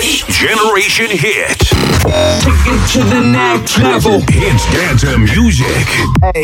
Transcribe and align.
Generation 0.00 1.10
Hit. 1.10 1.58
to 2.88 3.00
the 3.04 3.20
next 3.20 3.76
level. 3.78 4.20
Hits 4.30 4.64
dance 4.72 5.04
music. 5.18 5.66
Hey, 6.22 6.42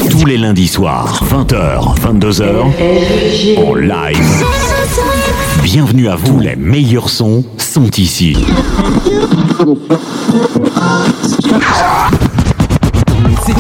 Tous 0.09 0.25
les 0.25 0.37
lundis 0.37 0.69
soirs, 0.69 1.21
20h, 1.29 1.97
22h, 1.99 3.57
en 3.57 3.75
live. 3.75 4.45
Bienvenue 5.71 6.07
à 6.07 6.15
vous, 6.15 6.39
les 6.39 6.55
meilleurs 6.55 7.09
sons 7.09 7.45
sont 7.59 7.91
ici. 7.91 8.35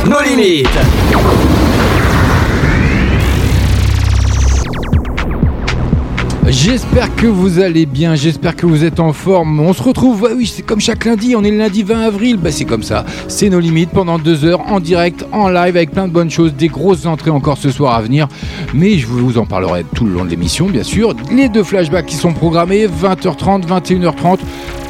Nos 0.07 0.21
limites 0.27 0.67
J'espère 6.51 7.15
que 7.15 7.27
vous 7.27 7.59
allez 7.59 7.85
bien, 7.85 8.15
j'espère 8.15 8.55
que 8.55 8.65
vous 8.65 8.83
êtes 8.83 8.99
en 8.99 9.13
forme. 9.13 9.59
On 9.59 9.71
se 9.71 9.83
retrouve, 9.83 10.27
oui, 10.35 10.47
c'est 10.47 10.63
comme 10.63 10.79
chaque 10.79 11.05
lundi, 11.05 11.35
on 11.35 11.43
est 11.43 11.51
le 11.51 11.59
lundi 11.59 11.83
20 11.83 12.01
avril, 12.01 12.37
bah 12.37 12.51
c'est 12.51 12.65
comme 12.65 12.81
ça. 12.81 13.05
C'est 13.27 13.49
nos 13.49 13.59
limites 13.59 13.91
pendant 13.91 14.17
deux 14.17 14.45
heures 14.45 14.61
en 14.61 14.79
direct, 14.79 15.27
en 15.31 15.47
live, 15.47 15.77
avec 15.77 15.91
plein 15.91 16.07
de 16.07 16.11
bonnes 16.11 16.31
choses, 16.31 16.55
des 16.55 16.67
grosses 16.67 17.05
entrées 17.05 17.29
encore 17.29 17.59
ce 17.59 17.69
soir 17.69 17.93
à 17.93 18.01
venir. 18.01 18.27
Mais 18.73 18.97
je 18.97 19.05
vous 19.05 19.37
en 19.37 19.45
parlerai 19.45 19.85
tout 19.93 20.05
le 20.05 20.13
long 20.13 20.25
de 20.25 20.31
l'émission, 20.31 20.65
bien 20.65 20.81
sûr. 20.81 21.13
Les 21.31 21.49
deux 21.49 21.63
flashbacks 21.63 22.07
qui 22.07 22.15
sont 22.15 22.33
programmés, 22.33 22.87
20h30, 22.87 23.67
21h30. 23.67 24.39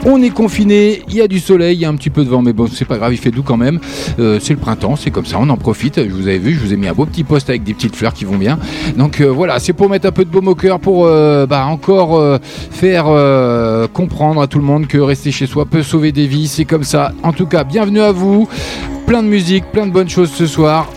On 0.06 0.22
est 0.22 0.30
confiné, 0.30 1.02
il 1.10 1.16
y 1.16 1.22
a 1.22 1.28
du 1.28 1.40
soleil, 1.40 1.76
il 1.76 1.82
y 1.82 1.86
a 1.86 1.90
un 1.90 1.96
petit 1.96 2.10
peu 2.10 2.24
de 2.24 2.30
vent, 2.30 2.42
mais 2.42 2.54
bon, 2.54 2.68
c'est 2.68 2.86
pas 2.86 2.98
grave, 2.98 3.14
il 3.14 3.18
fait 3.18 3.32
doux 3.32 3.44
quand 3.44 3.58
même. 3.58 3.80
Euh, 4.18 4.40
c'est 4.42 4.54
le 4.54 4.60
printemps, 4.60 4.96
c'est 4.96 5.12
comme 5.12 5.26
ça, 5.26 5.38
on 5.42 5.50
en 5.50 5.58
profite. 5.58 6.00
Vous 6.00 6.28
avez 6.28 6.40
vu, 6.40 6.54
je 6.54 6.60
vous 6.62 6.74
ai 6.74 6.78
mis 6.78 6.88
un 6.88 6.94
beau 6.94 7.06
petit 7.06 7.26
post 7.26 7.50
avec 7.50 7.64
des 7.64 7.74
petites 7.74 7.96
fleurs 7.96 8.14
qui 8.14 8.24
vont 8.24 8.38
bien. 8.38 8.60
Donc 8.96 9.20
euh, 9.20 9.26
voilà, 9.26 9.60
c'est 9.60 9.74
pour 9.74 9.90
mettre 9.90 10.08
un 10.08 10.12
peu 10.12 10.24
de 10.24 10.30
baume 10.30 10.48
au 10.48 10.56
cœur, 10.56 10.80
pour 10.80 11.06
euh, 11.06 11.46
bah, 11.46 11.66
encore 11.66 12.40
faire 12.72 13.06
comprendre 13.92 14.42
à 14.42 14.48
tout 14.48 14.60
le 14.60 14.66
monde 14.66 14.88
que 14.88 14.98
rester 14.98 15.32
chez 15.32 15.48
soi 15.48 15.66
peut 15.66 15.84
sauver 15.84 16.12
des 16.12 16.28
vies. 16.28 16.48
C'est 16.48 16.66
comme 16.66 16.84
ça. 16.84 17.12
En 17.24 17.34
tout 17.34 17.46
cas, 17.46 17.66
bienvenue 17.66 18.02
à 18.02 18.12
vous. 18.12 18.48
Plein 19.06 19.22
de 19.22 19.28
musique, 19.28 19.66
plein 19.72 19.86
de 19.86 19.92
bonnes 19.92 20.10
choses 20.10 20.32
ce 20.32 20.48
soir. 20.48 20.90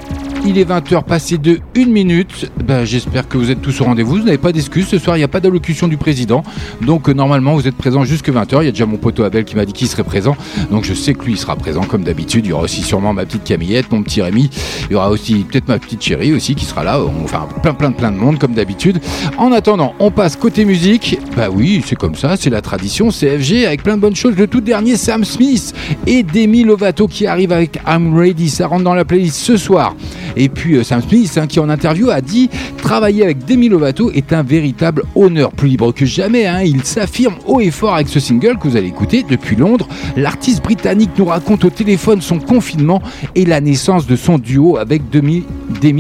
Il 0.45 0.59
est 0.59 0.69
20h 0.69 1.05
passé 1.05 1.39
de 1.39 1.61
1 1.77 1.87
minute. 1.87 2.51
Ben, 2.65 2.85
J'espère 2.85 3.29
que 3.29 3.39
vous 3.39 3.53
êtes 3.53 3.63
tous 3.63 3.81
au 3.81 3.85
rendez-vous. 3.85 4.17
Vous 4.17 4.25
n'avez 4.25 4.39
pas 4.39 4.51
d'excuses. 4.51 4.89
Ce 4.89 4.99
soir, 4.99 5.17
il 5.17 5.21
n'y 5.21 5.25
a 5.25 5.29
pas 5.29 5.39
d'allocution 5.39 5.87
du 5.87 5.97
président. 5.97 6.43
Donc, 6.81 7.09
euh, 7.09 7.13
normalement, 7.13 7.55
vous 7.55 7.69
êtes 7.69 7.77
présents 7.77 8.05
jusque 8.05 8.29
20h. 8.29 8.63
Il 8.63 8.65
y 8.65 8.69
a 8.69 8.73
déjà 8.73 8.85
mon 8.85 8.97
poteau 8.97 9.23
Abel 9.23 9.45
qui 9.45 9.55
m'a 9.55 9.65
dit 9.65 9.73
qu'il 9.73 9.87
serait 9.87 10.03
présent. 10.03 10.37
Donc, 10.73 10.85
je 10.85 10.95
sais 10.95 11.15
que 11.15 11.25
lui, 11.25 11.35
il 11.35 11.39
sera 11.39 11.55
présent 11.55 11.83
comme 11.83 12.03
d'habitude. 12.03 12.45
Il 12.45 12.49
y 12.49 12.53
aura 12.53 12.65
aussi 12.65 12.83
sûrement 12.83 13.13
ma 13.13 13.25
petite 13.25 13.45
Camillette, 13.45 13.93
mon 13.93 14.03
petit 14.03 14.21
Rémi. 14.21 14.51
Il 14.91 14.93
y 14.93 14.97
aura 14.97 15.11
aussi 15.11 15.47
peut-être 15.49 15.69
ma 15.69 15.79
petite 15.79 16.03
chérie 16.03 16.33
aussi 16.33 16.57
qui 16.57 16.65
sera 16.65 16.83
là. 16.83 17.01
Enfin, 17.23 17.47
plein, 17.63 17.75
plein, 17.75 17.93
plein 17.93 18.11
de 18.11 18.17
monde 18.17 18.41
comme 18.41 18.55
d'habitude. 18.55 19.01
En 19.39 19.53
attendant, 19.53 19.95
on 20.01 20.11
passe 20.11 20.35
côté 20.35 20.65
musique. 20.65 21.21
Bah 21.37 21.51
oui, 21.53 21.85
c'est 21.87 21.97
comme 21.97 22.17
ça. 22.17 22.37
C'est 22.37 22.51
la 22.51 22.63
tradition 22.63 23.11
CFG 23.11 23.65
avec 23.65 23.85
plein 23.85 23.95
de 23.97 24.03
bonnes 24.03 24.17
choses. 24.17 24.35
Le 24.37 24.49
tout 24.49 24.61
dernier, 24.61 24.97
Sam 24.97 25.25
Smith 25.25 25.73
et 26.09 26.25
Demi 26.25 26.65
Lovato 26.65 27.07
qui 27.07 27.29
arrive 27.29 27.53
avec 27.53 27.79
I'm 27.87 28.19
Ready. 28.19 28.51
Ça 28.51 28.67
rentre 28.67 28.83
dans 28.83 28.95
la 28.95 29.05
playlist 29.05 29.37
ce 29.37 29.57
soir. 29.57 29.95
Et 30.37 30.49
puis 30.49 30.77
euh, 30.77 30.85
Sam 30.85 31.03
Smith, 31.03 31.39
hein, 31.41 31.47
qui 31.47 31.61
en 31.61 31.69
interview 31.69 32.11
a 32.11 32.21
dit 32.21 32.51
travailler 32.79 33.25
avec 33.25 33.45
Demi 33.45 33.69
Lovato 33.69 34.11
est 34.11 34.33
un 34.33 34.43
véritable 34.43 35.05
honneur, 35.15 35.53
plus 35.53 35.69
libre 35.69 35.93
que 35.93 36.05
jamais. 36.05 36.47
Hein. 36.47 36.63
Il 36.63 36.85
s'affirme 36.85 37.35
haut 37.47 37.61
et 37.61 37.71
fort 37.71 37.95
avec 37.95 38.09
ce 38.09 38.21
single 38.21 38.59
que 38.59 38.69
vous 38.69 38.77
allez 38.77 38.89
écouter 38.89 39.25
depuis 39.29 39.57
Londres. 39.57 39.89
L'artiste 40.17 40.63
britannique 40.63 41.11
nous 41.19 41.27
raconte 41.27 41.65
au 41.65 41.71
téléphone 41.71 42.21
son 42.21 42.39
confinement 42.39 43.03
et 43.35 43.45
la 43.45 43.61
naissance 43.61 44.07
de 44.07 44.17
son 44.17 44.39
duo 44.39 44.77
avec 44.77 45.11
Demi, 45.11 45.45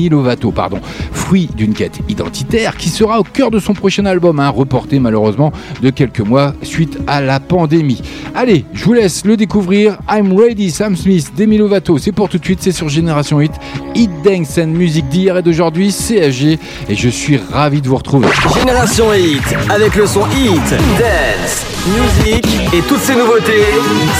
Lovato, 0.08 0.50
pardon, 0.50 0.80
fruit 1.12 1.48
d'une 1.56 1.74
quête 1.74 2.00
identitaire 2.08 2.76
qui 2.76 2.88
sera 2.88 3.20
au 3.20 3.24
cœur 3.24 3.50
de 3.50 3.58
son 3.58 3.74
prochain 3.74 4.06
album, 4.06 4.40
hein, 4.40 4.48
reporté 4.48 4.98
malheureusement 4.98 5.52
de 5.82 5.90
quelques 5.90 6.20
mois 6.20 6.54
suite 6.62 6.98
à 7.06 7.20
la 7.20 7.40
pandémie. 7.40 8.02
Allez, 8.34 8.64
je 8.72 8.84
vous 8.84 8.92
laisse 8.92 9.24
le 9.24 9.36
découvrir. 9.36 9.98
I'm 10.10 10.36
Ready, 10.38 10.70
Sam 10.70 10.96
Smith, 10.96 11.32
Demi 11.36 11.58
Lovato, 11.58 11.98
c'est 11.98 12.12
pour 12.12 12.28
tout 12.28 12.38
de 12.38 12.44
suite, 12.44 12.58
c'est 12.62 12.72
sur 12.72 12.88
Génération 12.88 13.38
8. 13.38 13.52
Hit 13.94 14.10
Dance 14.22 14.58
and 14.58 14.68
Music 14.68 15.08
d'hier 15.08 15.36
et 15.36 15.42
d'aujourd'hui, 15.42 15.92
CFG, 15.92 16.58
et 16.88 16.94
je 16.94 17.08
suis 17.08 17.40
ravi 17.52 17.80
de 17.80 17.88
vous 17.88 17.96
retrouver. 17.96 18.28
Génération 18.58 19.12
Hit, 19.12 19.42
avec 19.68 19.94
le 19.96 20.06
son 20.06 20.26
Hit, 20.30 20.70
Dance, 20.98 21.66
Music 21.86 22.46
et 22.72 22.80
toutes 22.82 23.00
ces 23.00 23.14
nouveautés, 23.14 23.66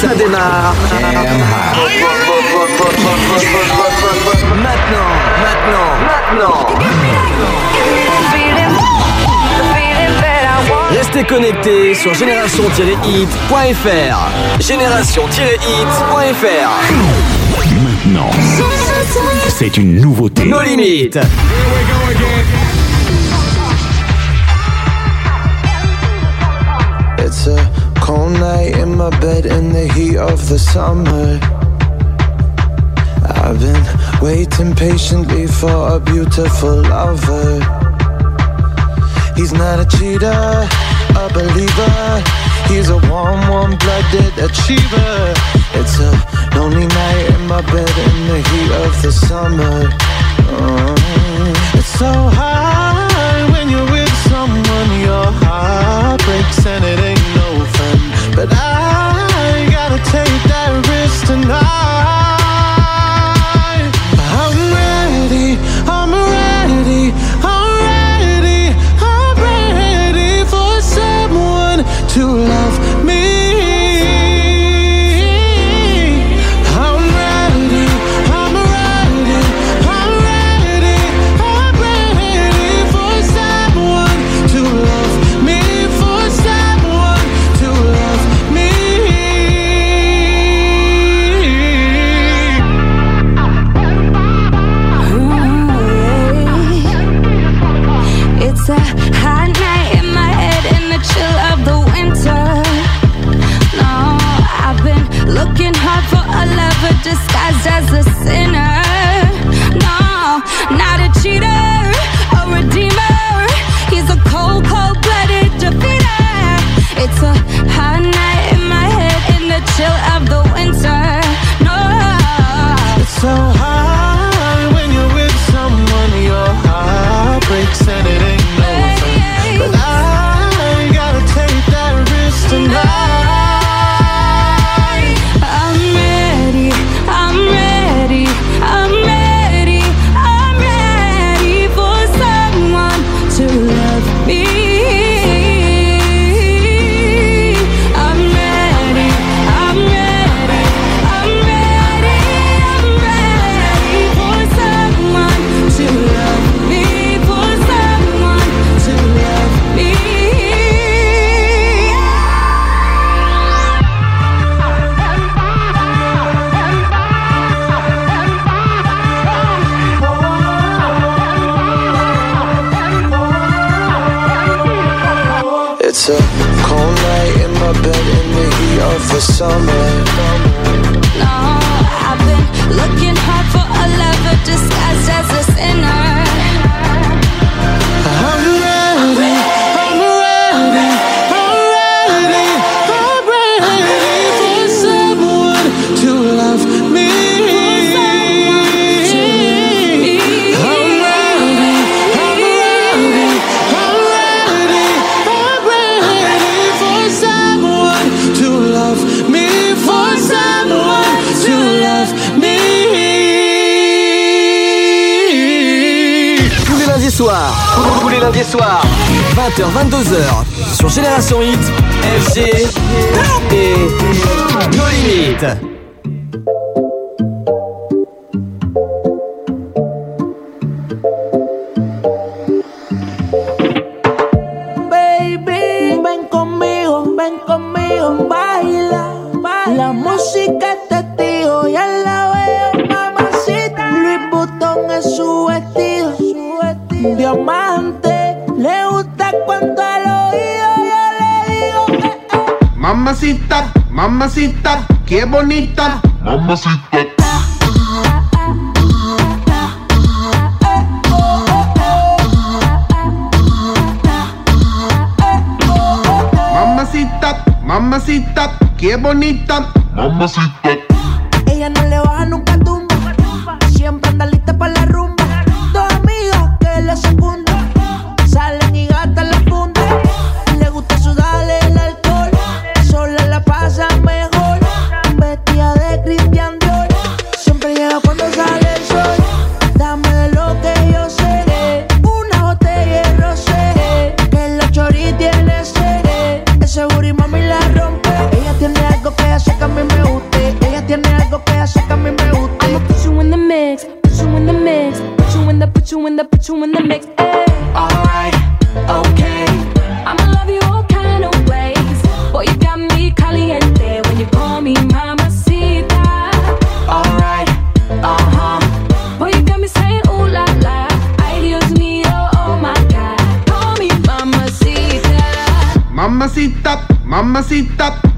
ça 0.00 0.14
démarre. 0.14 0.74
Maintenant, 4.62 5.10
maintenant, 5.42 5.90
maintenant. 6.06 6.66
Restez 10.90 11.24
connectés 11.24 11.94
sur 11.94 12.12
génération-hit.fr. 12.14 14.30
Génération-hit.fr. 14.60 16.70
Maintenant. 17.82 18.30
C'est 19.48 19.76
une 19.76 20.00
nouveauté. 20.00 20.44
Nos 20.46 20.62
limites. 20.62 21.18
It's 27.18 27.46
a 27.46 27.70
cold 28.00 28.32
night 28.40 28.76
in 28.78 28.96
my 28.96 29.10
bed 29.20 29.44
in 29.44 29.72
the 29.72 29.86
heat 29.92 30.16
of 30.16 30.48
the 30.48 30.58
summer. 30.58 31.38
I've 33.28 33.60
been 33.60 33.84
waiting 34.22 34.74
patiently 34.74 35.46
for 35.46 35.96
a 35.96 36.00
beautiful 36.00 36.82
lover. 36.82 37.60
He's 39.36 39.52
not 39.52 39.78
a 39.78 39.86
cheater, 39.96 40.66
a 41.16 41.28
believer. 41.34 42.22
He's 42.66 42.88
a 42.88 42.98
warm, 43.10 43.46
warm-blooded 43.48 44.38
achiever. 44.38 45.61
It's 45.74 45.98
a 45.98 46.10
lonely 46.56 46.86
night 46.86 47.24
in 47.34 47.46
my 47.46 47.62
bed 47.72 47.94
in 48.06 48.16
the 48.28 48.40
heat 48.48 48.70
of 48.84 49.02
the 49.02 49.12
summer. 49.12 49.88
Oh, 50.54 50.94
it's 51.74 51.92
so 51.98 52.12
hard 52.38 53.52
when 53.52 53.68
you're 53.68 53.90
with 53.90 54.14
someone. 54.30 54.90
Your 55.00 55.28
heart 55.44 56.20
breaks 56.24 56.66
and 56.66 56.84
it 56.84 56.98
ain't 56.98 57.28
no 57.34 57.64
fun. 57.76 57.98
But 58.36 58.48
I 58.52 59.68
gotta 59.70 60.00
take 60.10 60.42
that 60.52 60.70
risk 60.88 61.26
tonight. 61.26 62.21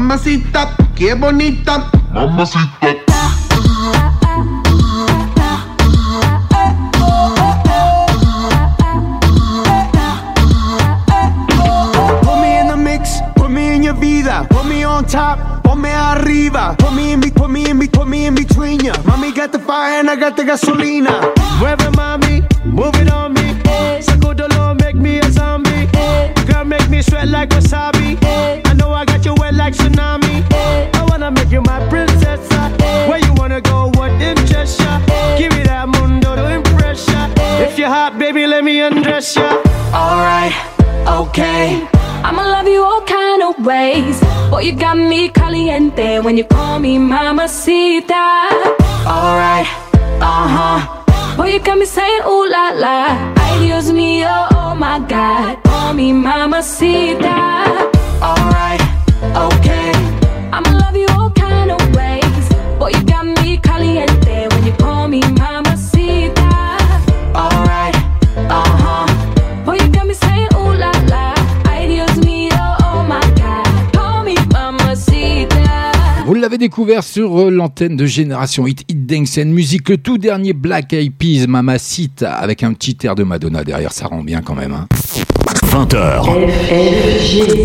Mamacita, 0.00 0.74
qué 0.96 1.12
bonita. 1.12 1.90
Mamacita. 2.10 2.70
Put 12.22 12.40
me 12.40 12.60
in 12.60 12.68
the 12.68 12.76
mix, 12.78 13.20
put 13.36 13.50
me 13.50 13.74
in 13.74 13.82
your 13.82 13.92
vida, 13.92 14.46
put 14.48 14.64
me 14.64 14.84
on 14.84 15.04
top. 15.04 15.62
Put 15.62 15.76
me 15.76 15.90
arriba, 15.90 16.74
put 16.78 16.94
me 16.94 17.12
in, 17.12 17.20
put 17.20 17.50
me 17.50 17.68
in, 17.68 17.78
put 17.88 18.08
me 18.08 18.24
in 18.24 18.34
between 18.34 18.80
ya. 18.80 18.94
Mommy 19.04 19.32
got 19.32 19.52
the 19.52 19.58
fire 19.58 20.00
and 20.00 20.08
I 20.08 20.16
got 20.16 20.34
the 20.34 20.44
gasolina. 20.44 21.39
Sur 76.98 77.38
euh, 77.38 77.50
l'antenne 77.50 77.96
de 77.96 78.04
Génération 78.04 78.66
Hit, 78.66 78.84
Hit 78.88 79.06
Dance 79.06 79.38
and 79.38 79.46
Music, 79.46 79.88
le 79.88 79.96
tout 79.96 80.18
dernier 80.18 80.52
Black 80.52 80.92
Eyed 80.92 81.12
Peas, 81.14 81.46
Mamacita, 81.46 82.32
avec 82.32 82.64
un 82.64 82.72
petit 82.72 82.98
air 83.04 83.14
de 83.14 83.22
Madonna 83.22 83.62
derrière, 83.62 83.92
ça 83.92 84.08
rend 84.08 84.24
bien 84.24 84.42
quand 84.42 84.56
même. 84.56 84.72
Hein. 84.72 84.88
20h, 85.70 86.24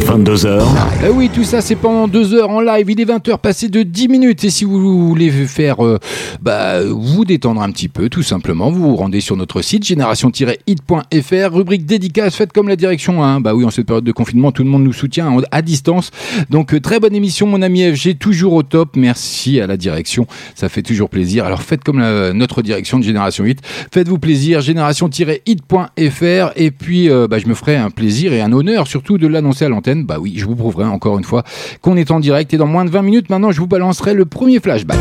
22h, 0.05 0.63
Eh 1.05 1.09
oui, 1.09 1.29
tout 1.33 1.43
ça 1.43 1.61
c'est 1.61 1.75
pendant 1.75 2.07
deux 2.07 2.35
heures 2.35 2.51
en 2.51 2.61
live. 2.61 2.85
Il 2.91 3.01
est 3.01 3.05
20h 3.05 3.39
passé 3.39 3.67
de 3.67 3.81
10 3.81 4.07
minutes. 4.09 4.43
Et 4.43 4.51
si 4.51 4.63
vous 4.63 5.07
voulez 5.07 5.31
faire 5.31 5.83
euh, 5.83 5.97
bah, 6.39 6.83
vous 6.85 7.25
détendre 7.25 7.61
un 7.63 7.71
petit 7.71 7.87
peu, 7.87 8.07
tout 8.09 8.21
simplement, 8.21 8.69
vous 8.69 8.89
vous 8.91 8.95
rendez 8.95 9.21
sur 9.21 9.35
notre 9.35 9.63
site 9.63 9.85
génération-hit.fr, 9.85 11.51
rubrique 11.55 11.85
dédicace, 11.87 12.35
faites 12.35 12.53
comme 12.53 12.67
la 12.67 12.75
direction 12.75 13.23
1. 13.23 13.39
Bah 13.41 13.55
oui, 13.55 13.65
en 13.65 13.71
cette 13.71 13.87
période 13.87 14.03
de 14.03 14.11
confinement, 14.11 14.51
tout 14.51 14.63
le 14.63 14.69
monde 14.69 14.83
nous 14.83 14.93
soutient 14.93 15.27
en- 15.27 15.41
à 15.51 15.61
distance. 15.63 16.11
Donc 16.51 16.75
euh, 16.75 16.79
très 16.79 16.99
bonne 16.99 17.15
émission, 17.15 17.47
mon 17.47 17.63
ami 17.63 17.83
FG, 17.91 18.19
toujours 18.19 18.53
au 18.53 18.61
top. 18.63 18.95
Merci 18.95 19.59
à 19.59 19.65
la 19.67 19.77
direction, 19.77 20.27
ça 20.53 20.69
fait 20.69 20.83
toujours 20.83 21.09
plaisir. 21.09 21.45
Alors 21.45 21.63
faites 21.63 21.83
comme 21.83 22.03
notre 22.33 22.61
direction 22.61 22.99
de 22.99 23.03
Génération 23.03 23.45
Hit. 23.45 23.59
Faites-vous 23.91 24.19
plaisir, 24.19 24.61
génération-hit.fr. 24.61 26.51
Et 26.55 26.71
puis, 26.71 27.09
euh, 27.09 27.27
bah, 27.27 27.39
je 27.39 27.47
me 27.47 27.55
ferai 27.55 27.75
un 27.77 27.89
plaisir 27.95 28.33
et 28.33 28.41
un 28.41 28.51
honneur 28.51 28.87
surtout 28.87 29.17
de 29.17 29.27
l'annoncer 29.27 29.65
à 29.65 29.69
l'antenne. 29.69 30.03
Bah 30.03 30.17
oui, 30.19 30.35
je 30.37 30.45
vous 30.45 30.55
prouverai 30.55 30.85
encore 30.85 31.17
une 31.17 31.23
fois 31.23 31.43
qu'on 31.81 31.97
est 31.97 32.11
en 32.11 32.19
direct. 32.19 32.53
Et 32.53 32.57
dans 32.57 32.67
moins 32.67 32.85
de 32.85 32.89
20 32.89 33.01
minutes, 33.01 33.29
maintenant, 33.29 33.51
je 33.51 33.59
vous 33.59 33.67
balancerai 33.67 34.13
le 34.13 34.25
premier 34.25 34.59
flashback. 34.59 34.99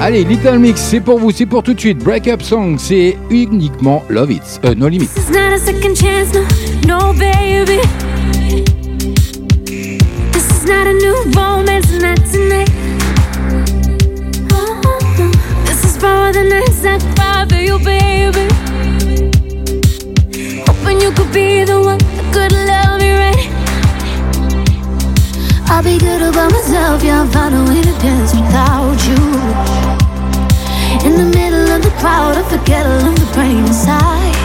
Allez, 0.00 0.24
Little 0.24 0.58
Mix, 0.58 0.80
c'est 0.80 1.00
pour 1.00 1.18
vous, 1.18 1.30
c'est 1.30 1.46
pour 1.46 1.62
tout 1.62 1.74
de 1.74 1.80
suite. 1.80 1.98
Break 1.98 2.28
Up 2.28 2.42
Song, 2.42 2.76
c'est 2.78 3.16
uniquement 3.30 4.04
Love 4.08 4.32
It, 4.32 4.60
euh, 4.64 4.74
No 4.74 4.88
Limit. 4.88 5.08
Good 25.98 26.22
about 26.22 26.50
myself, 26.52 27.02
yeah, 27.02 27.22
I'll 27.22 27.30
find 27.30 27.54
a 27.54 27.98
dance 28.00 28.34
without 28.34 28.98
you. 29.06 29.16
In 31.06 31.16
the 31.16 31.30
middle 31.36 31.68
of 31.70 31.82
the 31.82 31.90
crowd, 32.00 32.36
I 32.36 32.42
forget 32.48 32.86
all 32.86 33.08
of 33.08 33.14
the 33.14 33.26
pain 33.34 33.58
inside. 33.58 34.35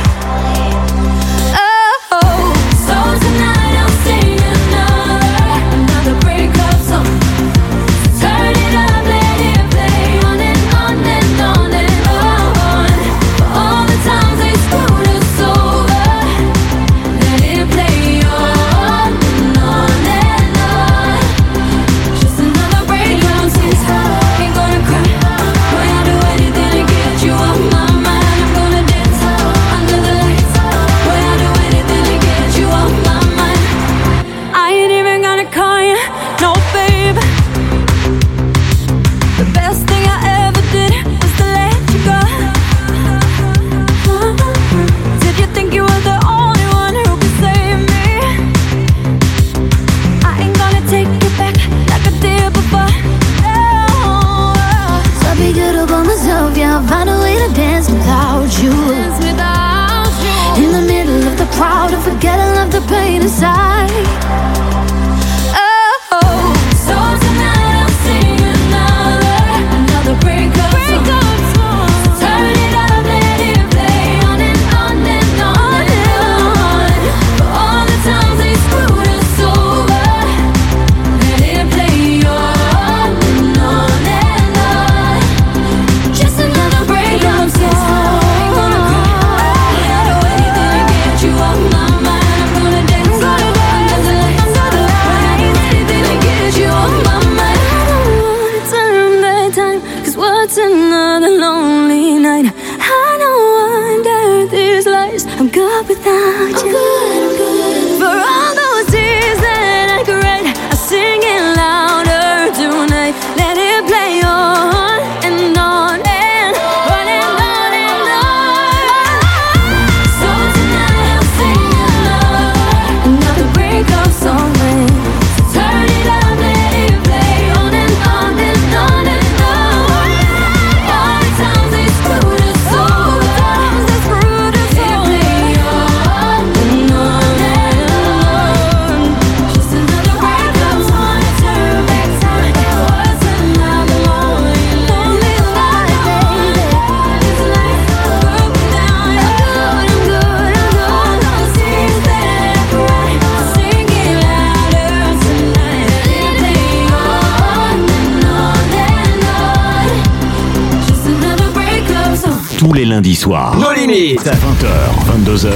Lundis 163.01 163.15
soirs. 163.15 163.55
Nos 163.58 163.72
limites. 163.74 164.22
20h, 164.22 165.25
22h, 165.25 165.50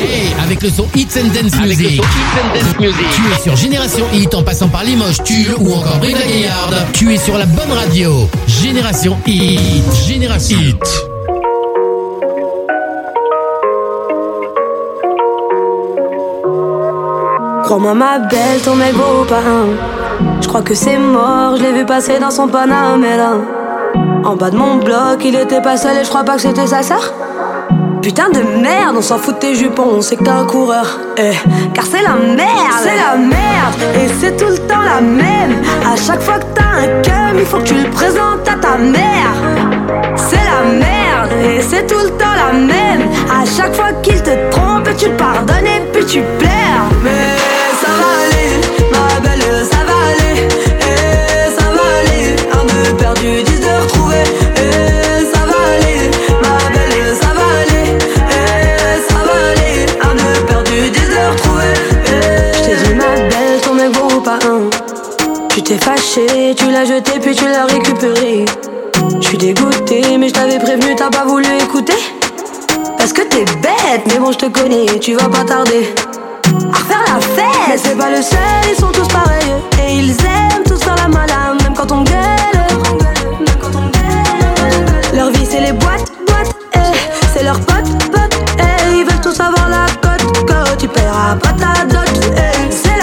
Et 0.00 0.42
avec 0.42 0.62
le 0.62 0.68
son 0.68 0.86
Hits 0.94 1.08
and 1.16 1.28
Dance 1.28 1.60
Music. 1.60 2.02
Tu 2.76 2.86
es 2.86 3.42
sur 3.42 3.56
Génération 3.56 4.04
Hit 4.12 4.34
en 4.34 4.42
passant 4.42 4.68
par 4.68 4.84
Limoges, 4.84 5.22
Tulle 5.22 5.54
ou 5.60 5.72
encore 5.72 5.98
Brive 5.98 6.18
la 6.18 6.26
Gaillarde. 6.26 6.86
Tu 6.92 7.14
es 7.14 7.18
sur 7.18 7.38
la 7.38 7.46
bonne 7.46 7.70
radio. 7.72 8.28
Génération 8.48 9.16
Hit. 9.26 9.60
Génération 10.06 10.58
Hit. 10.58 11.06
Crois-moi 17.64 17.94
ma 17.94 18.18
belle, 18.18 18.60
ton 18.64 18.74
mec 18.74 18.92
pas 19.28 19.38
un. 19.38 20.40
Je 20.40 20.48
crois 20.48 20.62
que 20.62 20.74
c'est 20.74 20.98
mort, 20.98 21.56
je 21.56 21.62
l'ai 21.62 21.72
vu 21.72 21.86
passer 21.86 22.18
dans 22.18 22.30
son 22.30 22.48
Panamera. 22.48 23.63
En 24.24 24.36
bas 24.36 24.48
de 24.50 24.56
mon 24.56 24.76
bloc, 24.76 25.22
il 25.22 25.34
était 25.34 25.60
pas 25.60 25.76
seul 25.76 25.98
et 25.98 26.04
je 26.04 26.08
crois 26.08 26.24
pas 26.24 26.36
que 26.36 26.40
c'était 26.40 26.66
sa 26.66 26.82
sœur. 26.82 27.12
Putain 28.00 28.30
de 28.30 28.40
merde, 28.62 28.96
on 28.96 29.02
s'en 29.02 29.18
fout 29.18 29.34
de 29.34 29.40
tes 29.40 29.54
jupons, 29.54 29.86
on 29.96 30.00
sait 30.00 30.16
que 30.16 30.24
t'es 30.24 30.30
un 30.30 30.46
coureur. 30.46 30.98
Eh, 31.18 31.32
car 31.74 31.84
c'est 31.84 32.02
la 32.02 32.14
merde, 32.14 32.74
c'est 32.82 32.96
la 32.96 33.16
merde, 33.18 33.74
et 33.94 34.08
c'est 34.18 34.36
tout 34.36 34.50
le 34.50 34.58
temps 34.66 34.82
la 34.82 35.02
même. 35.02 35.62
À 35.86 35.96
chaque 35.96 36.22
fois 36.22 36.38
que 36.38 36.44
t'as 36.54 36.62
un 36.64 37.02
cum, 37.02 37.38
il 37.38 37.44
faut 37.44 37.58
que 37.58 37.64
tu 37.64 37.74
le 37.74 37.90
présentes 37.90 38.48
à 38.48 38.54
ta 38.54 38.78
mère. 38.78 39.34
C'est 40.16 40.36
la 40.36 40.70
merde, 40.70 41.30
et 41.44 41.60
c'est 41.60 41.86
tout 41.86 42.02
le 42.02 42.10
temps 42.10 42.34
la 42.34 42.58
même. 42.58 43.02
À 43.30 43.44
chaque 43.44 43.74
fois 43.74 43.92
qu'il 44.02 44.22
te 44.22 44.50
trompe, 44.50 44.88
tu 44.96 45.10
le 45.10 45.16
pardonnes 45.16 45.66
et 45.66 45.80
puis 45.92 46.06
tu 46.06 46.22
pleures. 46.38 47.13
L'as 66.70 66.84
jeté 66.84 67.18
puis 67.20 67.34
tu 67.34 67.44
l'as 67.44 67.66
récupéré. 67.66 68.44
Je 69.20 69.26
suis 69.26 69.38
dégoûté, 69.38 70.16
mais 70.18 70.28
je 70.28 70.34
t'avais 70.34 70.58
prévenu, 70.58 70.94
t'as 70.96 71.10
pas 71.10 71.24
voulu 71.24 71.46
écouter. 71.60 71.94
Parce 72.98 73.12
que 73.12 73.22
t'es 73.22 73.44
bête, 73.44 74.02
mais 74.06 74.18
bon, 74.18 74.32
je 74.32 74.38
te 74.38 74.46
connais, 74.46 74.86
tu 75.00 75.14
vas 75.14 75.28
pas 75.28 75.44
tarder. 75.44 75.92
À 76.72 76.78
refaire 76.78 77.02
la 77.06 77.20
fête, 77.20 77.68
mais 77.68 77.78
c'est 77.78 77.96
pas 77.96 78.10
le 78.10 78.22
seul, 78.22 78.38
ils 78.70 78.80
sont 78.80 78.92
tous 78.92 79.08
pareils. 79.08 79.54
Et 79.82 79.98
ils 79.98 80.10
aiment 80.10 80.64
tous 80.64 80.82
faire 80.82 80.96
la 80.96 81.08
malade, 81.08 81.62
même 81.62 81.74
quand 81.74 81.90
on 81.90 82.02
gueule. 82.02 82.14
Leur 85.14 85.30
vie, 85.30 85.46
c'est 85.48 85.60
les 85.60 85.72
boîtes, 85.72 86.12
boîtes, 86.26 86.54
eh. 86.74 86.78
C'est 87.32 87.44
leur 87.44 87.58
pote, 87.60 87.88
pote, 88.10 88.36
eh. 88.58 88.98
Ils 88.98 89.04
veulent 89.04 89.20
tous 89.20 89.40
avoir 89.40 89.68
la 89.68 89.86
cote, 90.02 90.46
cote. 90.46 90.78
Tu 90.78 90.88
paieras 90.88 91.36
pas 91.36 91.52
ta 91.52 91.84
dot, 91.84 92.08
eh. 92.36 92.53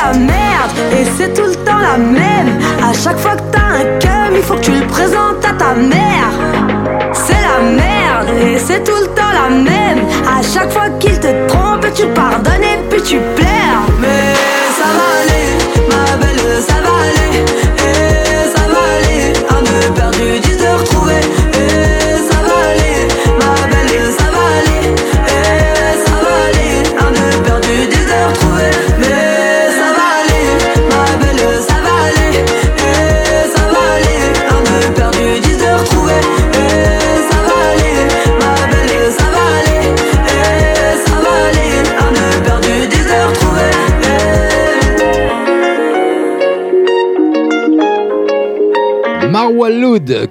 C'est 0.01 0.13
la 0.13 0.17
merde, 0.17 0.71
et 0.93 1.05
c'est 1.15 1.33
tout 1.33 1.45
le 1.45 1.55
temps 1.63 1.77
la 1.77 1.97
même. 1.97 2.59
À 2.81 2.91
chaque 2.91 3.19
fois 3.19 3.35
que 3.35 3.41
t'as 3.51 3.59
un 3.59 3.99
cum, 3.99 4.35
il 4.35 4.41
faut 4.41 4.55
que 4.55 4.61
tu 4.61 4.71
le 4.71 4.87
présentes 4.87 5.45
à 5.45 5.53
ta 5.53 5.75
mère. 5.75 6.31
C'est 7.13 7.33
la 7.33 7.61
merde, 7.61 8.29
et 8.41 8.57
c'est 8.57 8.83
tout 8.83 8.99
le 8.99 9.07
temps 9.07 9.31
la 9.31 9.49
même. 9.49 9.99
À 10.27 10.41
chaque 10.41 10.71
fois 10.71 10.89
qu'il 10.99 11.19
te 11.19 11.47
trompe, 11.47 11.85
tu 11.93 12.07
pardonnes 12.07 12.63
et 12.63 12.79
puis 12.89 13.01
tu 13.03 13.17
pleures. 13.35 14.40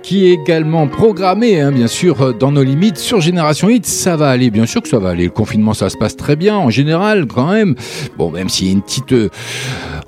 Qui 0.02 0.26
est 0.26 0.32
également 0.32 0.86
programmé, 0.88 1.60
hein, 1.60 1.70
bien 1.70 1.86
sûr, 1.86 2.34
dans 2.34 2.50
nos 2.50 2.62
limites 2.62 2.96
sur 2.96 3.20
Génération 3.20 3.68
Hit. 3.68 3.84
Ça 3.84 4.16
va 4.16 4.30
aller, 4.30 4.50
bien 4.50 4.64
sûr 4.64 4.80
que 4.80 4.88
ça 4.88 4.98
va 4.98 5.10
aller. 5.10 5.24
Le 5.24 5.30
confinement, 5.30 5.74
ça 5.74 5.90
se 5.90 5.98
passe 5.98 6.16
très 6.16 6.34
bien, 6.34 6.56
en 6.56 6.70
général, 6.70 7.26
quand 7.26 7.50
même. 7.52 7.74
Bon, 8.16 8.30
même 8.30 8.48
s'il 8.48 8.68
y 8.68 8.70
a 8.70 8.72
une 8.72 8.80
petite 8.80 9.12
euh, 9.12 9.28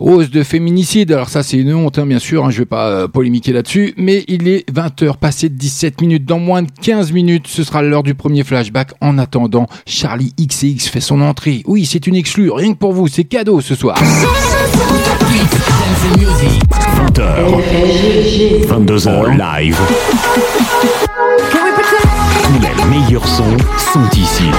hausse 0.01 0.31
de 0.31 0.43
féminicide, 0.43 1.13
alors 1.13 1.29
ça, 1.29 1.43
c'est 1.43 1.59
une 1.59 1.75
honte, 1.75 1.99
hein, 1.99 2.07
bien 2.07 2.19
sûr. 2.19 2.47
Hein, 2.47 2.51
je 2.51 2.59
vais 2.59 2.65
pas 2.65 2.89
euh, 2.89 3.09
polémiquer 3.09 3.53
là-dessus. 3.53 3.93
Mais 3.99 4.25
il 4.27 4.49
est 4.49 4.67
20h, 4.73 5.19
passé 5.19 5.51
de 5.51 5.55
17 5.55 6.01
minutes. 6.01 6.25
Dans 6.25 6.39
moins 6.39 6.63
de 6.63 6.71
15 6.81 7.13
minutes, 7.13 7.47
ce 7.47 7.63
sera 7.63 7.83
l'heure 7.83 8.05
du 8.05 8.15
premier 8.15 8.45
flashback. 8.45 8.93
En 9.03 9.19
attendant, 9.19 9.67
Charlie 9.85 10.33
XX 10.41 10.89
fait 10.89 11.01
son 11.01 11.21
entrée. 11.21 11.63
Oui, 11.67 11.85
c'est 11.85 12.07
une 12.07 12.15
exclue, 12.15 12.51
rien 12.51 12.73
que 12.73 12.79
pour 12.79 12.95
vous. 12.95 13.07
C'est 13.07 13.25
cadeau 13.25 13.61
ce 13.61 13.75
soir. 13.75 13.99
20h, 16.97 18.67
22h 18.67 19.37
live. 19.37 19.79
Tous 22.43 22.61
les 22.61 22.85
meilleurs 22.91 23.27
sons 23.27 23.57
sont 23.79 24.09
ici. 24.19 24.51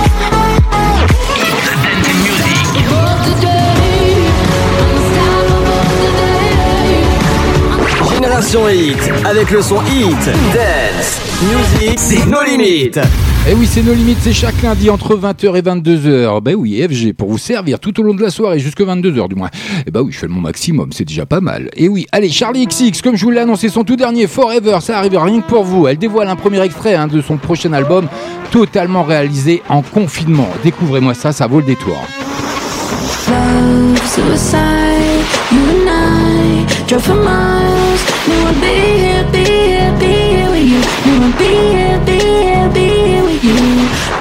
Génération 8.13 8.67
Hit, 8.69 9.11
avec 9.25 9.51
le 9.51 9.61
son 9.61 9.81
Hit, 9.85 10.25
Dance, 10.53 11.21
Music, 11.43 11.99
c'est 11.99 12.25
nos 12.25 12.43
limites. 12.43 12.99
Et 13.45 13.53
oui, 13.55 13.67
c'est 13.69 13.83
nos 13.83 13.93
limites, 13.93 14.19
c'est 14.21 14.31
chaque 14.31 14.61
lundi 14.61 14.89
entre 14.89 15.17
20h 15.17 15.57
et 15.57 15.61
22h. 15.61 16.39
Ben 16.39 16.55
oui, 16.55 16.81
FG, 16.81 17.11
pour 17.11 17.29
vous 17.29 17.37
servir 17.37 17.77
tout 17.77 17.99
au 17.99 18.03
long 18.03 18.13
de 18.13 18.21
la 18.21 18.29
soirée, 18.29 18.57
jusque 18.57 18.79
22h 18.79 19.27
du 19.27 19.35
moins. 19.35 19.49
Et 19.85 19.91
ben 19.91 19.99
oui, 19.99 20.13
je 20.13 20.19
fais 20.19 20.29
mon 20.29 20.39
maximum, 20.39 20.93
c'est 20.93 21.03
déjà 21.03 21.25
pas 21.25 21.41
mal. 21.41 21.69
Et 21.75 21.89
oui, 21.89 22.07
allez, 22.13 22.29
Charlie 22.29 22.65
XX, 22.65 23.01
comme 23.01 23.17
je 23.17 23.25
vous 23.25 23.31
l'ai 23.31 23.41
annoncé, 23.41 23.67
son 23.67 23.83
tout 23.83 23.97
dernier 23.97 24.27
Forever, 24.27 24.77
ça 24.79 24.97
arrive 24.97 25.17
rien 25.17 25.41
que 25.41 25.47
pour 25.47 25.65
vous. 25.65 25.89
Elle 25.89 25.97
dévoile 25.97 26.29
un 26.29 26.37
premier 26.37 26.61
extrait 26.61 26.95
hein, 26.95 27.07
de 27.07 27.19
son 27.19 27.35
prochain 27.35 27.73
album, 27.73 28.07
totalement 28.49 29.03
réalisé 29.03 29.61
en 29.67 29.81
confinement. 29.81 30.47
Découvrez-moi 30.63 31.13
ça, 31.13 31.33
ça 31.33 31.45
vaut 31.45 31.59
le 31.59 31.65
détour. 31.65 31.97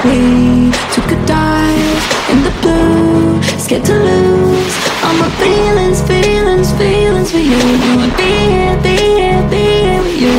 We 0.05 0.73
took 0.93 1.13
a 1.13 1.27
dive 1.27 2.03
in 2.29 2.43
the 2.43 2.51
blue, 2.61 3.41
scared 3.57 3.85
to 3.85 3.95
lose 3.95 4.75
all 5.05 5.15
my 5.15 5.31
feelings, 5.39 6.03
feelings, 6.03 6.73
feelings 6.73 7.31
for 7.31 7.39
you. 7.39 7.63
I'd 8.03 8.17
be 8.17 8.33
here, 8.51 8.77
be 8.83 8.97
here, 8.99 9.43
be 9.49 9.63
here 9.87 10.03
with 10.03 10.21
you. 10.21 10.35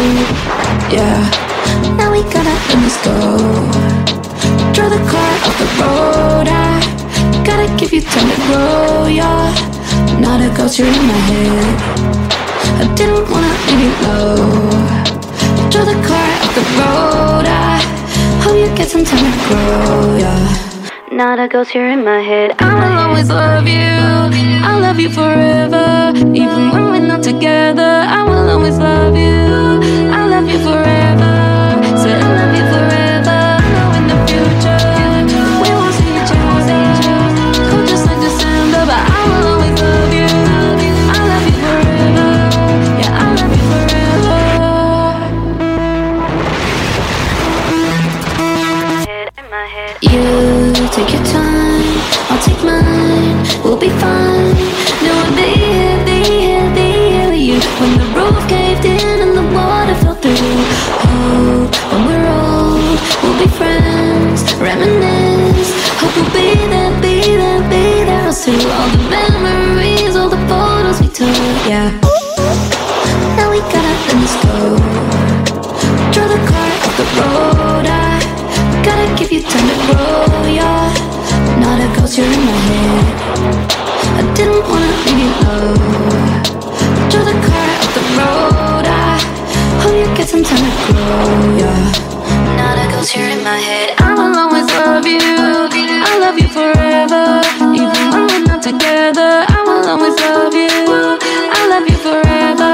Yeah, 0.92 1.24
now 1.96 2.12
we 2.12 2.24
gotta 2.24 2.52
let 2.52 2.80
this 2.84 2.98
go. 3.08 3.16
Draw 4.76 4.90
the 4.90 5.00
car 5.08 5.32
off 5.48 5.56
the 5.58 5.70
road. 5.80 6.48
I 6.52 7.44
gotta 7.46 7.74
give 7.78 7.94
you 7.94 8.02
time 8.02 8.28
to 8.28 8.36
grow. 8.48 9.08
You're 9.08 10.20
not 10.20 10.42
a 10.42 10.54
ghost, 10.58 10.78
you're 10.78 10.90
in 10.90 11.08
my 11.08 11.20
head. 11.32 11.76
I 12.84 12.94
didn't 12.96 13.32
wanna 13.32 13.54
leave 13.68 13.80
you 13.80 13.94
low. 14.04 14.36
Draw 15.72 15.86
the 15.86 15.96
car 16.04 16.32
off 16.44 16.52
the 16.54 16.66
road. 16.76 17.48
I 17.48 18.03
hope 18.44 18.58
you 18.60 18.76
get 18.76 18.90
some 18.90 19.06
time 19.06 19.24
to 19.32 19.40
grow. 19.48 20.18
Yeah. 20.18 20.72
Not 21.12 21.40
a 21.40 21.48
ghost, 21.48 21.74
you're 21.74 21.90
in 21.90 22.04
my 22.04 22.22
head. 22.22 22.56
I 22.60 22.74
will 22.80 22.98
always 23.06 23.30
love 23.30 23.68
you. 23.68 23.94
I'll 24.68 24.82
love 24.82 25.00
you 25.00 25.10
forever. 25.10 26.12
Even 26.42 26.62
when 26.74 26.84
we're 26.92 27.08
not 27.14 27.24
together, 27.24 27.93
be 53.84 53.90
fine. 54.00 54.56
No, 55.04 55.12
I'll 55.12 55.36
be 55.36 55.50
here, 55.60 55.98
be 56.08 56.18
here, 56.24 56.68
be 56.72 56.88
here 57.12 57.30
with 57.32 57.44
you. 57.50 57.60
When 57.80 57.92
the 58.00 58.08
roof 58.16 58.40
caved 58.48 58.86
in 58.86 59.18
and 59.26 59.36
the 59.36 59.48
water 59.52 59.96
fell 60.02 60.16
through. 60.16 60.64
Oh, 61.12 61.68
when 61.92 62.02
we're 62.08 62.28
old, 62.40 62.98
we'll 63.20 63.38
be 63.44 63.50
friends. 63.60 64.40
Reminisce. 64.68 65.72
Hope 66.00 66.16
we'll 66.16 66.32
be 66.32 66.56
there, 66.72 66.94
be 67.04 67.16
there, 67.42 67.62
be 67.72 67.84
there. 68.08 68.24
I'll 68.24 68.32
see 68.32 68.56
all 68.56 68.90
the 68.96 69.04
memories, 69.12 70.16
all 70.16 70.30
the 70.30 70.42
photos 70.48 71.02
we 71.02 71.10
took. 71.20 71.36
Yeah. 71.68 71.92
Now 73.36 73.52
we 73.52 73.60
gotta 73.74 73.94
let 74.00 74.16
this 74.24 74.36
go. 74.48 74.80
Draw 76.14 76.28
the 76.36 76.42
car 76.50 76.70
off 76.88 76.96
the 77.02 77.08
road. 77.20 77.86
I 77.92 78.16
gotta 78.88 79.08
give 79.20 79.30
you 79.34 79.42
time 79.42 79.68
to 79.72 79.76
grow. 79.88 80.24
You're 80.58 81.13
a 81.84 81.96
ghost, 81.96 82.18
you're 82.18 82.26
in 82.28 82.46
my 82.46 82.52
head. 82.68 83.06
I 84.20 84.24
didn't 84.36 84.64
wanna 84.70 84.92
leave 85.04 85.20
you 85.24 85.32
low. 85.44 85.74
Draw 87.12 87.24
the 87.30 87.36
car 87.46 87.68
off 87.82 87.92
the 87.98 88.04
road. 88.18 88.86
I 88.88 89.20
hope 89.82 89.96
you 90.02 90.08
get 90.16 90.28
some 90.30 90.44
time 90.44 90.64
to 90.64 90.72
grow. 90.86 91.60
Yeah. 91.60 91.92
Not 92.60 92.78
a 92.80 92.86
ghost, 92.92 93.16
you're 93.16 93.28
in 93.28 93.44
my 93.44 93.58
head. 93.58 94.00
I 94.00 94.14
will 94.16 94.36
always 94.44 94.68
love 94.80 95.06
you. 95.06 95.20
I 95.20 96.14
love 96.24 96.38
you 96.40 96.48
forever. 96.58 97.26
Even 97.82 98.04
when 98.14 98.24
we're 98.30 98.46
not 98.48 98.62
together, 98.64 99.32
I 99.56 99.60
will 99.68 99.84
always 99.92 100.16
love 100.24 100.54
you. 100.54 100.72
I 101.58 101.62
love 101.72 101.86
you 101.92 101.98
forever. 102.08 102.74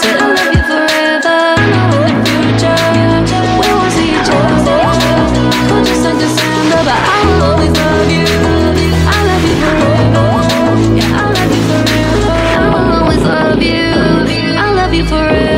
Said 0.00 0.16
I 0.18 0.26
love 0.38 0.52
you 0.56 0.62
forever. 0.72 1.38
In 2.02 2.10
the 2.10 2.22
future 2.26 2.82
we 3.60 3.66
won't 3.70 3.92
see 3.94 4.10
each 4.18 4.30
other. 4.34 4.80
Just 5.86 6.02
like 6.06 6.18
December, 6.18 6.80
but 6.88 7.00
I 7.14 7.18
will 7.26 7.42
always 7.50 7.72
love 7.76 8.01
love 14.92 15.00
you 15.00 15.08
forever. 15.08 15.51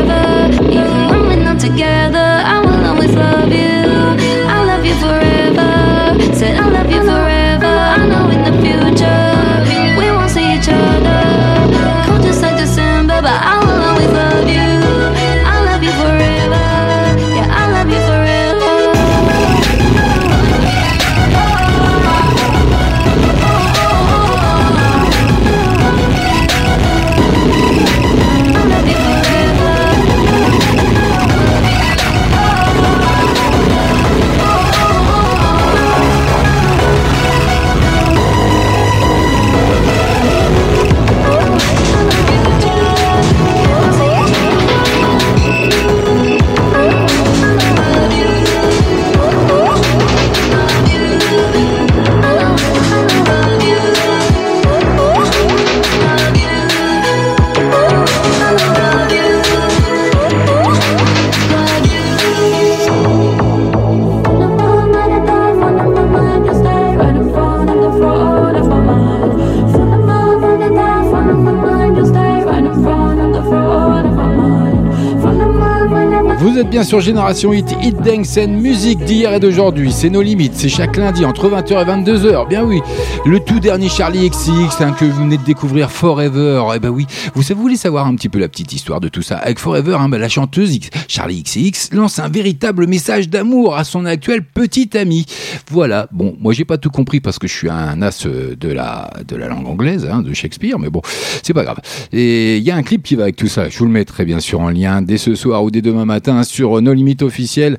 Bien 76.75 76.83
sur 76.83 77.01
Génération 77.01 77.53
Hit, 77.53 77.73
Hit 77.85 77.97
Dance 78.03 78.37
musique 78.49 78.99
d'hier 79.05 79.33
et 79.33 79.39
d'aujourd'hui. 79.39 79.93
C'est 79.93 80.11
nos 80.11 80.23
limites, 80.23 80.55
c'est 80.57 80.69
chaque 80.69 80.97
lundi 80.97 81.25
entre 81.25 81.49
20h 81.49 81.71
et 81.71 81.85
22h. 82.03 82.49
Bien 82.49 82.65
oui, 82.65 82.81
le 83.25 83.39
tout 83.39 83.61
dernier 83.61 83.89
Charlie 83.89 84.29
XX 84.29 84.81
hein, 84.81 84.91
que 84.99 85.05
vous 85.05 85.23
venez 85.23 85.37
de 85.37 85.45
découvrir 85.45 85.89
Forever. 85.93 86.65
Eh 86.75 86.81
ben 86.81 86.89
oui, 86.89 87.07
vous, 87.37 87.43
vous 87.43 87.61
voulez 87.63 87.77
savoir 87.77 88.09
un 88.09 88.17
petit 88.17 88.29
peu 88.29 88.41
la 88.41 88.49
petite 88.49 88.73
histoire 88.73 88.99
de 88.99 89.07
tout 89.07 89.23
ça. 89.23 89.37
Avec 89.37 89.61
Forever, 89.61 89.99
hein, 90.01 90.09
ben, 90.09 90.19
la 90.19 90.29
chanteuse 90.29 90.75
X- 90.75 90.91
Charlie 91.07 91.45
XX 91.45 91.93
lance 91.93 92.19
un 92.19 92.29
véritable 92.29 92.89
message 92.89 93.29
d'amour 93.29 93.77
à 93.77 93.85
son 93.85 94.05
actuel 94.05 94.43
petit 94.43 94.99
ami. 94.99 95.27
Voilà, 95.71 96.09
bon, 96.13 96.37
moi 96.41 96.53
j'ai 96.53 96.65
pas 96.65 96.79
tout 96.79 96.91
compris 96.91 97.21
parce 97.21 97.39
que 97.39 97.47
je 97.47 97.53
suis 97.53 97.71
un 97.71 98.03
as 98.03 98.27
euh, 98.27 98.55
de 98.55 98.69
la, 98.69 99.11
de 99.27 99.37
la 99.37 99.49
langue 99.49 99.67
anglaise, 99.67 100.09
hein, 100.11 100.21
de 100.21 100.33
Shakespeare, 100.33 100.79
mais 100.79 100.91
bon, 100.91 101.01
c'est 101.43 101.55
pas 101.55 101.65
grave. 101.65 101.79
Et 102.13 102.59
il 102.59 102.63
y 102.63 102.71
a 102.71 102.77
un 102.77 102.83
clip 102.83 103.03
qui 103.03 103.15
va 103.15 103.25
avec 103.25 103.37
tout 103.37 103.49
ça. 103.49 103.69
Je 103.69 103.79
vous 103.79 103.87
le 103.87 103.91
mettrai 103.91 104.25
bien 104.25 104.41
sûr 104.41 104.61
en 104.61 104.71
lien 104.71 105.01
dès 105.03 105.17
ce 105.17 105.35
soir 105.35 105.65
ou 105.65 105.71
dès 105.71 105.83
demain 105.83 106.05
matin 106.05 106.43
sur 106.45 106.81
nos 106.83 106.93
limites 106.93 107.23
officielles 107.23 107.79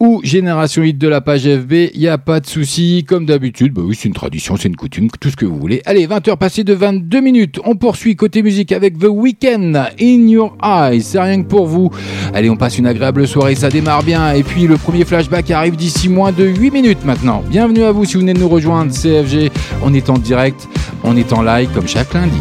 ou 0.00 0.20
Génération 0.24 0.82
Hit 0.82 0.98
de 0.98 1.08
la 1.08 1.20
page 1.20 1.42
FB. 1.42 1.72
Il 1.94 2.00
n'y 2.00 2.08
a 2.08 2.18
pas 2.18 2.40
de 2.40 2.46
souci. 2.46 3.04
Comme 3.06 3.26
d'habitude, 3.26 3.72
bah 3.72 3.82
oui, 3.84 3.96
c'est 3.98 4.08
une 4.08 4.14
tradition, 4.14 4.56
c'est 4.56 4.68
une 4.68 4.76
coutume, 4.76 5.08
tout 5.20 5.30
ce 5.30 5.36
que 5.36 5.44
vous 5.44 5.58
voulez. 5.58 5.82
Allez, 5.84 6.06
20h 6.06 6.36
passées 6.36 6.64
de 6.64 6.72
22 6.72 7.20
minutes. 7.20 7.60
On 7.64 7.76
poursuit 7.76 8.16
côté 8.16 8.42
musique 8.42 8.72
avec 8.72 8.98
The 8.98 9.08
Weeknd, 9.08 9.72
In 10.00 10.28
Your 10.28 10.56
Eyes. 10.62 11.02
C'est 11.02 11.20
rien 11.20 11.42
que 11.42 11.48
pour 11.48 11.66
vous. 11.66 11.90
Allez, 12.32 12.50
on 12.50 12.56
passe 12.56 12.78
une 12.78 12.86
agréable 12.86 13.26
soirée, 13.26 13.54
ça 13.54 13.68
démarre 13.68 14.02
bien. 14.02 14.32
Et 14.32 14.42
puis 14.42 14.66
le 14.66 14.76
premier 14.76 15.04
flashback 15.04 15.50
arrive 15.50 15.76
d'ici 15.76 16.08
moins 16.08 16.32
de 16.32 16.44
8 16.44 16.70
minutes 16.70 17.04
maintenant. 17.04 17.25
Bienvenue 17.48 17.82
à 17.82 17.90
vous 17.90 18.04
si 18.04 18.14
vous 18.14 18.20
venez 18.20 18.34
de 18.34 18.38
nous 18.38 18.48
rejoindre, 18.48 18.92
CFG. 18.92 19.50
On 19.82 19.92
est 19.94 20.10
en 20.10 20.18
direct, 20.18 20.68
on 21.02 21.16
est 21.16 21.32
en 21.32 21.42
live 21.42 21.68
comme 21.74 21.88
chaque 21.88 22.14
lundi. 22.14 22.38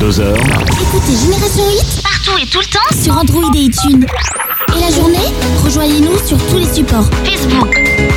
22h. 0.00 0.32
Écoutez 0.32 1.14
Génération 1.14 1.68
Hit 1.68 2.02
partout 2.02 2.38
et 2.40 2.46
tout 2.46 2.60
le 2.60 2.64
temps 2.64 2.90
sur 3.02 3.18
Android 3.18 3.50
et 3.54 3.64
iTunes. 3.64 4.06
Et 4.74 4.80
la 4.80 4.90
journée, 4.90 5.18
rejoignez-nous 5.62 6.16
sur 6.26 6.38
tous 6.46 6.56
les 6.56 6.72
supports 6.72 7.04
Facebook, 7.22 7.68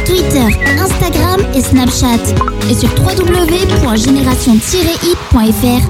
Twitter, 0.05 0.47
Instagram 0.79 1.41
et 1.53 1.61
Snapchat. 1.61 2.23
Et 2.69 2.75
sur 2.75 2.87
www.génération-hit.fr. 3.01 5.89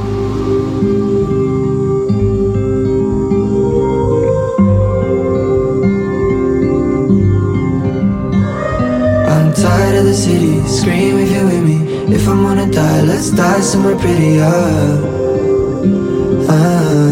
tired 9.55 9.95
of 9.95 10.05
the 10.05 10.13
city. 10.13 10.59
Scream 10.67 11.19
if 11.19 11.31
you're 11.31 11.45
with 11.45 11.63
me. 11.63 11.83
If 12.13 12.27
I'm 12.27 12.41
gonna 12.41 12.65
die, 12.71 13.01
let's 13.01 13.29
die 13.29 13.61
somewhere 13.61 13.95
prettier. 13.95 15.12
Ah. 16.55 17.03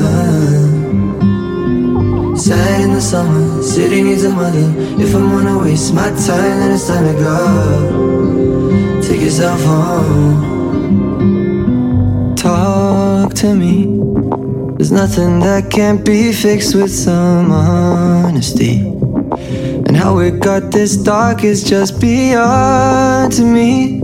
Sad 2.36 2.82
in 2.82 2.94
the 2.94 3.02
summer, 3.02 3.64
city 3.64 4.02
needs 4.04 4.24
a 4.24 4.30
mother. 4.30 4.68
If 5.04 5.16
I'm 5.16 5.30
gonna 5.30 5.58
waste 5.58 5.94
my 5.94 6.10
time, 6.28 6.60
then 6.60 6.72
it's 6.72 6.88
time 6.88 7.06
to 7.10 7.14
go. 7.28 7.38
Take 9.02 9.22
yourself 9.22 9.62
home. 9.64 10.62
Talk 12.36 13.34
to 13.42 13.56
me. 13.56 13.76
There's 14.78 14.92
nothing 14.92 15.40
that 15.40 15.72
can't 15.72 16.06
be 16.06 16.32
fixed 16.34 16.76
with 16.76 16.92
some 16.92 17.52
honesty. 17.52 18.80
And 19.88 19.98
how 19.98 20.20
it 20.20 20.40
got 20.40 20.72
this 20.72 20.96
dark 20.98 21.44
is 21.44 21.64
just 21.64 22.00
beyond 22.00 23.32
to 23.34 23.44
me. 23.44 24.02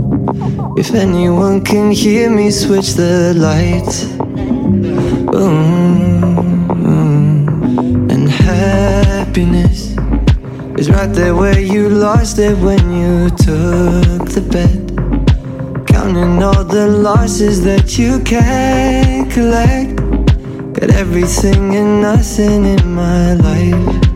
If 0.78 0.93
anyone 0.93 1.62
can 1.63 1.91
hear 1.91 2.30
me, 2.30 2.50
switch 2.52 2.93
the 2.93 3.34
lights. 3.36 4.16
Mm, 5.38 6.82
And 8.12 8.28
happiness 8.28 9.95
is 10.80 10.89
right 10.89 11.13
there 11.13 11.36
where 11.36 11.60
you 11.60 11.89
lost 11.89 12.39
it 12.39 12.58
when 12.58 12.82
you 12.91 13.30
took 13.30 14.30
the 14.34 14.41
bet. 14.52 15.86
Counting 15.86 16.41
all 16.41 16.63
the 16.63 16.88
losses 16.88 17.63
that 17.65 18.00
you 18.00 18.19
can't 18.21 19.32
collect. 19.32 19.97
Got 20.73 20.89
everything 20.89 21.76
and 21.76 22.02
nothing 22.02 22.65
in 22.65 22.95
my 22.95 23.34
life. 23.36 24.06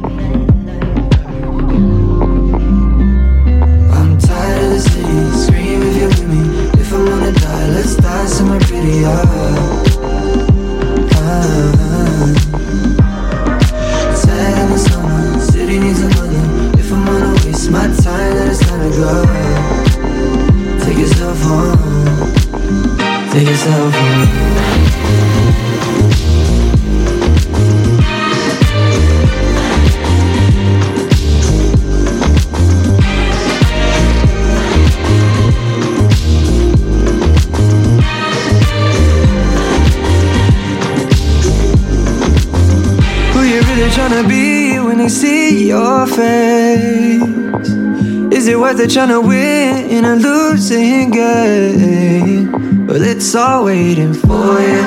Worth 48.82 48.98
it 48.98 49.00
tryna 49.00 49.22
win 49.28 49.92
in 49.92 50.06
a 50.06 50.16
losing 50.16 51.12
game? 51.12 52.88
Well, 52.88 53.04
it's 53.04 53.36
all 53.36 53.66
waiting 53.66 54.12
for 54.12 54.60
you. 54.60 54.82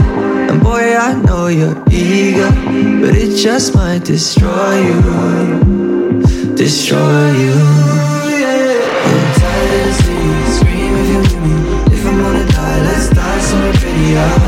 And 0.50 0.60
boy, 0.60 0.96
I 0.96 1.14
know 1.14 1.46
you're 1.46 1.80
eager, 1.92 2.50
but 3.00 3.14
it 3.14 3.36
just 3.36 3.76
might 3.76 4.02
destroy 4.02 4.80
you. 4.80 6.56
Destroy 6.56 7.30
you. 7.38 7.54
I'm 9.06 9.34
tired 9.38 9.88
of 9.88 9.94
city. 9.94 10.50
Scream 10.56 10.94
if 10.96 11.30
you're 11.30 11.40
me. 11.42 11.94
If 11.94 12.04
I'm 12.04 12.20
gonna 12.20 12.46
die, 12.50 12.80
let's 12.82 13.10
die 13.10 13.38
somewhere 13.38 13.74
prettier. 13.74 14.43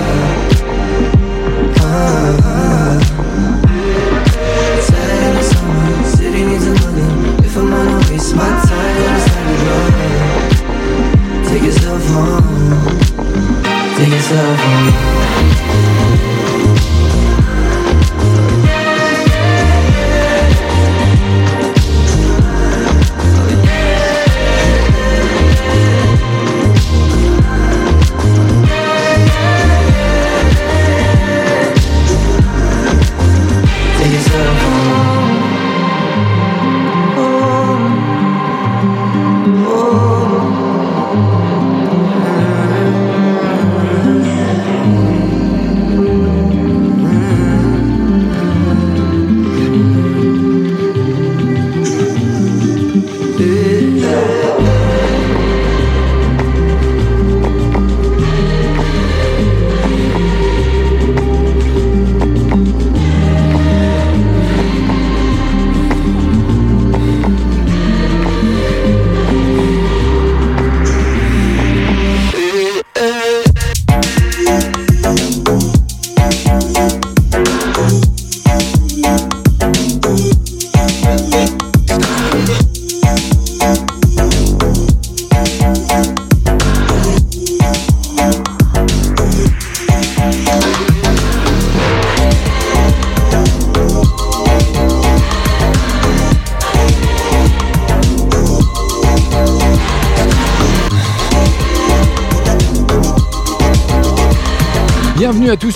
Take 14.28 14.34
yourself 14.34 15.15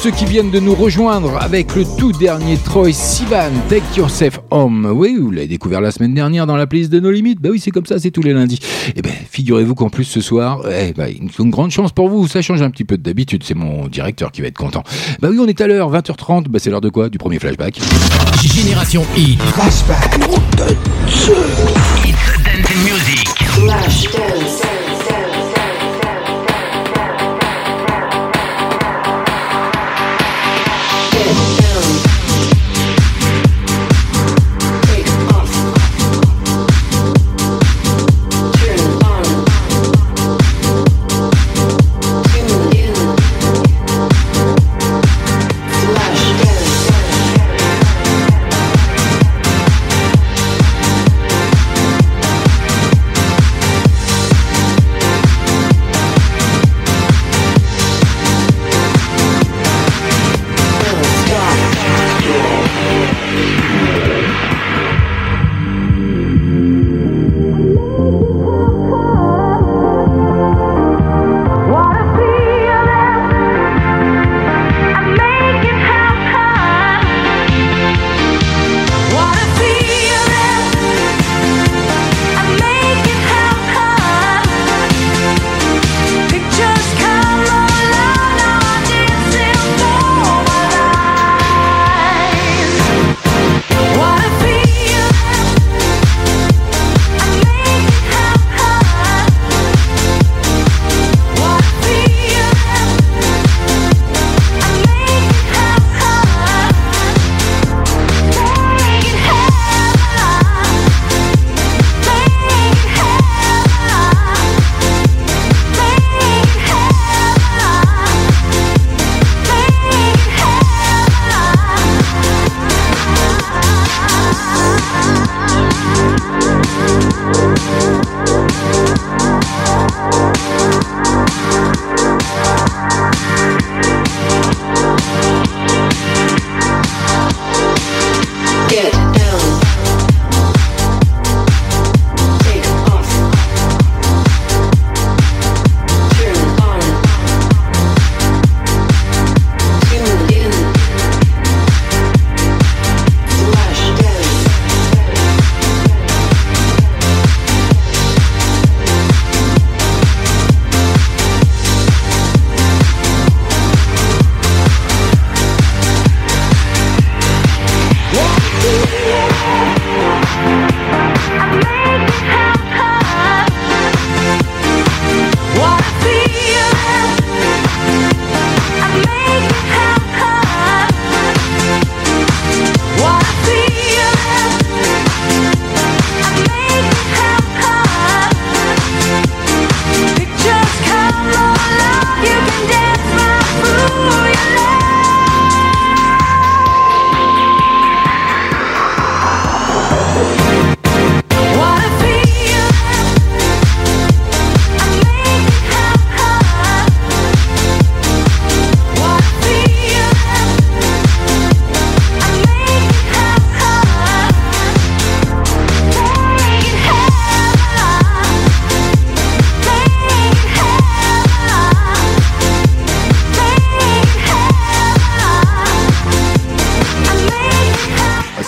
Ceux 0.02 0.10
qui 0.10 0.24
viennent 0.24 0.50
de 0.50 0.60
nous 0.60 0.74
rejoindre 0.74 1.36
avec 1.42 1.76
le 1.76 1.84
tout 1.98 2.12
dernier 2.12 2.56
Troy 2.56 2.90
Sivan, 2.90 3.50
Take 3.68 3.82
Yourself 3.98 4.40
Home. 4.50 4.90
Oui, 4.94 5.18
vous 5.20 5.30
l'avez 5.30 5.46
découvert 5.46 5.82
la 5.82 5.90
semaine 5.90 6.14
dernière 6.14 6.46
dans 6.46 6.56
la 6.56 6.66
playlist 6.66 6.90
de 6.90 7.00
nos 7.00 7.10
limites. 7.10 7.38
Bah 7.38 7.50
oui, 7.52 7.60
c'est 7.60 7.70
comme 7.70 7.84
ça, 7.84 7.98
c'est 7.98 8.10
tous 8.10 8.22
les 8.22 8.32
lundis. 8.32 8.60
Et 8.96 9.02
ben, 9.02 9.12
figurez-vous 9.30 9.74
qu'en 9.74 9.90
plus 9.90 10.04
ce 10.04 10.22
soir, 10.22 10.62
eh 10.70 10.94
ben, 10.94 11.08
une, 11.08 11.28
une 11.38 11.50
grande 11.50 11.70
chance 11.70 11.92
pour 11.92 12.08
vous. 12.08 12.26
Ça 12.28 12.40
change 12.40 12.62
un 12.62 12.70
petit 12.70 12.84
peu 12.84 12.96
d'habitude. 12.96 13.42
C'est 13.44 13.54
mon 13.54 13.88
directeur 13.88 14.32
qui 14.32 14.40
va 14.40 14.46
être 14.46 14.56
content. 14.56 14.82
Bah 15.20 15.28
oui, 15.30 15.36
on 15.38 15.46
est 15.46 15.60
à 15.60 15.66
l'heure, 15.66 15.92
20h30. 15.92 16.48
Bah 16.48 16.58
c'est 16.58 16.70
l'heure 16.70 16.80
de 16.80 16.88
quoi? 16.88 17.10
Du 17.10 17.18
premier 17.18 17.38
flashback. 17.38 17.78
Génération 18.42 19.04
Hit. 19.18 19.38
Flashback. 19.42 20.18
Dance 20.56 21.30
Music. 22.86 23.28
Flash 23.38 24.08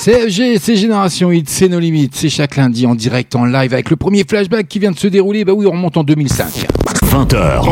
C'est 0.05 0.29
FG, 0.29 0.59
c'est 0.61 0.75
Génération 0.75 1.31
Hit, 1.31 1.49
c'est 1.49 1.69
nos 1.69 1.79
limites, 1.79 2.17
c'est 2.17 2.29
chaque 2.29 2.57
lundi 2.57 2.87
en 2.87 2.97
direct, 2.97 3.37
en 3.37 3.45
live 3.45 3.73
avec 3.73 3.89
le 3.89 3.95
premier 3.95 4.25
flashback 4.29 4.67
qui 4.67 4.81
vient 4.81 4.91
de 4.91 4.99
se 4.99 5.07
dérouler. 5.07 5.45
Bah 5.45 5.53
oui, 5.53 5.65
on 5.65 5.71
remonte 5.71 5.97
en 5.97 6.03
2005. 6.03 6.67
20h. 7.05 7.63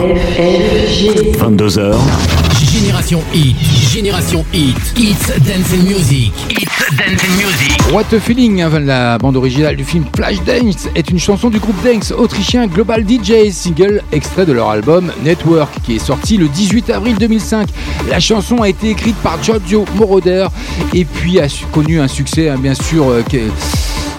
22h. 1.40 2.49
Génération 2.64 3.22
Hit, 3.32 3.56
Génération 3.90 4.44
Hit, 4.52 4.76
It's 4.96 5.28
Dance 5.40 5.72
Music, 5.82 6.30
It's 6.50 6.96
Dance 6.96 7.22
Music. 7.36 7.92
What 7.92 8.14
a 8.14 8.20
Feeling, 8.20 8.60
hein, 8.60 8.78
la 8.80 9.16
bande 9.18 9.36
originale 9.36 9.76
du 9.76 9.84
film 9.84 10.04
Flashdance, 10.14 10.86
est 10.94 11.10
une 11.10 11.18
chanson 11.18 11.48
du 11.50 11.58
groupe 11.58 11.76
dance 11.82 12.12
autrichien 12.12 12.66
Global 12.66 13.04
DJ, 13.08 13.50
single 13.50 14.02
extrait 14.12 14.44
de 14.46 14.52
leur 14.52 14.68
album 14.68 15.10
Network, 15.24 15.72
qui 15.82 15.96
est 15.96 16.04
sorti 16.04 16.36
le 16.36 16.48
18 16.48 16.90
avril 16.90 17.16
2005. 17.18 17.68
La 18.08 18.20
chanson 18.20 18.58
a 18.62 18.68
été 18.68 18.90
écrite 18.90 19.16
par 19.16 19.42
Giorgio 19.42 19.84
Moroder 19.96 20.46
et 20.94 21.04
puis 21.04 21.40
a 21.40 21.46
connu 21.72 21.98
un 22.00 22.08
succès, 22.08 22.50
hein, 22.50 22.58
bien 22.58 22.74
sûr, 22.74 23.08
euh, 23.08 23.22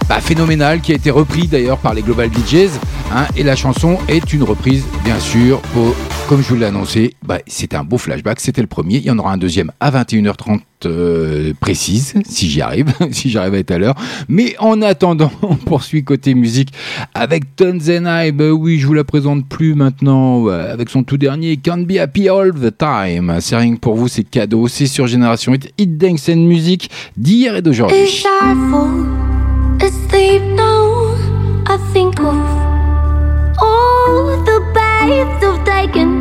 bah, 0.09 0.19
phénoménal, 0.19 0.81
qui 0.81 0.91
a 0.91 0.95
été 0.95 1.11
repris 1.11 1.47
d'ailleurs 1.47 1.77
par 1.77 1.93
les 1.93 2.01
Global 2.01 2.29
DJs. 2.29 2.71
hein, 3.13 3.25
et 3.35 3.43
la 3.43 3.55
chanson 3.55 3.97
est 4.07 4.33
une 4.33 4.43
reprise, 4.43 4.83
bien 5.03 5.19
sûr, 5.19 5.61
au- 5.77 5.93
comme 6.29 6.41
je 6.41 6.47
vous 6.47 6.55
l'ai 6.55 6.65
annoncé, 6.67 7.13
bah, 7.25 7.39
c'était 7.45 7.75
un 7.75 7.83
beau 7.83 7.97
flashback, 7.97 8.30
c'était 8.39 8.61
le 8.61 8.67
premier. 8.67 8.97
Il 8.97 9.03
y 9.03 9.11
en 9.11 9.19
aura 9.19 9.33
un 9.33 9.37
deuxième 9.37 9.71
à 9.79 9.91
21h30 9.91 10.61
euh, 10.85 11.53
précise, 11.59 12.13
si 12.25 12.49
j'y 12.49 12.61
arrive, 12.61 12.93
si 13.11 13.29
j'arrive 13.29 13.55
à 13.55 13.57
être 13.59 13.71
à 13.71 13.77
l'heure. 13.77 13.95
Mais 14.29 14.55
en 14.59 14.81
attendant, 14.81 15.31
on 15.41 15.55
poursuit 15.55 16.03
côté 16.03 16.33
musique 16.33 16.73
avec 17.13 17.55
Tonzenai. 17.55 18.31
Bah 18.31 18.51
oui, 18.51 18.79
je 18.79 18.87
vous 18.87 18.93
la 18.93 19.03
présente 19.03 19.47
plus 19.47 19.75
maintenant, 19.75 20.41
ouais, 20.41 20.53
avec 20.53 20.89
son 20.89 21.03
tout 21.03 21.17
dernier 21.17 21.57
Can't 21.57 21.85
Be 21.85 21.97
Happy 21.97 22.29
All 22.29 22.53
the 22.53 22.75
Time. 22.77 23.37
C'est 23.39 23.57
rien 23.57 23.75
que 23.75 23.79
pour 23.79 23.95
vous, 23.95 24.07
c'est 24.07 24.23
cadeau, 24.23 24.67
c'est 24.67 24.87
sur 24.87 25.07
Génération 25.07 25.53
Hit, 25.53 25.73
Hit 25.77 25.97
Dance 25.97 26.29
and 26.29 26.37
Music 26.37 26.89
d'hier 27.17 27.55
et 27.55 27.61
d'aujourd'hui. 27.61 27.97
All 33.63 34.43
the 34.43 34.59
baths 34.73 35.41
taken 35.65 36.20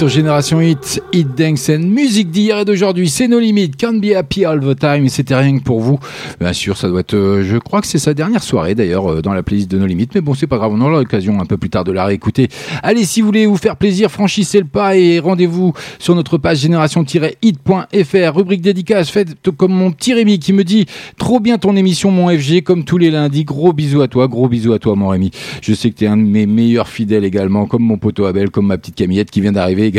sur 0.00 0.08
Génération 0.08 0.62
Hit, 0.62 1.02
Hit 1.12 1.28
Dance 1.36 1.68
and 1.68 1.80
Musique 1.80 2.30
d'hier 2.30 2.60
et 2.60 2.64
d'aujourd'hui. 2.64 3.10
C'est 3.10 3.28
nos 3.28 3.38
limites. 3.38 3.76
Can't 3.76 4.00
be 4.00 4.14
happy 4.16 4.46
all 4.46 4.58
the 4.58 4.74
time. 4.74 5.06
C'était 5.10 5.34
rien 5.34 5.58
que 5.58 5.62
pour 5.62 5.80
vous. 5.80 5.98
Bien 6.40 6.54
sûr, 6.54 6.78
ça 6.78 6.88
doit 6.88 7.00
être. 7.00 7.12
euh, 7.12 7.42
je 7.44 7.58
crois 7.58 7.82
que 7.82 7.86
c'est 7.86 7.98
sa 7.98 8.14
dernière 8.14 8.42
soirée 8.42 8.74
d'ailleurs 8.74 9.12
euh, 9.12 9.20
dans 9.20 9.34
la 9.34 9.42
playlist 9.42 9.70
de 9.70 9.76
nos 9.76 9.84
limites. 9.84 10.14
Mais 10.14 10.22
bon, 10.22 10.32
c'est 10.32 10.46
pas 10.46 10.56
grave. 10.56 10.72
On 10.74 10.80
aura 10.80 10.92
l'occasion 10.92 11.38
un 11.38 11.44
peu 11.44 11.58
plus 11.58 11.68
tard 11.68 11.84
de 11.84 11.92
la 11.92 12.06
réécouter. 12.06 12.48
Allez, 12.82 13.04
si 13.04 13.20
vous 13.20 13.26
voulez 13.26 13.44
vous 13.44 13.58
faire 13.58 13.76
plaisir, 13.76 14.10
franchissez 14.10 14.60
le 14.60 14.64
pas 14.64 14.96
et 14.96 15.18
rendez-vous 15.18 15.74
sur 15.98 16.14
notre 16.14 16.38
page 16.38 16.60
génération-hit.fr. 16.60 18.34
Rubrique 18.34 18.62
dédicace 18.62 19.10
faite 19.10 19.36
comme 19.54 19.74
mon 19.74 19.92
petit 19.92 20.14
Rémi 20.14 20.38
qui 20.38 20.54
me 20.54 20.64
dit 20.64 20.86
trop 21.18 21.40
bien 21.40 21.58
ton 21.58 21.76
émission, 21.76 22.10
mon 22.10 22.30
FG, 22.30 22.62
comme 22.62 22.84
tous 22.84 22.96
les 22.96 23.10
lundis. 23.10 23.44
Gros 23.44 23.74
bisous 23.74 24.00
à 24.00 24.08
toi. 24.08 24.28
Gros 24.28 24.48
bisous 24.48 24.72
à 24.72 24.78
toi, 24.78 24.96
mon 24.96 25.08
Rémi. 25.08 25.30
Je 25.60 25.74
sais 25.74 25.90
que 25.90 25.96
tu 25.96 26.04
es 26.06 26.08
un 26.08 26.16
de 26.16 26.22
mes 26.22 26.46
meilleurs 26.46 26.88
fidèles 26.88 27.26
également, 27.26 27.66
comme 27.66 27.82
mon 27.82 27.98
poteau 27.98 28.24
Abel, 28.24 28.48
comme 28.48 28.68
ma 28.68 28.78
petite 28.78 28.94
Camillette 28.94 29.30
qui 29.30 29.42
vient 29.42 29.52
d'arriver 29.52 29.89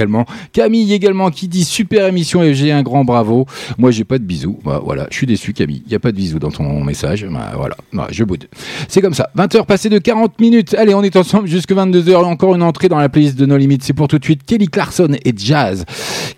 Camille 0.53 0.93
également 0.93 1.29
qui 1.29 1.47
dit 1.47 1.63
super 1.63 2.07
émission 2.07 2.41
FG, 2.41 2.69
un 2.71 2.83
grand 2.83 3.03
bravo. 3.03 3.45
Moi, 3.77 3.91
j'ai 3.91 4.03
pas 4.03 4.17
de 4.17 4.23
bisous. 4.23 4.59
Bah, 4.63 4.81
voilà, 4.83 5.07
je 5.11 5.15
suis 5.17 5.27
déçu, 5.27 5.53
Camille. 5.53 5.83
Il 5.85 5.91
y 5.91 5.95
a 5.95 5.99
pas 5.99 6.11
de 6.11 6.17
bisous 6.17 6.39
dans 6.39 6.51
ton 6.51 6.83
message. 6.83 7.25
Bah, 7.29 7.51
voilà, 7.55 7.75
Bah, 7.93 8.07
je 8.11 8.23
boude. 8.23 8.47
C'est 8.87 9.01
comme 9.01 9.13
ça. 9.13 9.29
20h 9.37 9.65
passées 9.65 9.89
de 9.89 9.97
40 9.97 10.39
minutes. 10.39 10.75
Allez, 10.75 10.93
on 10.93 11.03
est 11.03 11.15
ensemble 11.15 11.47
jusque 11.47 11.71
22h. 11.71 12.15
Encore 12.25 12.55
une 12.55 12.63
entrée 12.63 12.89
dans 12.89 12.99
la 12.99 13.09
playlist 13.09 13.37
de 13.37 13.45
No 13.45 13.57
Limites. 13.57 13.83
C'est 13.83 13.93
pour 13.93 14.07
tout 14.07 14.19
de 14.19 14.23
suite 14.23 14.41
Kelly 14.45 14.67
Clarkson 14.67 15.15
et 15.25 15.33
Jazz 15.35 15.85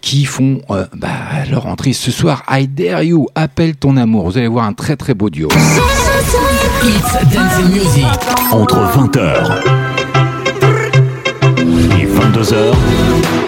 qui 0.01 0.25
font 0.25 0.61
euh, 0.69 0.85
leur 1.51 1.65
entrée 1.67 1.93
ce 1.93 2.11
soir. 2.11 2.43
I 2.49 2.67
Dare 2.67 3.03
You, 3.03 3.27
appelle 3.35 3.75
ton 3.75 3.97
amour. 3.97 4.25
Vous 4.25 4.37
allez 4.37 4.47
voir 4.47 4.65
un 4.65 4.73
très 4.73 4.95
très 4.95 5.13
beau 5.13 5.29
duo. 5.29 5.49
Entre 8.51 8.77
20h 8.77 9.61
et 11.99 12.05
22h, 12.05 12.73
FG 12.73 13.42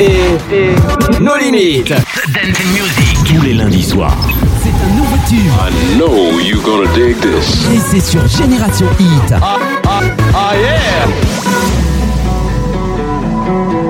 et 0.00 0.74
nos 1.20 1.36
limites. 1.36 1.94
Dancing 2.32 2.70
Music. 2.72 3.18
tous 3.24 3.42
les 3.42 3.54
lundis 3.54 3.82
soirs. 3.82 4.28
C'est 4.62 4.70
un 4.70 4.96
nouveau 4.96 5.16
tube. 5.28 5.52
I 5.58 5.96
know 5.96 6.38
you're 6.40 6.62
gonna 6.62 6.90
dig 6.94 7.18
this. 7.20 7.66
Et 7.72 7.78
c'est 7.78 8.00
sur 8.00 8.26
Génération 8.26 8.86
Hit. 8.98 9.34
On 13.46 13.83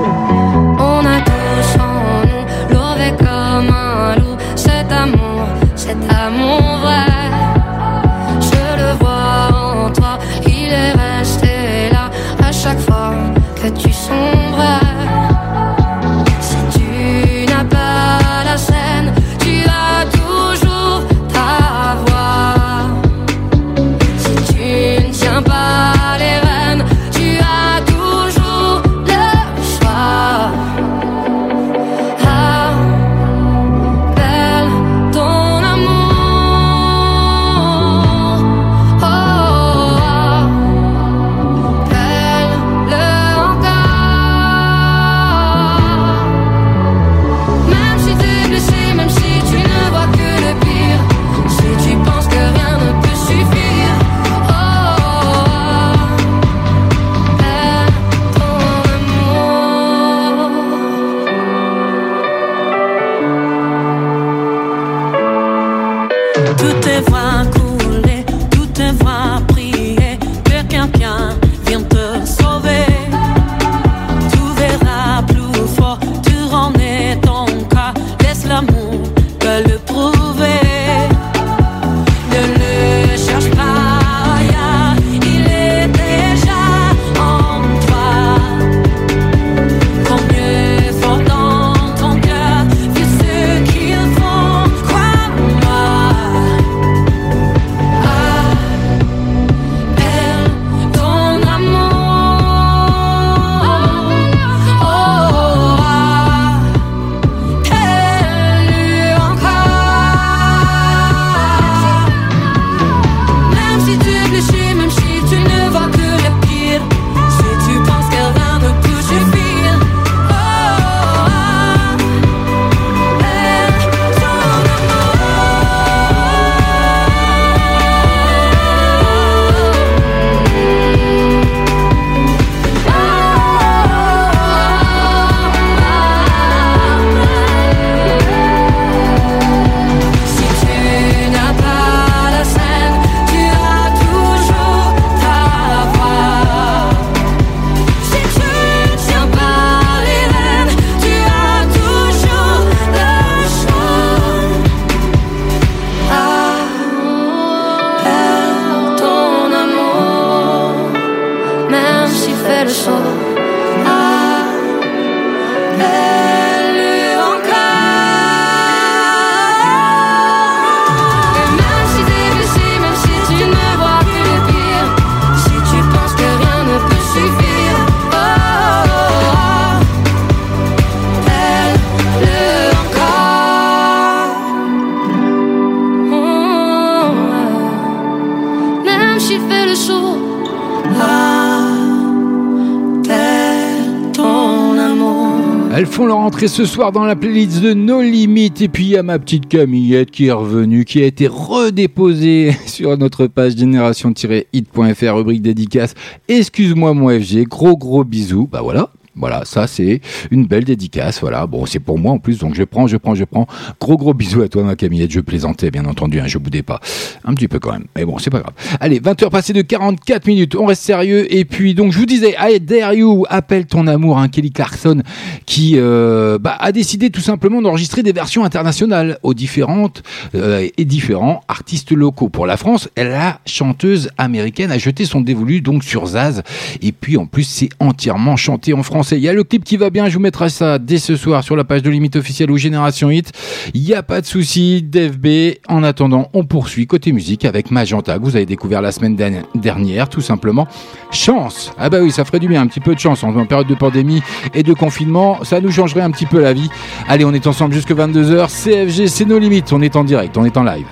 ce 196.47 196.65
soir 196.65 196.91
dans 196.91 197.05
la 197.05 197.15
playlist 197.15 197.61
de 197.61 197.73
No 197.73 198.01
Limites. 198.01 198.61
Et 198.61 198.67
puis 198.67 198.83
il 198.83 198.89
y 198.89 198.97
a 198.97 199.03
ma 199.03 199.19
petite 199.19 199.47
Camillette 199.47 200.11
qui 200.11 200.27
est 200.27 200.31
revenue, 200.31 200.85
qui 200.85 201.01
a 201.01 201.05
été 201.05 201.27
redéposée 201.27 202.55
sur 202.65 202.97
notre 202.97 203.27
page 203.27 203.55
génération-hit.fr, 203.55 205.15
rubrique 205.15 205.41
dédicace. 205.41 205.93
Excuse-moi 206.27 206.93
mon 206.93 207.09
FG, 207.09 207.43
gros 207.47 207.77
gros 207.77 208.03
bisous. 208.03 208.47
Bah 208.51 208.61
voilà. 208.61 208.89
Voilà, 209.15 209.43
ça 209.45 209.67
c'est 209.67 210.01
une 210.31 210.45
belle 210.45 210.65
dédicace. 210.65 211.21
Voilà, 211.21 211.47
bon, 211.47 211.65
c'est 211.65 211.79
pour 211.79 211.97
moi 211.97 212.13
en 212.13 212.19
plus, 212.19 212.39
donc 212.39 212.55
je 212.55 212.63
prends, 212.63 212.87
je 212.87 212.97
prends, 212.97 213.15
je 213.15 213.23
prends. 213.23 213.47
Gros 213.79 213.97
gros 213.97 214.13
bisous 214.13 214.41
à 214.41 214.49
toi, 214.49 214.63
ma 214.63 214.75
Camillette. 214.75 215.11
Je 215.11 215.21
plaisantais, 215.21 215.71
bien 215.71 215.85
entendu, 215.85 216.19
hein, 216.19 216.27
je 216.27 216.37
boudais 216.37 216.63
pas. 216.63 216.79
Un 217.23 217.33
petit 217.33 217.47
peu 217.47 217.59
quand 217.59 217.71
même, 217.71 217.85
mais 217.95 218.05
bon, 218.05 218.17
c'est 218.17 218.29
pas 218.29 218.39
grave. 218.39 218.53
Allez, 218.79 218.99
20h 218.99 219.29
passées 219.29 219.53
de 219.53 219.61
44 219.61 220.27
minutes, 220.27 220.55
on 220.55 220.65
reste 220.65 220.83
sérieux. 220.83 221.33
Et 221.33 221.45
puis, 221.45 221.73
donc, 221.73 221.91
je 221.91 221.99
vous 221.99 222.05
disais, 222.05 222.35
I 222.39 222.59
Dare 222.59 222.93
You, 222.93 223.25
appelle 223.29 223.65
ton 223.65 223.87
amour, 223.87 224.17
hein, 224.17 224.27
Kelly 224.27 224.51
Clarkson, 224.51 225.01
qui 225.45 225.73
euh, 225.75 226.37
bah, 226.39 226.57
a 226.59 226.71
décidé 226.71 227.09
tout 227.09 227.21
simplement 227.21 227.61
d'enregistrer 227.61 228.03
des 228.03 228.13
versions 228.13 228.43
internationales 228.43 229.17
aux 229.23 229.33
différentes 229.33 230.03
euh, 230.35 230.67
et 230.77 230.85
différents 230.85 231.41
artistes 231.47 231.91
locaux. 231.91 232.29
Pour 232.29 232.45
la 232.45 232.57
France, 232.57 232.89
la 232.97 233.39
chanteuse 233.45 234.09
américaine 234.17 234.71
a 234.71 234.77
jeté 234.77 235.05
son 235.05 235.21
dévolu 235.21 235.61
donc 235.61 235.83
sur 235.83 236.05
Zaz. 236.05 236.43
Et 236.81 236.91
puis, 236.91 237.17
en 237.17 237.25
plus, 237.25 237.43
c'est 237.43 237.69
entièrement 237.79 238.35
chanté 238.35 238.73
en 238.73 238.83
Il 239.11 239.19
y 239.19 239.29
a 239.29 239.33
le 239.33 239.43
clip 239.43 239.63
qui 239.63 239.77
va 239.77 239.89
bien, 239.89 240.07
je 240.09 240.15
vous 240.15 240.19
mettrai 240.19 240.49
ça 240.49 240.79
dès 240.79 240.97
ce 240.97 241.15
soir 241.15 241.43
sur 241.43 241.55
la 241.55 241.63
page 241.63 241.81
de 241.81 241.89
Limite 241.89 242.15
officielle 242.15 242.51
ou 242.51 242.57
Génération 242.57 243.09
Hit. 243.11 243.31
Il 243.73 243.81
n'y 243.81 243.93
a 243.93 244.03
pas 244.03 244.21
de 244.21 244.25
souci, 244.25 244.81
DFB. 244.83 245.57
En 245.67 245.83
attendant, 245.83 246.29
on 246.33 246.43
poursuit 246.45 246.87
côté 246.87 247.11
musique 247.11 247.45
avec 247.45 247.71
Magenta, 247.71 248.17
que 248.17 248.23
vous 248.23 248.35
avez 248.35 248.45
découvert 248.45 248.81
la 248.81 248.91
semaine 248.91 249.15
dernière- 249.15 249.45
dernière, 249.55 250.09
tout 250.09 250.21
simplement. 250.21 250.67
Chance 251.11 251.71
Ah 251.77 251.89
bah 251.89 251.99
oui, 252.01 252.11
ça 252.11 252.25
ferait 252.25 252.39
du 252.39 252.47
bien, 252.47 252.61
un 252.61 252.67
petit 252.67 252.79
peu 252.79 252.93
de 252.95 252.99
chance. 252.99 253.23
En 253.23 253.45
période 253.45 253.67
de 253.67 253.75
pandémie 253.75 254.21
et 254.53 254.63
de 254.63 254.73
confinement, 254.73 255.43
ça 255.43 255.61
nous 255.61 255.71
changerait 255.71 256.01
un 256.01 256.11
petit 256.11 256.25
peu 256.25 256.41
la 256.41 256.53
vie. 256.53 256.69
Allez, 257.07 257.25
on 257.25 257.33
est 257.33 257.47
ensemble 257.47 257.73
jusque 257.73 257.91
22h. 257.91 258.47
CFG, 258.49 259.07
c'est 259.07 259.25
nos 259.25 259.39
limites. 259.39 259.71
On 259.73 259.81
est 259.81 259.95
en 259.95 260.03
direct, 260.03 260.37
on 260.37 260.45
est 260.45 260.57
en 260.57 260.63
live. 260.63 260.85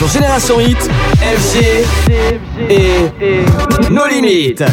Sur 0.00 0.08
Génération 0.08 0.58
Hit, 0.60 0.78
FG 1.20 1.58
et 2.70 3.10
nos 3.90 4.06
limites. 4.06 4.64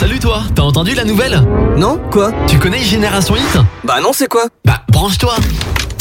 Salut 0.00 0.18
toi, 0.18 0.44
t'as 0.54 0.62
entendu 0.62 0.94
la 0.94 1.04
nouvelle? 1.04 1.38
Non 1.76 2.00
Quoi? 2.10 2.32
Tu 2.46 2.58
connais 2.58 2.78
Génération 2.78 3.36
Hit? 3.36 3.58
Bah 3.84 3.98
non, 4.02 4.12
c'est 4.14 4.28
quoi? 4.28 4.46
Bah 4.64 4.80
branche-toi 4.88 5.34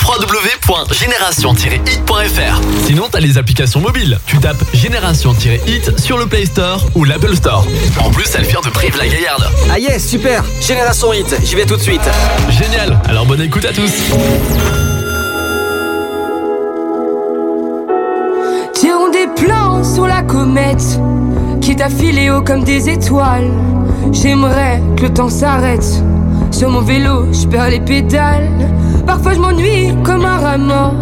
www.génération-hit.fr 0.02 2.62
Sinon 2.86 3.10
t'as 3.12 3.20
les 3.20 3.38
applications 3.38 3.82
mobiles. 3.82 4.18
Tu 4.28 4.38
tapes 4.38 4.64
Génération-hit 4.74 5.99
sur 5.99 6.18
le 6.18 6.28
Play 6.28 6.45
Store 6.45 6.82
ou 6.95 7.04
l'Apple 7.04 7.36
Store. 7.36 7.68
En 7.99 8.12
plus, 8.12 8.34
elle 8.34 8.45
vient 8.45 8.62
de 8.64 8.70
Brive-la-Gaillarde. 8.70 9.49
Ah 9.70 9.78
yes, 9.78 10.08
super 10.08 10.45
Génération 10.66 11.12
Hit, 11.12 11.36
j'y 11.43 11.56
vais 11.56 11.66
tout 11.66 11.76
de 11.76 11.82
suite. 11.82 12.10
Génial, 12.49 12.97
alors 13.10 13.26
bonne 13.26 13.41
écoute 13.41 13.66
à 13.66 13.74
tous. 13.74 13.91
Sur 19.84 20.07
la 20.07 20.21
comète 20.21 20.99
qui 21.61 21.75
filé 21.89 22.29
haut 22.29 22.41
comme 22.41 22.63
des 22.63 22.89
étoiles. 22.89 23.49
J'aimerais 24.11 24.82
que 24.97 25.03
le 25.03 25.13
temps 25.13 25.29
s'arrête. 25.29 26.03
Sur 26.51 26.69
mon 26.69 26.82
vélo, 26.82 27.32
je 27.32 27.47
perds 27.47 27.69
les 27.69 27.79
pédales. 27.79 28.49
Parfois 29.05 29.34
je 29.34 29.39
m'ennuie 29.39 29.93
comme 30.03 30.25
un 30.25 30.38
rat 30.38 30.57
mort. 30.57 30.93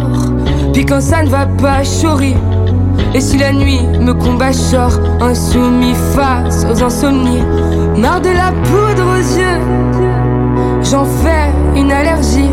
Puis 0.72 0.84
quand 0.84 1.00
ça 1.00 1.22
ne 1.22 1.28
va 1.28 1.46
pas, 1.46 1.82
je. 1.82 2.34
Et 3.14 3.20
si 3.20 3.38
la 3.38 3.52
nuit 3.52 3.80
me 4.00 4.12
combat, 4.12 4.52
sors 4.52 4.98
insoumis 5.20 5.94
face 6.14 6.64
aux 6.70 6.82
insomnies. 6.82 7.42
Marre 7.96 8.20
de 8.20 8.28
la 8.28 8.52
poudre 8.64 9.04
aux 9.12 9.38
yeux, 9.38 9.60
j'en 10.82 11.04
fais 11.04 11.52
une 11.76 11.90
allergie. 11.90 12.50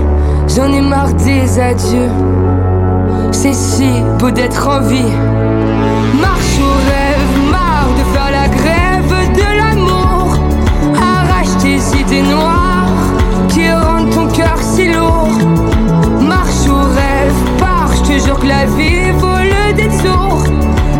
J'en 0.55 0.71
ai 0.71 0.81
marre 0.81 1.13
des 1.13 1.59
adieux. 1.59 2.09
C'est 3.31 3.53
si 3.53 3.89
beau 4.17 4.31
d'être 4.31 4.67
en 4.67 4.79
vie. 4.81 5.13
Marche 6.21 6.59
au 6.59 6.73
rêve, 6.89 7.51
marre 7.51 7.89
de 7.97 8.03
faire 8.13 8.31
la 8.31 8.47
grève 8.47 9.33
de 9.33 9.47
l'amour. 9.59 10.35
Arrache 10.95 11.57
tes 11.61 11.79
idées 11.99 12.21
noires 12.21 12.87
qui 13.49 13.71
rendent 13.71 14.09
ton 14.11 14.27
cœur 14.27 14.57
si 14.61 14.91
lourd. 14.91 15.37
Marche 16.21 16.67
au 16.69 16.81
rêve, 16.99 17.37
pars, 17.59 17.91
je 17.97 18.01
te 18.11 18.25
jure 18.25 18.39
que 18.39 18.47
la 18.47 18.65
vie 18.65 19.11
vaut 19.17 19.43
le 19.55 19.73
détour. 19.73 20.43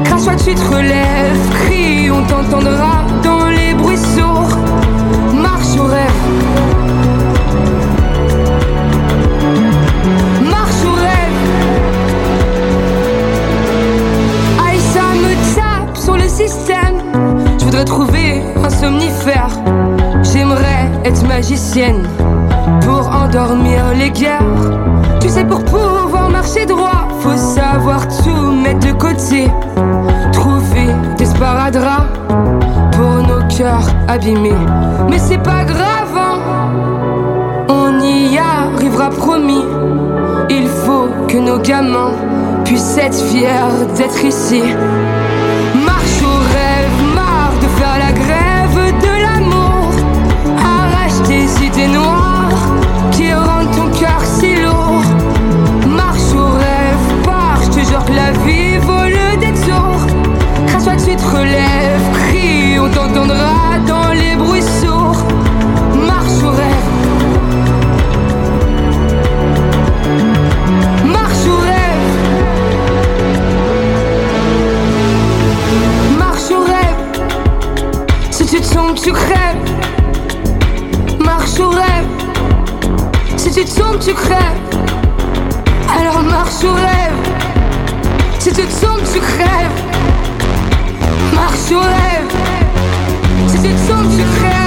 Crache-toi, 0.05 0.35
tu 0.43 0.55
te 0.55 0.75
relèves, 0.75 1.49
crie, 1.65 2.09
on 2.11 2.23
t'entendra 2.23 3.03
dans 3.23 3.47
les 3.47 3.73
bruits 3.73 3.97
sourds. 4.15 4.57
Marche 5.33 5.77
au 5.79 5.85
rêve. 5.85 6.16
Voudrais 17.67 17.83
trouver 17.83 18.41
un 18.63 18.69
somnifère. 18.69 19.49
J'aimerais 20.23 20.89
être 21.03 21.27
magicienne 21.27 22.01
pour 22.79 23.09
endormir 23.09 23.93
les 23.93 24.09
guerres. 24.09 24.39
Tu 25.19 25.27
sais, 25.27 25.43
pour 25.43 25.65
pouvoir 25.65 26.29
marcher 26.29 26.65
droit, 26.65 27.09
faut 27.19 27.35
savoir 27.35 28.07
tout 28.23 28.51
mettre 28.53 28.87
de 28.87 28.93
côté. 28.93 29.51
Trouver 30.31 30.87
des 31.17 31.25
sparadraps 31.25 32.07
pour 32.93 33.27
nos 33.27 33.45
cœurs 33.49 33.89
abîmés. 34.07 34.63
Mais 35.09 35.19
c'est 35.19 35.43
pas 35.43 35.65
grave, 35.65 36.15
hein. 36.15 36.39
on 37.67 37.99
y 37.99 38.37
arrivera 38.37 39.09
promis. 39.09 39.65
Il 40.49 40.69
faut 40.69 41.09
que 41.27 41.37
nos 41.37 41.59
gamins 41.59 42.13
puissent 42.63 42.97
être 42.97 43.21
fiers 43.25 43.85
d'être 43.97 44.23
ici. 44.23 44.63
Tu 79.07 79.13
crèves. 79.13 79.63
Marche 81.23 81.57
au 81.61 81.69
rêve. 81.69 82.07
Si 83.37 83.49
tu 83.51 83.63
tombes, 83.63 83.99
tu 83.99 84.13
crèves. 84.13 84.59
Alors 85.97 86.21
marche 86.23 86.61
au 86.65 86.73
rêve. 86.73 87.15
Si 88.39 88.51
tu 88.51 88.63
tombes, 88.63 89.03
tu 89.13 89.19
crèves. 89.19 89.79
Marche 91.33 91.71
au 91.71 91.79
rêve. 91.79 92.27
Si 93.47 93.61
tu 93.61 93.69
tombes, 93.87 94.09
tu 94.17 94.23
crèves. 94.39 94.66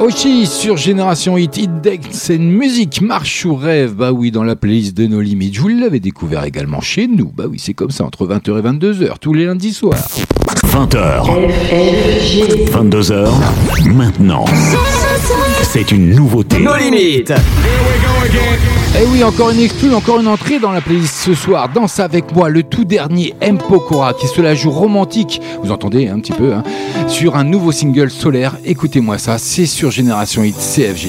Oshi 0.00 0.46
sur 0.46 0.78
Génération 0.78 1.36
Hit, 1.36 1.58
Hit 1.58 1.70
Dance 1.82 2.30
and 2.30 2.38
Music, 2.42 3.02
marche 3.02 3.44
ou 3.44 3.54
rêve, 3.54 3.92
bah 3.92 4.12
oui, 4.12 4.30
dans 4.30 4.42
la 4.42 4.56
playlist 4.56 4.96
de 4.96 5.06
nos 5.06 5.20
limites. 5.20 5.54
Je 5.54 5.60
vous 5.60 5.68
l'avais 5.68 6.00
découvert 6.00 6.42
également 6.44 6.80
chez 6.80 7.06
nous, 7.06 7.30
bah 7.34 7.44
oui, 7.46 7.58
c'est 7.60 7.74
comme 7.74 7.90
ça, 7.90 8.04
entre 8.04 8.26
20h 8.26 8.58
et 8.58 8.62
22h, 8.62 9.18
tous 9.20 9.34
les 9.34 9.44
lundis 9.44 9.74
soirs. 9.74 10.08
20h. 10.68 11.22
22h. 12.72 13.28
Maintenant. 13.92 14.46
C'est 15.62 15.92
une 15.92 16.14
nouveauté. 16.14 16.58
Nos 16.60 16.76
limites. 16.76 17.34
Eh 18.98 19.06
oui, 19.06 19.22
encore 19.22 19.50
une 19.50 19.60
exclue, 19.60 19.94
encore 19.94 20.20
une 20.20 20.26
entrée 20.26 20.58
dans 20.58 20.72
la 20.72 20.80
playlist 20.80 21.14
ce 21.14 21.34
soir. 21.34 21.68
Danse 21.72 22.00
avec 22.00 22.34
moi, 22.34 22.48
le 22.48 22.64
tout 22.64 22.84
dernier 22.84 23.34
M. 23.40 23.56
Pokora, 23.56 24.14
qui 24.14 24.26
se 24.26 24.40
la 24.40 24.54
joue 24.54 24.70
romantique. 24.70 25.40
Vous 25.62 25.70
entendez 25.70 26.08
un 26.08 26.18
petit 26.18 26.32
peu, 26.32 26.52
hein, 26.52 26.64
sur 27.06 27.36
un 27.36 27.44
nouveau 27.44 27.70
single 27.70 28.10
solaire. 28.10 28.56
Écoutez-moi 28.64 29.18
ça, 29.18 29.38
c'est 29.38 29.66
sur 29.66 29.89
Génération 29.90 30.42
Hit 30.42 30.56
CFG. 30.56 31.08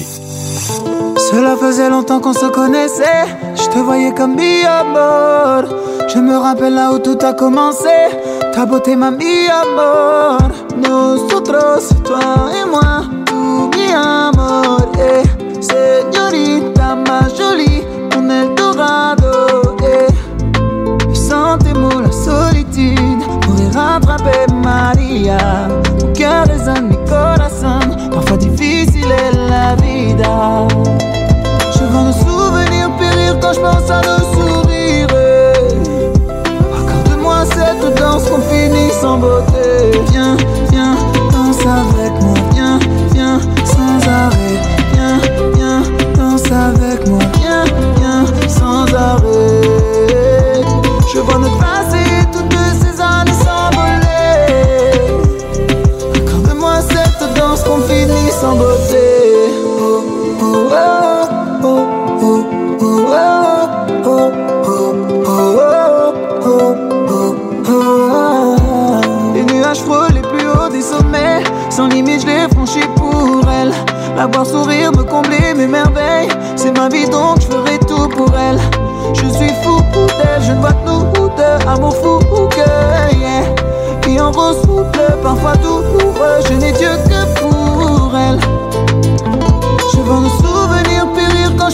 Cela 1.31 1.55
faisait 1.55 1.89
longtemps 1.89 2.19
qu'on 2.19 2.33
se 2.33 2.45
connaissait. 2.47 3.25
Je 3.55 3.69
te 3.69 3.79
voyais 3.79 4.13
comme 4.13 4.35
mi 4.35 4.65
amor. 4.65 5.63
Je 6.13 6.19
me 6.19 6.35
rappelle 6.35 6.73
là 6.73 6.91
où 6.91 6.99
tout 6.99 7.17
a 7.21 7.33
commencé. 7.33 7.89
Ta 8.53 8.65
beauté 8.65 8.95
m'a 8.95 9.11
mis 9.11 9.47
amor. 9.47 10.39
Nosotros, 10.77 11.89
toi 12.03 12.49
et 12.51 12.69
moi, 12.69 13.03
tu 13.25 13.33
mi 13.33 13.91
amor. 13.93 14.91
Eh. 14.99 15.23
Señorita 15.61 16.95
más 16.95 17.37
jolie, 17.37 17.83
un 18.17 18.29
Eldorado. 18.29 19.77
Eh. 19.83 21.11
Et 21.11 21.15
sans 21.15 21.57
tes 21.59 21.73
mots, 21.73 22.01
la 22.01 22.11
solitude 22.11 23.21
pourrait 23.41 23.71
rattraper 23.73 24.51
Maria. 24.63 25.37
Mon 26.01 26.13
cœur 26.13 26.45
résonne, 26.47 26.91
Je 31.73 31.83
vois 31.85 32.03
nos 32.03 32.11
souvenirs 32.11 32.91
périr 32.99 33.39
quand 33.39 33.53
je 33.53 33.59
pense 33.61 33.89
à 33.89 34.01
nos 34.01 34.23
sourires. 34.33 35.07
Accorde-moi 36.77 37.45
cette 37.45 37.95
danse 37.97 38.23
qu'on 38.29 38.41
finit 38.41 38.91
sans 39.01 39.17
beauté. 39.17 40.20
Les 69.33 69.43
nuages 69.43 69.79
frôlent 69.79 70.13
les 70.13 70.21
plus 70.21 70.47
hauts 70.49 70.69
des 70.69 70.81
sommets. 70.81 71.43
Sans 71.69 71.87
limite, 71.87 72.21
je 72.21 72.27
les 72.27 72.49
franchis 72.49 72.87
pour 72.95 73.41
elle. 73.49 73.71
La 74.17 74.27
voir 74.27 74.45
sourire, 74.45 74.91
me 74.91 75.03
combler 75.03 75.53
mes 75.55 75.67
merveilles. 75.67 76.27
C'est 76.55 76.77
ma 76.77 76.89
vie 76.89 77.07
donc 77.09 77.39
je 77.41 77.47
ferai 77.47 77.79
tout 77.79 78.07
pour 78.09 78.31
elle. 78.37 78.59
Je 79.13 79.27
suis 79.29 79.53
fou 79.63 79.81
d'elle, 79.93 80.41
je 80.41 80.51
ne 80.51 80.59
vois 80.59 80.73
que 80.73 80.85
nous 80.85 81.29
deux. 81.29 81.67
Amour 81.67 81.95
fou 81.95 82.19
que, 82.49 83.15
yeah. 83.17 83.43
Vie 84.05 84.19
en 84.19 84.31
rose 84.31 84.61
souple, 84.61 84.99
parfois 85.23 85.55
douloureux. 85.57 86.41
Je 86.47 86.53
n'ai 86.53 86.71
Dieu 86.73 86.89
que 87.05 87.10
Pour 90.11 90.25
un 90.25 90.29
souvenir 90.29 91.07
péril 91.13 91.55
quand 91.57 91.69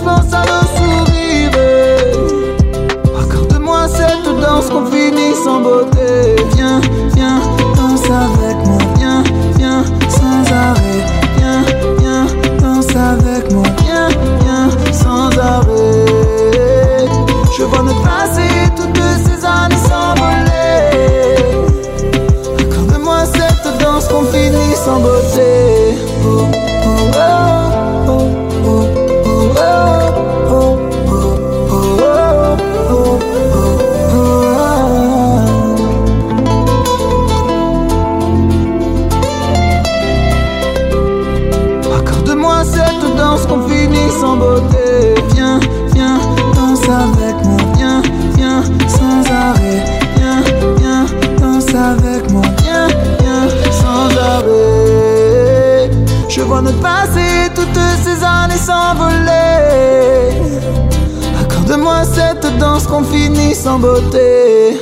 qu'on 62.88 63.80
beauté. 63.80 64.78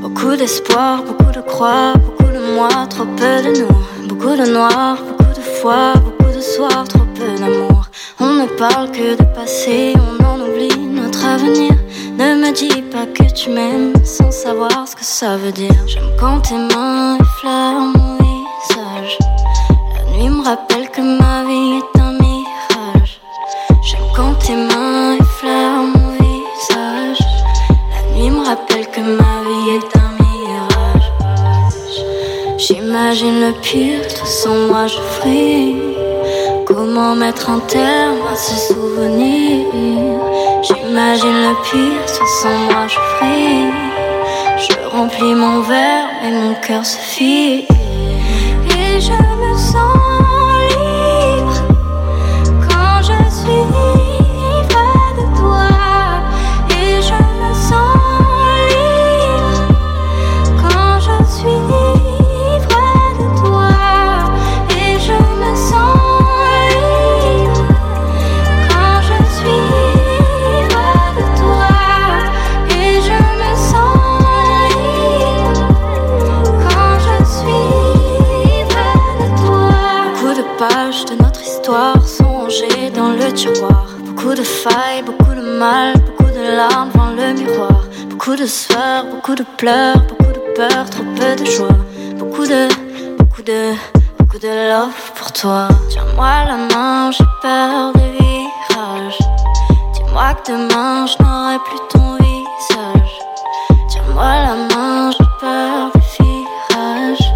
Beaucoup 0.00 0.36
d'espoir, 0.36 1.02
beaucoup 1.04 1.32
de 1.32 1.40
croix, 1.40 1.92
beaucoup 1.94 2.32
de 2.32 2.54
moi, 2.54 2.68
trop 2.90 3.04
peu 3.04 3.42
de 3.42 3.60
nous. 3.60 4.08
Beaucoup 4.08 4.36
de 4.36 4.50
noir, 4.52 4.98
beaucoup 5.08 5.34
de 5.34 5.44
foi, 5.60 5.92
beaucoup 5.94 6.32
de 6.34 6.40
soir, 6.40 6.84
trop 6.88 7.06
peu 7.14 7.38
d'amour. 7.40 7.86
On 8.20 8.34
ne 8.34 8.46
parle 8.58 8.90
que 8.90 9.16
de 9.16 9.24
passé, 9.34 9.94
on 9.96 10.24
en 10.24 10.40
oublie 10.40 10.76
notre 10.88 11.24
avenir. 11.24 11.72
Ne 12.16 12.34
me 12.34 12.52
dis 12.52 12.82
pas 12.82 13.06
que 13.06 13.32
tu 13.32 13.50
m'aimes 13.50 13.92
sans 14.04 14.32
savoir 14.32 14.88
ce 14.88 14.96
que 14.96 15.04
ça 15.04 15.36
veut 15.36 15.52
dire. 15.52 15.82
J'aime 15.86 16.10
quand 16.18 16.40
tes 16.40 16.56
mains 16.56 17.16
effleurent 17.16 17.97
mettre 37.28 37.50
un 37.50 37.60
terme 37.60 38.22
à 38.32 38.34
ces 38.34 38.72
souvenirs 38.72 39.66
J'imagine 40.62 41.40
le 41.48 41.54
pire, 41.62 42.06
toi 42.06 42.26
sans 42.40 42.58
moi 42.68 42.86
je. 42.88 42.98
Je 44.64 44.88
remplis 44.88 45.34
mon 45.34 45.60
verre 45.60 46.08
et 46.24 46.30
mon 46.30 46.54
cœur 46.54 46.84
se 46.86 46.96
fie. 46.96 47.66
Et 48.76 49.00
je 49.06 49.37
pleurs, 89.58 89.96
beaucoup 90.08 90.32
de 90.32 90.54
peur, 90.54 90.88
trop 90.88 91.04
peu 91.16 91.34
de 91.36 91.44
joie. 91.44 91.76
Beaucoup 92.16 92.46
de, 92.46 92.68
beaucoup 93.18 93.42
de, 93.42 93.72
beaucoup 94.16 94.38
de 94.38 94.70
love 94.70 95.12
pour 95.16 95.32
toi. 95.32 95.68
Tiens-moi 95.90 96.44
la 96.46 96.56
main, 96.72 97.10
j'ai 97.10 97.24
peur 97.42 97.92
des 97.94 98.12
virages. 98.20 99.18
Dis-moi 99.94 100.34
que 100.34 100.52
demain 100.52 101.06
je 101.06 101.22
n'aurai 101.22 101.58
plus 101.66 101.80
ton 101.90 102.16
visage. 102.20 103.14
Tiens-moi 103.90 104.32
la 104.46 104.54
main, 104.74 105.10
j'ai 105.10 105.26
peur 105.40 105.90
des 105.92 106.24
virages. 106.24 107.32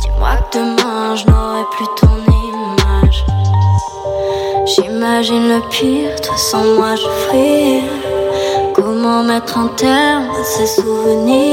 Dis-moi 0.00 0.36
que 0.36 0.58
demain 0.58 1.16
je 1.16 1.26
n'aurai 1.26 1.64
plus 1.72 1.86
ton 2.00 2.16
image. 2.48 3.24
J'imagine 4.66 5.48
le 5.48 5.68
pire, 5.68 6.14
toi 6.20 6.36
sans 6.36 6.64
moi 6.76 6.94
je 6.94 7.08
fris. 7.26 7.82
Comment 8.72 9.22
mettre 9.24 9.56
un 9.58 9.68
terme 9.68 10.28
à 10.38 10.44
ces 10.44 10.66
souvenirs? 10.66 11.45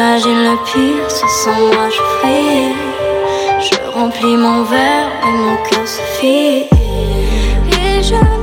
J'imagine 0.00 0.44
le 0.44 0.56
pire, 0.64 1.08
toi 1.08 1.28
sans 1.28 1.60
moi 1.60 1.90
je 1.90 2.00
fris. 2.16 2.74
Je 3.60 3.90
remplis 3.90 4.34
mon 4.34 4.62
verre 4.62 5.10
et 5.22 5.30
mon 5.30 5.56
cœur 5.68 5.86
se 5.86 6.00
fie. 6.18 6.64
Et 7.68 8.02
je 8.02 8.39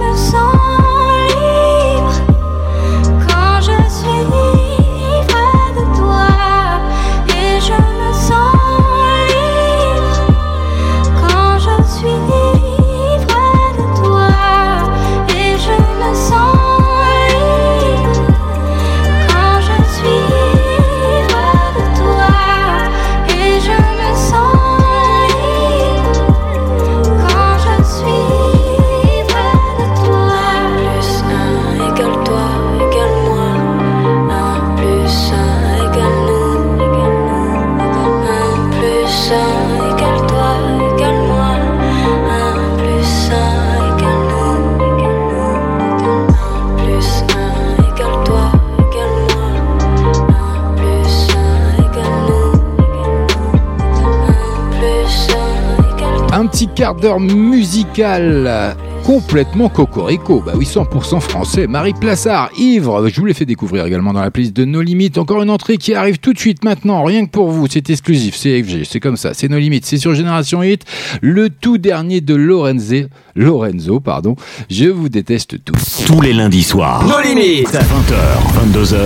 petit 56.57 56.67
quart 56.69 56.95
d'heure 56.95 57.19
musical 57.19 58.75
complètement 59.05 59.69
cocorico. 59.69 60.41
Bah 60.43 60.53
oui, 60.55 60.65
100% 60.65 61.19
français. 61.19 61.67
Marie 61.67 61.93
Plassard, 61.93 62.49
Ivre, 62.57 63.09
je 63.09 63.19
vous 63.19 63.27
l'ai 63.27 63.35
fait 63.35 63.45
découvrir 63.45 63.85
également 63.85 64.11
dans 64.11 64.21
la 64.21 64.31
playlist 64.31 64.55
de 64.55 64.65
No 64.65 64.81
Limites. 64.81 65.19
Encore 65.19 65.43
une 65.43 65.51
entrée 65.51 65.77
qui 65.77 65.93
arrive 65.93 66.17
tout 66.17 66.33
de 66.33 66.39
suite 66.39 66.63
maintenant, 66.63 67.03
rien 67.03 67.27
que 67.27 67.29
pour 67.29 67.51
vous. 67.51 67.67
C'est 67.69 67.91
exclusif, 67.91 68.35
c'est 68.35 68.63
FG, 68.63 68.85
c'est 68.89 68.99
comme 68.99 69.17
ça, 69.17 69.35
c'est 69.35 69.47
No 69.49 69.59
Limites. 69.59 69.85
C'est 69.85 69.99
sur 69.99 70.15
Génération 70.15 70.63
Hit, 70.63 70.83
le 71.21 71.51
tout 71.51 71.77
dernier 71.77 72.21
de 72.21 72.33
Lorenzo. 72.33 73.05
Lorenzo, 73.35 73.99
pardon. 73.99 74.35
Je 74.71 74.85
vous 74.85 75.09
déteste 75.09 75.63
tous. 75.63 76.05
Tous 76.07 76.21
les 76.21 76.33
lundis 76.33 76.63
soirs. 76.63 77.05
No 77.05 77.21
limites. 77.21 77.69
20h, 77.69 78.73
22h. 78.73 78.97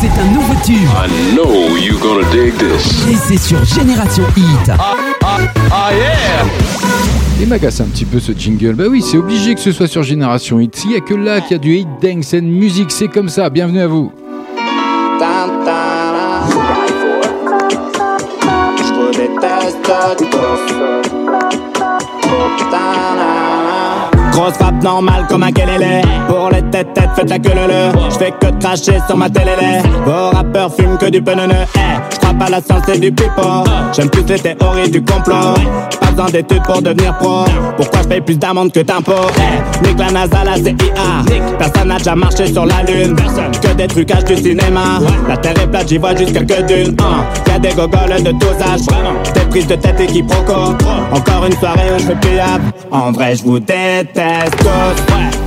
C'est 0.00 0.20
un 0.20 0.34
nouveau 0.34 0.52
tube. 0.62 0.76
I 0.76 1.34
know 1.34 1.78
you're 1.78 1.98
gonna 1.98 2.30
dig 2.30 2.52
this. 2.58 3.08
Et 3.08 3.16
c'est 3.16 3.38
sur 3.38 3.64
Génération 3.64 4.24
Hit. 4.36 4.70
Ah 4.78 5.03
yeah! 5.40 6.44
Il 7.40 7.48
m'agace 7.48 7.80
un 7.80 7.86
petit 7.86 8.04
peu 8.04 8.20
ce 8.20 8.32
jingle. 8.32 8.74
Bah 8.74 8.84
oui, 8.88 9.02
c'est 9.02 9.18
obligé 9.18 9.54
que 9.54 9.60
ce 9.60 9.72
soit 9.72 9.86
sur 9.86 10.02
Génération 10.02 10.60
Hit. 10.60 10.82
Il 10.84 10.90
n'y 10.90 10.96
a 10.96 11.00
que 11.00 11.14
là 11.14 11.40
qu'il 11.40 11.52
y 11.52 11.54
a 11.54 11.58
du 11.58 11.74
hit 11.74 11.88
dance 12.00 12.32
and 12.34 12.42
music, 12.42 12.90
c'est 12.90 13.08
comme 13.08 13.28
ça. 13.28 13.50
Bienvenue 13.50 13.80
à 13.80 13.86
vous. 13.86 14.12
Je 18.78 19.16
déteste 19.16 19.90
Grosse 24.32 24.54
frappe 24.54 24.82
normale 24.82 25.26
comme 25.28 25.44
un 25.44 25.52
kelele 25.52 26.02
Pour 26.26 26.50
les 26.50 26.62
têtes 26.62 26.92
têtes 26.92 27.10
faites 27.14 27.30
la 27.30 27.38
queue 27.38 27.52
le 27.54 27.68
le 27.68 28.10
Je 28.10 28.16
fais 28.16 28.32
que 28.32 28.46
de 28.46 28.58
cracher 28.58 28.98
sur 29.06 29.16
ma 29.16 29.30
télé 29.30 29.52
Vos 30.04 30.30
rappeurs 30.30 30.74
fument 30.74 30.98
que 30.98 31.06
du 31.06 31.22
peneneux 31.22 31.54
Eh, 31.76 31.78
je 32.12 32.13
crois 32.13 32.13
pas 32.34 32.50
la 32.50 32.60
science 32.60 32.98
du 32.98 33.12
pipeau 33.12 33.64
J'aime 33.92 34.10
plus 34.10 34.22
les 34.22 34.38
théories 34.38 34.90
du 34.90 35.02
complot. 35.02 35.54
Pas 36.00 36.06
besoin 36.10 36.30
d'études 36.30 36.62
pour 36.62 36.82
devenir 36.82 37.16
pro. 37.18 37.44
Pourquoi 37.76 38.02
je 38.02 38.08
paye 38.08 38.20
plus 38.20 38.38
d'amende 38.38 38.72
que 38.72 38.80
d'impôts? 38.80 39.12
Eh, 39.36 39.86
nique 39.86 39.98
la 39.98 40.10
NASA, 40.10 40.44
la 40.44 40.56
CIA 40.56 40.74
Personne 41.58 41.88
n'a 41.88 41.98
déjà 41.98 42.14
marché 42.14 42.52
sur 42.52 42.66
la 42.66 42.82
lune. 42.82 43.16
Que 43.62 43.74
des 43.74 43.86
trucages 43.86 44.24
du 44.24 44.36
cinéma. 44.36 45.00
La 45.28 45.36
terre 45.36 45.60
est 45.62 45.66
plate, 45.66 45.88
j'y 45.88 45.98
vois 45.98 46.16
juste 46.16 46.32
quelques 46.32 46.66
dunes. 46.66 46.96
Hein. 47.00 47.24
Y'a 47.46 47.58
des 47.58 47.74
gogoles 47.74 48.22
de 48.22 48.30
tous 48.32 48.62
âges. 48.62 49.32
Des 49.34 49.40
prises 49.50 49.66
de 49.66 49.76
tête 49.76 50.00
et 50.00 50.06
quiproquos 50.06 50.74
Encore 51.12 51.46
une 51.46 51.56
soirée 51.56 51.90
où 51.94 51.98
je 51.98 52.28
fais 52.28 52.40
En 52.90 53.12
vrai 53.12 53.36
je 53.36 53.44
vous 53.44 53.58
déteste 53.58 54.64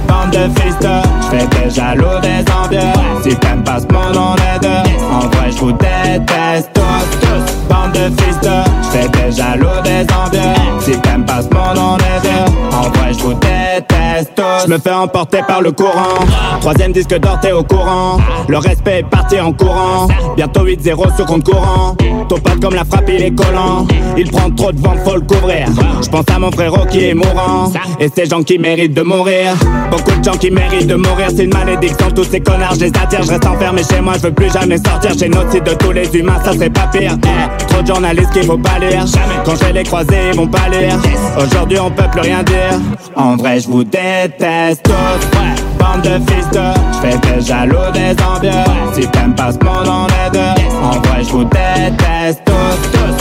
Bande 0.07 0.31
de 0.31 0.59
fils 0.59 0.77
de. 0.79 1.01
J'fais 1.23 1.47
des 1.47 1.69
jaloux 1.69 2.19
des 2.21 2.43
envieux. 2.51 2.93
Si 3.23 3.35
t'aimes 3.35 3.63
pas 3.63 3.79
ce 3.79 3.93
monde 3.93 4.15
on 4.15 4.35
est 4.35 4.59
deux. 4.61 4.83
En 5.11 5.27
vrai 5.27 5.51
je 5.51 5.57
vous 5.57 5.71
déteste 5.71 6.71
tous 6.73 7.67
Bande 7.69 7.91
de 7.93 8.21
fils 8.21 8.39
de. 8.41 8.57
J'fais 8.83 9.09
des 9.09 9.31
jaloux 9.31 9.81
des 9.83 10.05
envieux. 10.13 10.53
Si 10.81 10.99
t'aimes 11.01 11.25
pas 11.25 11.41
ce 11.41 11.53
monde 11.53 11.77
on 11.77 11.97
est 11.97 12.21
deux. 12.23 12.75
En 12.75 12.89
vrai 12.89 13.13
je 13.13 13.19
vous 13.19 13.33
déteste 13.33 13.96
tous 14.25 14.65
Je 14.65 14.71
me 14.71 14.77
fais 14.77 14.91
emporter 14.93 15.39
par 15.47 15.61
le 15.61 15.71
courant. 15.71 16.25
Troisième 16.61 16.91
disque 16.91 17.17
d'or, 17.19 17.39
t'es 17.41 17.51
au 17.51 17.63
courant. 17.63 18.17
Le 18.47 18.57
respect 18.57 18.99
est 18.99 19.09
parti 19.09 19.39
en 19.39 19.53
courant. 19.53 20.07
Bientôt 20.35 20.65
8-0 20.65 21.15
sur 21.15 21.25
compte 21.25 21.43
courant. 21.43 21.95
Ton 22.29 22.37
pote 22.39 22.59
comme 22.59 22.75
la 22.75 22.85
frappe, 22.85 23.09
il 23.09 23.23
est 23.23 23.35
collant. 23.35 23.87
Il 24.17 24.29
prend 24.31 24.49
trop 24.51 24.71
de 24.71 24.79
vent, 24.79 24.95
faut 25.05 25.15
le 25.15 25.21
couvrir. 25.21 25.67
Je 26.03 26.09
pense 26.09 26.25
à 26.33 26.39
mon 26.39 26.51
frérot 26.51 26.85
qui 26.89 27.05
est 27.05 27.13
mourant. 27.13 27.71
Et 27.99 28.09
ces 28.13 28.25
gens 28.25 28.43
qui 28.43 28.57
méritent 28.57 28.93
de 28.93 29.01
mourir. 29.01 29.53
Beaucoup 29.91 30.17
de 30.17 30.23
gens 30.23 30.37
qui 30.37 30.51
méritent 30.51 30.87
de 30.87 30.95
mourir. 30.95 31.27
C'est 31.35 31.43
une 31.43 31.53
malédiction, 31.53 32.09
tous 32.11 32.25
ces 32.25 32.39
connards, 32.39 32.75
je 32.75 32.85
les 32.85 32.87
attire. 32.87 33.23
Je 33.23 33.31
reste 33.31 33.45
enfermé 33.45 33.81
chez 33.83 34.01
moi, 34.01 34.13
je 34.17 34.23
veux 34.23 34.33
plus 34.33 34.51
jamais 34.51 34.77
sortir. 34.77 35.17
Génocide 35.17 35.63
de 35.63 35.73
tous 35.73 35.91
les 35.91 36.07
humains, 36.15 36.39
ça 36.43 36.51
c'est 36.57 36.69
pas 36.69 36.87
pire. 36.87 37.17
Eh, 37.23 37.65
trop 37.67 37.81
de 37.81 37.87
journalistes 37.87 38.31
qu'il 38.31 38.43
faut 38.43 38.57
pas 38.57 38.79
lire. 38.79 39.05
Quand 39.45 39.55
je 39.55 39.65
vais 39.65 39.73
les 39.73 39.83
croiser, 39.83 40.17
ils 40.31 40.37
vont 40.37 40.47
pas 40.47 40.67
lire. 40.69 40.97
Aujourd'hui, 41.37 41.79
on 41.79 41.91
peut 41.91 42.09
plus 42.11 42.21
rien 42.21 42.43
dire. 42.43 42.79
En 43.15 43.35
vrai, 43.35 43.59
je 43.59 43.67
vous 43.67 43.83
déteste 44.07 44.83
tous. 44.83 45.77
Bande 45.77 46.01
de 46.01 46.19
fils 46.31 46.49
de, 46.51 46.67
je 46.93 46.97
fais 47.01 47.17
des 47.17 47.41
jaloux 47.41 47.91
des 47.93 48.15
envieux. 48.23 48.51
Si 48.93 49.07
t'aimes 49.07 49.35
pas 49.35 49.51
ce 49.51 49.59
monde, 49.63 49.87
on 49.87 50.07
est 50.07 50.31
deux. 50.31 50.55
En 50.81 50.99
vrai, 51.01 51.23
je 51.23 51.29
vous 51.29 51.43
déteste 51.43 52.41
tous, 52.45 52.91
tous. 52.93 53.16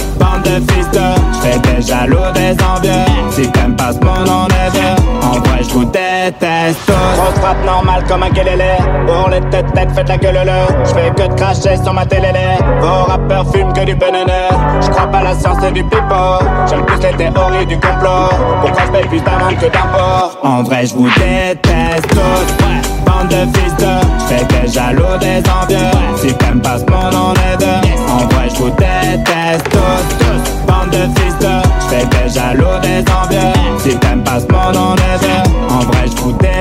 De 0.47 0.73
fils 0.73 0.89
de, 0.93 1.01
je 1.33 1.39
fais 1.41 1.59
des 1.59 1.83
jaloux 1.83 2.31
des 2.33 2.57
envieux. 2.65 3.05
Si 3.33 3.51
t'aimes 3.51 3.75
pas 3.75 3.93
ce 3.93 3.99
monde, 3.99 4.29
on 4.29 4.47
est. 4.47 5.27
En 5.27 5.41
vrai, 5.41 5.65
je 5.65 5.71
vous 5.71 5.85
déteste 5.85 6.79
tous. 6.87 6.95
On 6.95 7.41
frappe 7.41 7.65
normal 7.65 8.05
comme 8.09 8.23
un 8.23 8.31
guélélé. 8.31 8.77
Pour 9.09 9.29
les 9.29 9.41
têtes 9.51 9.73
têtes, 9.75 9.91
faites 9.93 10.09
la 10.09 10.17
gueule 10.17 10.47
le. 10.47 10.85
Je 10.85 10.95
fais 10.95 11.11
que 11.11 11.29
de 11.29 11.35
cracher 11.35 11.77
sur 11.83 11.93
ma 11.93 12.07
télé. 12.07 12.31
Vos 12.81 13.05
rappeurs 13.09 13.51
fument 13.53 13.73
que 13.73 13.85
du 13.85 13.97
bénéné. 13.97 14.49
Je 14.81 14.89
crois 14.89 15.09
pas 15.09 15.25
la 15.25 15.35
science 15.35 15.59
et 15.69 15.73
du 15.73 15.83
pipeau. 15.83 16.39
J'aime 16.71 16.85
plus 16.85 17.01
les 17.03 17.17
théories 17.17 17.67
du 17.67 17.75
complot. 17.81 18.31
Pourquoi 18.61 18.83
je 18.87 18.93
paye 18.93 19.09
plus 19.09 19.23
d'amende 19.23 19.57
que 19.57 19.67
d'impôts? 19.67 20.39
En 20.45 20.63
vrai, 20.63 20.87
je 20.87 20.95
vous 20.95 21.09
déteste 21.09 22.09
tous. 22.09 22.96
Bande 23.07 23.29
de 23.29 23.59
fils 23.59 23.77
de, 23.77 23.93
je 24.19 24.25
fais 24.35 24.45
des 24.45 24.73
jaloux 24.73 25.17
des 25.21 25.43
envieux. 25.51 25.91
Si 26.17 26.35
t'aimes 26.35 26.61
pas 26.61 26.79
ce 26.79 26.85
monde, 26.91 27.15
on 27.15 27.33
est 27.33 27.57
deux. 27.59 27.81
En 28.13 28.27
vrai, 28.35 28.49
je 28.53 28.57
vous 28.57 28.71
déteste 28.71 29.69
tous, 29.71 30.17
tous. 30.19 30.67
Bande 30.67 30.91
de 30.91 31.21
fils 31.21 31.39
de, 31.41 31.55
je 31.81 31.87
fais 31.87 32.07
des 32.07 32.29
jaloux 32.35 32.79
des 32.83 33.05
envieux. 33.13 33.53
Si 33.79 33.97
t'aimes 33.99 34.23
pas 34.25 34.41
ce 34.41 34.47
monde, 34.53 34.77
on 34.77 34.95
est 34.95 35.19
deux. 35.21 35.75
En 35.75 35.81
vrai, 35.81 36.05
je 36.07 36.23
vous 36.23 36.33
déteste 36.33 36.56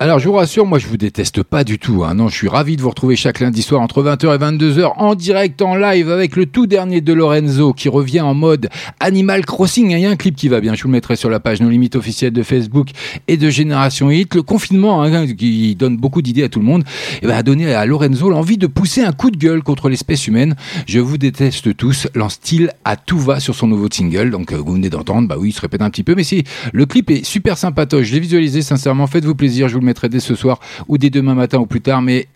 Alors 0.00 0.18
je 0.18 0.26
vous 0.28 0.34
rassure, 0.34 0.66
moi 0.66 0.78
je 0.78 0.86
vous 0.86 0.96
déteste 0.96 1.42
pas 1.42 1.62
du 1.62 1.78
tout. 1.78 2.04
Hein. 2.04 2.14
Non, 2.14 2.28
je 2.28 2.34
suis 2.34 2.48
ravi 2.48 2.76
de 2.76 2.82
vous 2.82 2.88
retrouver 2.88 3.16
chaque 3.16 3.40
lundi 3.40 3.62
soir 3.62 3.80
entre 3.80 4.02
20h 4.02 4.34
et 4.34 4.38
22h 4.38 4.92
en 4.96 5.14
direct, 5.14 5.62
en 5.62 5.76
live 5.76 6.10
avec 6.10 6.36
le 6.36 6.46
tout 6.46 6.66
dernier 6.66 7.00
de 7.00 7.12
Lorenzo 7.12 7.72
qui 7.72 7.88
revient 7.88 8.22
en 8.22 8.34
mode 8.34 8.68
Animal 8.98 9.44
Crossing. 9.44 9.90
Il 9.90 10.00
y 10.00 10.06
a 10.06 10.10
un 10.10 10.16
clip 10.16 10.34
qui 10.34 10.48
va 10.48 10.60
bien, 10.60 10.74
je 10.74 10.82
vous 10.82 10.88
le 10.88 10.92
mettrai 10.92 11.16
sur 11.16 11.30
la 11.30 11.38
page 11.38 11.60
No 11.60 11.68
Limite 11.68 11.96
officielle 11.96 12.32
de 12.32 12.42
Facebook 12.42 12.88
et 13.28 13.36
de 13.36 13.50
Génération 13.50 14.10
Hit. 14.10 14.34
Le 14.34 14.42
confinement, 14.42 15.02
hein, 15.02 15.26
qui 15.26 15.76
donne 15.76 15.96
beaucoup 15.96 16.22
d'idées 16.22 16.44
à 16.44 16.48
tout 16.48 16.58
le 16.58 16.66
monde, 16.66 16.82
eh 17.22 17.26
ben, 17.26 17.36
a 17.36 17.42
donné 17.42 17.72
à 17.72 17.86
Lorenzo 17.86 18.30
l'envie 18.30 18.58
de 18.58 18.66
pousser 18.66 19.02
un 19.02 19.12
coup 19.12 19.30
de 19.30 19.36
gueule 19.36 19.62
contre 19.62 19.88
l'espèce 19.88 20.26
humaine. 20.26 20.56
Je 20.86 20.98
vous 20.98 21.18
déteste 21.18 21.76
tous, 21.76 22.08
lance-t-il 22.14 22.72
à 22.84 22.96
tout 22.96 23.18
va 23.18 23.38
sur 23.38 23.54
son 23.54 23.68
nouveau 23.68 23.88
single. 23.90 24.30
Donc 24.30 24.52
euh, 24.52 24.56
vous 24.56 24.72
venez 24.72 24.90
d'entendre, 24.90 25.28
bah 25.28 25.36
oui, 25.38 25.50
il 25.50 25.52
se 25.52 25.60
répète 25.60 25.82
un 25.82 25.90
petit 25.90 26.02
peu, 26.02 26.14
mais 26.14 26.24
si 26.24 26.42
le 26.72 26.86
clip 26.86 27.10
est 27.10 27.24
super 27.24 27.56
sympatoche, 27.56 28.06
je 28.06 28.14
l'ai 28.14 28.20
visualisé 28.20 28.62
sincèrement, 28.62 28.79
faites-vous 29.06 29.34
plaisir, 29.34 29.68
je 29.68 29.74
vous 29.74 29.80
le 29.80 29.86
mettrai 29.86 30.08
dès 30.08 30.20
ce 30.20 30.34
soir 30.34 30.60
ou 30.88 30.98
dès 30.98 31.10
demain 31.10 31.34
matin 31.34 31.58
ou 31.58 31.66
plus 31.66 31.80
tard, 31.80 32.02
mais 32.02 32.28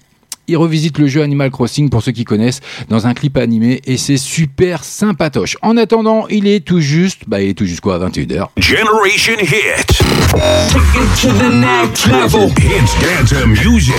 il 0.49 0.57
revisite 0.57 0.99
le 0.99 1.07
jeu 1.07 1.23
Animal 1.23 1.51
Crossing 1.51 1.91
pour 1.91 2.03
ceux 2.03 2.13
qui 2.13 2.25
connaissent 2.25 2.61
dans 2.89 3.07
un 3.07 3.15
clip 3.15 3.37
animé 3.37 3.81
et 3.87 3.97
c'est 3.97 4.17
super 4.17 4.85
sympatoche. 4.85 5.57
En 5.63 5.77
attendant, 5.77 6.27
il 6.29 6.47
est 6.47 6.61
tout 6.65 6.81
juste, 6.81 7.23
bah 7.27 7.41
il 7.41 7.51
est 7.51 7.55
tout 7.55 7.67
juste 7.67 7.81
quoi, 7.81 7.97
à 7.97 8.09
21h. 8.09 8.47
Generation 8.59 9.35
Hit. 9.41 9.99
Take 10.69 10.97
it 10.97 11.21
to 11.21 11.29
the 11.29 11.55
next 11.55 12.07
level. 12.07 12.51
Dance 13.31 13.47
music. 13.47 13.95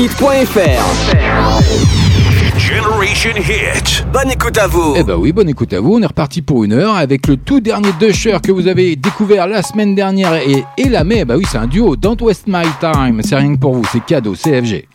www.génération-hit.fr 0.00 2.58
Generation 2.58 3.30
Hit. 3.36 4.04
Bonne 4.12 4.30
écoute 4.30 4.58
à 4.58 4.66
vous. 4.66 4.94
Eh 4.96 5.02
bah 5.02 5.16
oui, 5.16 5.32
bonne 5.32 5.48
écoute 5.48 5.72
à 5.72 5.80
vous. 5.80 5.94
On 5.94 6.02
est 6.02 6.06
reparti 6.06 6.42
pour 6.42 6.64
une 6.64 6.72
heure 6.72 6.94
avec 6.94 7.26
le 7.26 7.36
tout 7.36 7.60
dernier 7.60 7.90
Dusher 7.98 8.38
que 8.42 8.52
vous 8.52 8.66
avez 8.66 8.96
découvert 8.96 9.46
la 9.46 9.62
semaine 9.62 9.94
dernière 9.94 10.34
et, 10.34 10.64
et 10.76 10.88
la 10.88 11.04
mai. 11.04 11.24
Bah 11.24 11.34
oui, 11.36 11.44
c'est 11.50 11.58
un 11.58 11.66
duo. 11.66 11.96
Don't 11.96 12.20
waste 12.20 12.44
my 12.46 12.64
time. 12.80 13.20
C'est 13.22 13.36
rien 13.36 13.54
que 13.54 13.60
pour 13.60 13.74
vous. 13.74 13.84
C'est 13.92 14.04
cadeau. 14.04 14.34
CFG. 14.34 14.88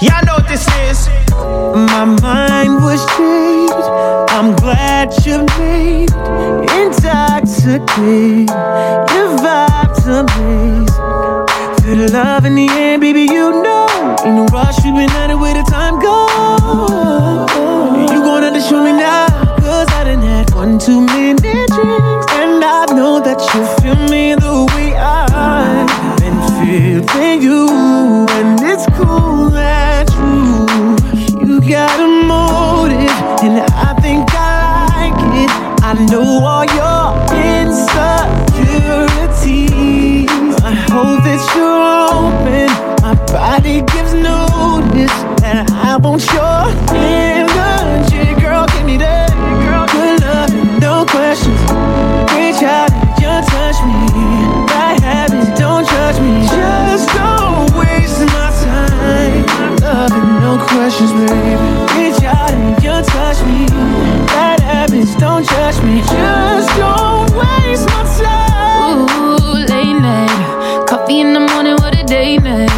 Know 0.00 0.40
this 0.48 0.66
is. 0.90 1.08
My 1.74 2.04
mind 2.04 2.82
was 2.82 3.04
changed. 3.16 3.74
I'm 4.30 4.54
glad 4.56 5.12
you 5.26 5.44
made 5.58 6.10
amazing. 10.06 10.86
Feel 11.82 11.96
the 11.96 12.10
love 12.12 12.44
in 12.46 12.54
the 12.54 12.68
baby. 13.00 13.22
You 13.22 13.62
know, 13.62 13.86
in 14.24 14.36
no 14.36 14.46
rush, 14.46 14.76
we've 14.84 14.94
been 14.94 15.10
at 15.10 15.30
it 15.30 15.36
the 15.36 15.64
time. 15.70 16.00
You 18.10 18.20
gonna 18.22 18.50
to 18.50 18.60
show 18.60 18.82
me 18.82 18.92
now, 18.92 19.26
cause 19.58 19.88
I 19.92 20.04
done 20.04 20.22
had 20.22 20.54
one 20.54 20.78
too 20.78 21.00
many 21.00 21.34
drinks, 21.34 22.26
and 22.32 22.64
I 22.64 22.86
know 22.94 23.20
that 23.20 23.40
you 23.54 23.64
feel 23.82 23.96
me 24.08 24.34
the 24.34 24.66
way 24.74 24.94
been 26.64 27.06
feeling 27.08 27.42
you, 27.42 28.26
and 28.30 28.60
it's 28.62 28.86
cool 28.96 29.50
that 29.50 30.08
you 30.16 30.66
you 31.46 31.60
got 31.60 32.00
a 32.00 32.06
motive, 32.26 33.10
and 33.44 33.60
I 33.74 33.94
think 34.00 34.24
I 34.32 34.86
like 34.88 35.20
it. 35.42 35.50
I 35.82 35.92
know 36.10 36.44
all 36.44 36.64
your 36.64 37.12
insecurities. 37.52 38.24
I 40.64 40.72
hope 40.88 41.22
that 41.24 41.40
you're 41.54 41.84
open. 42.16 42.68
My 43.02 43.14
body 43.26 43.82
gives 43.92 44.14
notice 44.14 45.16
that 45.42 45.70
I 45.70 45.96
want 45.98 46.24
your 46.32 46.72
energy, 46.94 48.34
girl. 48.40 48.66
Give 48.68 48.86
me 48.86 48.96
that, 48.98 49.30
girl. 49.64 49.86
good 49.92 50.22
love, 50.22 50.50
no 50.80 51.04
questions. 51.04 51.60
Reach 52.32 52.62
out 52.62 53.03
Just 56.94 57.08
don't 57.08 57.74
waste 57.74 58.20
my 58.20 58.54
time. 58.62 59.44
Love 59.78 60.12
and 60.12 60.40
no 60.40 60.64
questions, 60.64 61.10
baby. 61.10 61.58
Reach 61.98 62.22
out 62.22 62.52
and 62.52 62.80
just 62.80 63.10
touch 63.10 63.42
me. 63.48 63.66
Bad 64.30 64.60
habits, 64.60 65.16
don't 65.16 65.44
judge 65.44 65.82
me. 65.82 66.02
Just 66.02 66.70
don't 66.78 67.26
waste 67.34 67.86
my 67.86 68.04
time. 68.22 69.10
Ooh, 69.10 69.66
late 69.66 69.98
night. 70.06 70.86
Coffee 70.86 71.18
in 71.18 71.32
the 71.32 71.40
morning, 71.40 71.74
what 71.82 71.98
a 71.98 72.04
day 72.04 72.36
night. 72.36 72.70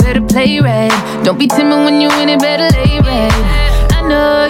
Better 0.00 0.20
play 0.20 0.60
right. 0.60 0.92
Don't 1.24 1.38
be 1.38 1.46
timid 1.46 1.82
when 1.82 2.02
you 2.02 2.08
win 2.08 2.28
it, 2.28 2.40
better 2.40 2.68
lay 2.76 3.00
right. 3.00 3.32
I 3.96 4.02
know 4.06 4.45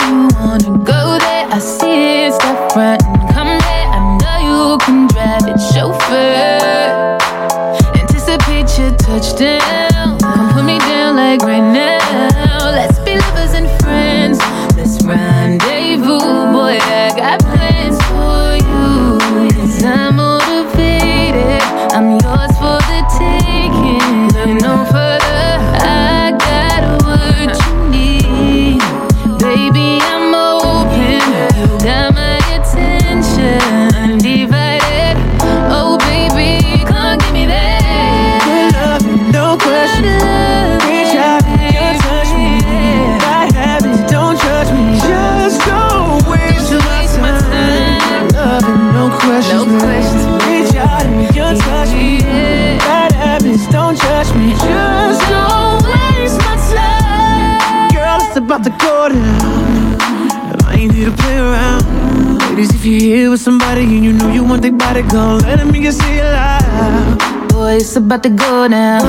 here 63.06 63.30
with 63.30 63.40
somebody 63.40 63.82
and 63.84 64.04
you 64.04 64.12
know 64.12 64.28
you 64.32 64.42
want 64.42 64.62
their 64.62 64.72
body, 64.72 65.02
go 65.02 65.38
let 65.46 65.64
me 65.66 65.78
get 65.80 65.94
see 65.94 66.18
it 66.18 66.24
loud. 66.24 67.48
Boy, 67.50 67.76
it's 67.76 67.94
about 67.94 68.22
to 68.24 68.30
go 68.30 68.66
down. 68.66 69.00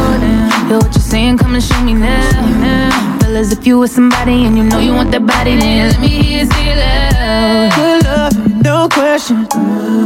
Yo, 0.69 0.77
what 0.77 0.93
you 0.93 1.01
saying? 1.01 1.39
Come 1.39 1.55
and 1.55 1.63
show 1.63 1.81
me 1.81 1.93
now. 1.93 3.19
Fellas, 3.19 3.51
if 3.51 3.65
you 3.65 3.79
with 3.79 3.91
somebody 3.91 4.45
and 4.45 4.55
you 4.55 4.63
know 4.63 4.79
you 4.79 4.93
want 4.93 5.09
that 5.11 5.25
body, 5.25 5.57
then 5.57 5.89
let 5.89 5.99
me 5.99 6.09
hear 6.09 6.39
you 6.41 6.45
say 6.45 6.73
it 6.73 6.77
loud. 6.77 7.96
No 8.87 8.93
question. 8.95 9.39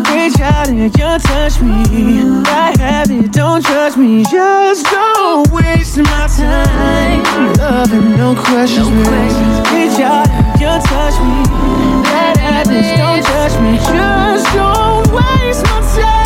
Reach 0.09 0.39
out 0.39 0.67
and 0.69 0.79
you 0.79 0.89
touch 0.89 1.61
me. 1.61 1.83
I 2.47 2.73
have 2.79 3.11
it, 3.11 3.31
don't 3.31 3.63
judge 3.63 3.95
me. 3.95 4.23
Just 4.23 4.85
don't 4.85 5.51
waste 5.51 5.97
my 5.97 6.27
time. 6.27 7.53
Loving, 7.57 8.17
no 8.17 8.33
questions. 8.33 8.87
Reach 8.87 9.99
out 9.99 10.27
and 10.29 10.59
you 10.59 10.67
touch 10.89 11.15
me. 11.21 11.43
That 12.09 12.37
happens, 12.37 12.87
don't 12.97 13.23
judge 13.23 13.55
me. 13.61 13.77
Just 13.77 14.47
don't 14.55 15.07
waste 15.13 15.63
my 15.63 16.01
time. 16.01 16.20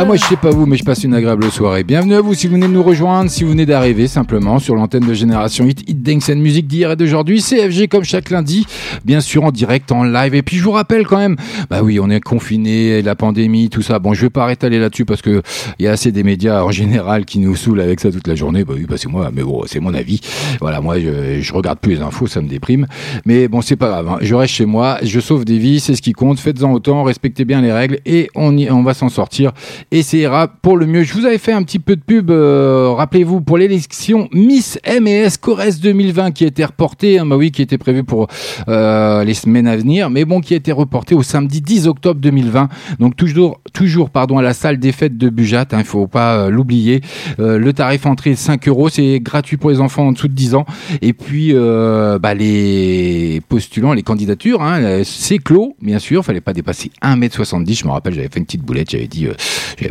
Ah 0.00 0.04
moi 0.04 0.14
je 0.14 0.22
sais 0.22 0.36
pas 0.36 0.50
vous 0.50 0.64
mais 0.64 0.76
je 0.76 0.84
passe 0.84 1.02
une 1.02 1.12
agréable 1.12 1.50
soirée. 1.50 1.82
Bienvenue 1.82 2.14
à 2.14 2.20
vous 2.20 2.32
si 2.32 2.46
vous 2.46 2.54
venez 2.54 2.68
de 2.68 2.72
nous 2.72 2.84
rejoindre, 2.84 3.28
si 3.28 3.42
vous 3.42 3.50
venez 3.50 3.66
d'arriver 3.66 4.06
simplement 4.06 4.60
sur 4.60 4.76
l'antenne 4.76 5.04
de 5.04 5.12
Génération 5.12 5.66
Hit, 5.66 5.82
Hit 5.90 6.04
Dance 6.04 6.30
and 6.30 6.36
Music 6.36 6.68
d'hier 6.68 6.92
et 6.92 6.96
d'aujourd'hui, 6.96 7.42
CFG 7.42 7.88
comme 7.88 8.04
chaque 8.04 8.30
lundi, 8.30 8.64
bien 9.04 9.20
sûr 9.20 9.42
en 9.42 9.50
direct, 9.50 9.90
en 9.90 10.04
live. 10.04 10.36
Et 10.36 10.42
puis 10.42 10.56
je 10.56 10.62
vous 10.62 10.70
rappelle 10.70 11.04
quand 11.04 11.16
même, 11.16 11.34
bah 11.68 11.80
oui 11.82 11.98
on 11.98 12.10
est 12.10 12.20
confiné, 12.20 13.02
la 13.02 13.16
pandémie, 13.16 13.70
tout 13.70 13.82
ça. 13.82 13.98
Bon 13.98 14.14
je 14.14 14.20
vais 14.20 14.30
pas 14.30 14.44
rétaler 14.44 14.78
là-dessus 14.78 15.04
parce 15.04 15.20
que 15.20 15.42
il 15.80 15.84
y 15.84 15.88
a 15.88 15.90
assez 15.90 16.12
des 16.12 16.22
médias 16.22 16.62
en 16.62 16.70
général 16.70 17.24
qui 17.24 17.40
nous 17.40 17.56
saoulent 17.56 17.80
avec 17.80 17.98
ça 17.98 18.12
toute 18.12 18.28
la 18.28 18.36
journée. 18.36 18.62
Bah 18.62 18.74
oui 18.76 18.86
bah 18.88 18.94
c'est 18.98 19.08
moi, 19.08 19.32
mais 19.34 19.42
bon 19.42 19.64
c'est 19.66 19.80
mon 19.80 19.94
avis. 19.94 20.20
Voilà 20.60 20.80
moi 20.80 21.00
je, 21.00 21.40
je 21.40 21.52
regarde 21.52 21.80
plus 21.80 21.94
les 21.94 22.02
infos, 22.02 22.28
ça 22.28 22.40
me 22.40 22.46
déprime. 22.46 22.86
Mais 23.24 23.48
bon 23.48 23.62
c'est 23.62 23.74
pas 23.74 23.88
grave, 23.88 24.08
hein. 24.08 24.18
je 24.20 24.32
reste 24.36 24.54
chez 24.54 24.66
moi, 24.66 24.98
je 25.02 25.18
sauve 25.18 25.44
des 25.44 25.58
vies, 25.58 25.80
c'est 25.80 25.96
ce 25.96 26.02
qui 26.02 26.12
compte. 26.12 26.38
Faites-en 26.38 26.70
autant, 26.72 27.02
respectez 27.02 27.44
bien 27.44 27.60
les 27.60 27.72
règles 27.72 27.98
et 28.06 28.30
on 28.36 28.56
y, 28.56 28.70
on 28.70 28.84
va 28.84 28.94
s'en 28.94 29.08
sortir 29.08 29.50
et 29.90 30.02
ça 30.02 30.16
ira 30.16 30.48
pour 30.48 30.76
le 30.76 30.86
mieux. 30.86 31.02
Je 31.02 31.14
vous 31.14 31.24
avais 31.24 31.38
fait 31.38 31.52
un 31.52 31.62
petit 31.62 31.78
peu 31.78 31.96
de 31.96 32.00
pub, 32.00 32.30
euh, 32.30 32.92
rappelez-vous, 32.96 33.40
pour 33.40 33.58
l'élection 33.58 34.28
Miss 34.32 34.78
M&S 34.84 35.36
Corrèze 35.36 35.80
2020 35.80 36.32
qui 36.32 36.44
a 36.44 36.48
été 36.48 36.64
reportée, 36.64 37.18
hein, 37.18 37.26
bah 37.26 37.36
oui, 37.36 37.50
qui 37.50 37.62
était 37.62 37.78
prévue 37.78 38.04
pour 38.04 38.28
euh, 38.68 39.24
les 39.24 39.34
semaines 39.34 39.66
à 39.66 39.76
venir, 39.76 40.10
mais 40.10 40.24
bon, 40.24 40.40
qui 40.40 40.54
a 40.54 40.56
été 40.56 40.72
reportée 40.72 41.14
au 41.14 41.22
samedi 41.22 41.60
10 41.60 41.86
octobre 41.86 42.20
2020. 42.20 42.68
Donc 42.98 43.16
toujours, 43.16 43.60
toujours 43.72 44.10
pardon, 44.10 44.38
à 44.38 44.42
la 44.42 44.54
salle 44.54 44.78
des 44.78 44.92
fêtes 44.92 45.16
de 45.16 45.28
Bujat, 45.28 45.66
il 45.72 45.74
hein, 45.76 45.84
faut 45.84 46.06
pas 46.06 46.36
euh, 46.36 46.50
l'oublier. 46.50 47.00
Euh, 47.40 47.58
le 47.58 47.72
tarif 47.72 48.06
entrée 48.06 48.30
est 48.30 48.36
5 48.36 48.68
euros, 48.68 48.88
c'est 48.88 49.20
gratuit 49.20 49.56
pour 49.56 49.70
les 49.70 49.80
enfants 49.80 50.06
en 50.06 50.12
dessous 50.12 50.28
de 50.28 50.34
10 50.34 50.54
ans. 50.54 50.66
Et 51.02 51.12
puis, 51.12 51.50
euh, 51.52 52.18
bah, 52.18 52.34
les 52.34 53.40
postulants, 53.48 53.92
les 53.92 54.02
candidatures, 54.02 54.62
hein, 54.62 54.80
euh, 54.82 55.02
c'est 55.04 55.38
clos, 55.38 55.76
bien 55.80 55.98
sûr, 55.98 56.24
fallait 56.24 56.40
pas 56.40 56.52
dépasser 56.52 56.90
1m70. 57.02 57.78
Je 57.78 57.84
me 57.86 57.90
rappelle, 57.90 58.14
j'avais 58.14 58.28
fait 58.28 58.38
une 58.38 58.46
petite 58.46 58.62
boulette, 58.62 58.90
j'avais 58.90 59.06
dit, 59.06 59.28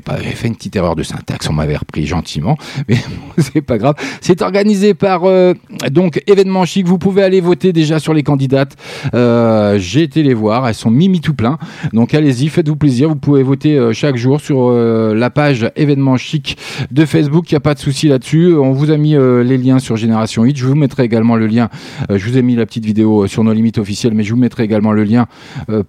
j'avais 0.07 0.23
fait 0.31 0.47
une 0.47 0.55
petite 0.55 0.75
erreur 0.75 0.95
de 0.95 1.03
syntaxe, 1.03 1.49
on 1.49 1.53
m'avait 1.53 1.77
repris 1.77 2.05
gentiment, 2.05 2.57
mais 2.89 2.95
bon, 2.95 3.43
c'est 3.43 3.61
pas 3.61 3.77
grave. 3.77 3.95
C'est 4.21 4.41
organisé 4.41 4.93
par 4.93 5.25
euh, 5.25 5.53
donc 5.91 6.21
événement 6.27 6.65
chic. 6.65 6.88
Vous 6.88 6.97
pouvez 6.97 7.23
aller 7.23 7.41
voter 7.41 7.73
déjà 7.73 7.99
sur 7.99 8.13
les 8.13 8.23
candidates. 8.23 8.75
Euh, 9.13 9.77
J'ai 9.79 10.03
été 10.03 10.23
les 10.23 10.33
voir, 10.33 10.67
elles 10.67 10.75
sont 10.75 10.91
mimi 10.91 11.21
tout 11.21 11.33
plein. 11.33 11.57
Donc 11.93 12.13
allez-y, 12.13 12.49
faites-vous 12.49 12.75
plaisir. 12.75 13.09
Vous 13.09 13.15
pouvez 13.15 13.43
voter 13.43 13.77
euh, 13.77 13.93
chaque 13.93 14.17
jour 14.17 14.41
sur 14.41 14.69
euh, 14.69 15.13
la 15.15 15.29
page 15.29 15.69
événement 15.75 16.17
chic 16.17 16.57
de 16.91 17.05
Facebook. 17.05 17.51
Il 17.51 17.55
n'y 17.55 17.57
a 17.57 17.61
pas 17.61 17.73
de 17.73 17.79
souci 17.79 18.07
là-dessus. 18.07 18.53
On 18.53 18.71
vous 18.71 18.91
a 18.91 18.97
mis 18.97 19.15
euh, 19.15 19.43
les 19.43 19.57
liens 19.57 19.79
sur 19.79 19.95
Génération 19.95 20.43
8. 20.43 20.57
Je 20.57 20.65
vous 20.65 20.75
mettrai 20.75 21.03
également 21.03 21.35
le 21.35 21.47
lien. 21.47 21.69
je 22.09 22.25
vous 22.25 22.38
ai 22.38 22.41
mis 22.41 22.55
la 22.55 22.65
petite 22.65 22.85
vidéo 22.85 23.27
sur 23.27 23.43
nos 23.43 23.53
limites 23.53 23.77
officielles, 23.77 24.13
mais 24.13 24.23
je 24.23 24.33
vous 24.33 24.39
mettrai 24.39 24.63
également 24.63 24.91
le 24.91 25.03
lien 25.03 25.27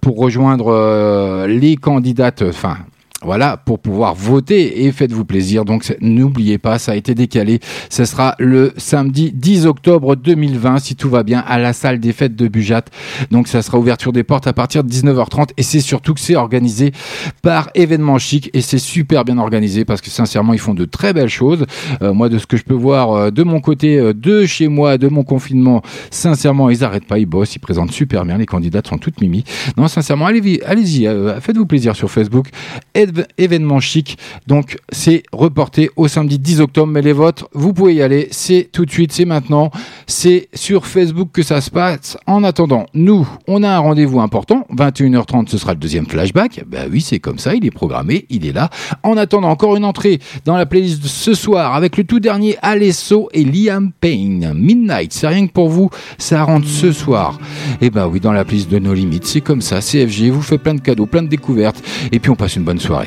pour 0.01 0.17
rejoindre 0.17 1.45
les 1.47 1.75
candidates. 1.75 2.43
Enfin. 2.47 2.77
Voilà, 3.21 3.57
pour 3.57 3.79
pouvoir 3.79 4.15
voter 4.15 4.85
et 4.85 4.91
faites-vous 4.93 5.25
plaisir. 5.25 5.65
Donc 5.65 5.93
n'oubliez 5.99 6.57
pas, 6.57 6.79
ça 6.79 6.93
a 6.93 6.95
été 6.95 7.15
décalé. 7.15 7.59
Ce 7.89 8.05
sera 8.05 8.35
le 8.39 8.71
samedi 8.77 9.33
10 9.35 9.65
octobre 9.65 10.15
2020, 10.15 10.79
si 10.79 10.95
tout 10.95 11.09
va 11.09 11.23
bien, 11.23 11.39
à 11.45 11.59
la 11.59 11.73
salle 11.73 11.99
des 11.99 12.13
fêtes 12.13 12.37
de 12.37 12.47
Bujat. 12.47 12.85
Donc 13.29 13.49
ça 13.49 13.61
sera 13.61 13.77
ouverture 13.77 14.13
des 14.13 14.23
portes 14.23 14.47
à 14.47 14.53
partir 14.53 14.85
de 14.85 14.89
19h30 14.89 15.49
et 15.57 15.63
c'est 15.63 15.81
surtout 15.81 16.13
que 16.13 16.21
c'est 16.21 16.37
organisé 16.37 16.93
par 17.41 17.69
événement 17.75 18.17
chic 18.19 18.49
et 18.53 18.61
c'est 18.61 18.77
super 18.77 19.25
bien 19.25 19.37
organisé 19.37 19.83
parce 19.83 19.99
que 19.99 20.09
sincèrement 20.09 20.53
ils 20.53 20.59
font 20.59 20.73
de 20.73 20.85
très 20.85 21.11
belles 21.11 21.27
choses. 21.27 21.65
Euh, 22.01 22.13
moi 22.13 22.29
de 22.29 22.37
ce 22.37 22.47
que 22.47 22.55
je 22.55 22.63
peux 22.63 22.73
voir 22.73 23.11
euh, 23.11 23.31
de 23.31 23.43
mon 23.43 23.59
côté, 23.59 23.97
euh, 23.99 24.13
de 24.13 24.45
chez 24.45 24.69
moi, 24.69 24.97
de 24.97 25.09
mon 25.09 25.23
confinement, 25.25 25.81
sincèrement 26.09 26.69
ils 26.69 26.85
arrêtent 26.85 27.05
pas, 27.07 27.19
ils 27.19 27.25
bossent, 27.25 27.53
ils 27.55 27.59
présentent 27.59 27.91
super 27.91 28.23
bien. 28.23 28.37
Les 28.37 28.45
candidates 28.45 28.87
sont 28.87 28.97
toutes 28.97 29.19
mimi. 29.19 29.43
Non 29.75 29.89
sincèrement 29.89 30.25
allez-y, 30.27 30.61
allez-y, 30.63 31.05
euh, 31.05 31.41
faites-vous 31.41 31.65
plaisir 31.65 31.97
sur 31.97 32.09
Facebook. 32.09 32.47
Éve- 32.95 33.08
événement 33.37 33.79
chic. 33.79 34.17
Donc 34.47 34.77
c'est 34.91 35.23
reporté 35.31 35.89
au 35.95 36.07
samedi 36.07 36.39
10 36.39 36.61
octobre, 36.61 36.91
mais 36.91 37.01
les 37.01 37.13
votes, 37.13 37.45
vous 37.53 37.73
pouvez 37.73 37.95
y 37.95 38.01
aller. 38.01 38.27
C'est 38.31 38.69
tout 38.71 38.85
de 38.85 38.91
suite, 38.91 39.11
c'est 39.11 39.25
maintenant. 39.25 39.71
C'est 40.07 40.49
sur 40.53 40.85
Facebook 40.85 41.29
que 41.33 41.43
ça 41.43 41.61
se 41.61 41.69
passe. 41.69 42.17
En 42.27 42.43
attendant, 42.43 42.85
nous, 42.93 43.27
on 43.47 43.63
a 43.63 43.69
un 43.69 43.79
rendez-vous 43.79 44.19
important. 44.19 44.65
21h30, 44.75 45.49
ce 45.49 45.57
sera 45.57 45.73
le 45.73 45.79
deuxième 45.79 46.05
flashback. 46.05 46.63
Ben 46.67 46.89
oui, 46.91 47.01
c'est 47.01 47.19
comme 47.19 47.39
ça, 47.39 47.55
il 47.55 47.65
est 47.65 47.71
programmé, 47.71 48.25
il 48.29 48.45
est 48.45 48.51
là. 48.51 48.69
En 49.03 49.17
attendant, 49.17 49.49
encore 49.49 49.75
une 49.75 49.85
entrée 49.85 50.19
dans 50.45 50.55
la 50.55 50.65
playlist 50.65 51.01
de 51.01 51.07
ce 51.07 51.33
soir 51.33 51.75
avec 51.75 51.97
le 51.97 52.03
tout 52.03 52.19
dernier 52.19 52.57
Alesso 52.61 53.29
et 53.33 53.43
Liam 53.43 53.91
Payne. 53.99 54.53
Midnight, 54.55 55.13
c'est 55.13 55.27
rien 55.27 55.47
que 55.47 55.51
pour 55.51 55.69
vous, 55.69 55.89
ça 56.17 56.43
rentre 56.43 56.67
ce 56.67 56.91
soir. 56.91 57.39
Et 57.81 57.89
ben 57.89 58.07
oui, 58.07 58.19
dans 58.19 58.33
la 58.33 58.45
playlist 58.45 58.69
de 58.69 58.79
nos 58.79 58.93
limites, 58.93 59.25
c'est 59.25 59.41
comme 59.41 59.61
ça. 59.61 59.79
CFG 59.79 60.29
vous 60.29 60.41
fait 60.41 60.57
plein 60.57 60.73
de 60.73 60.81
cadeaux, 60.81 61.05
plein 61.05 61.23
de 61.23 61.27
découvertes. 61.27 61.81
Et 62.11 62.19
puis 62.19 62.29
on 62.29 62.35
passe 62.35 62.55
une 62.55 62.63
bonne 62.63 62.79
soirée. 62.79 62.98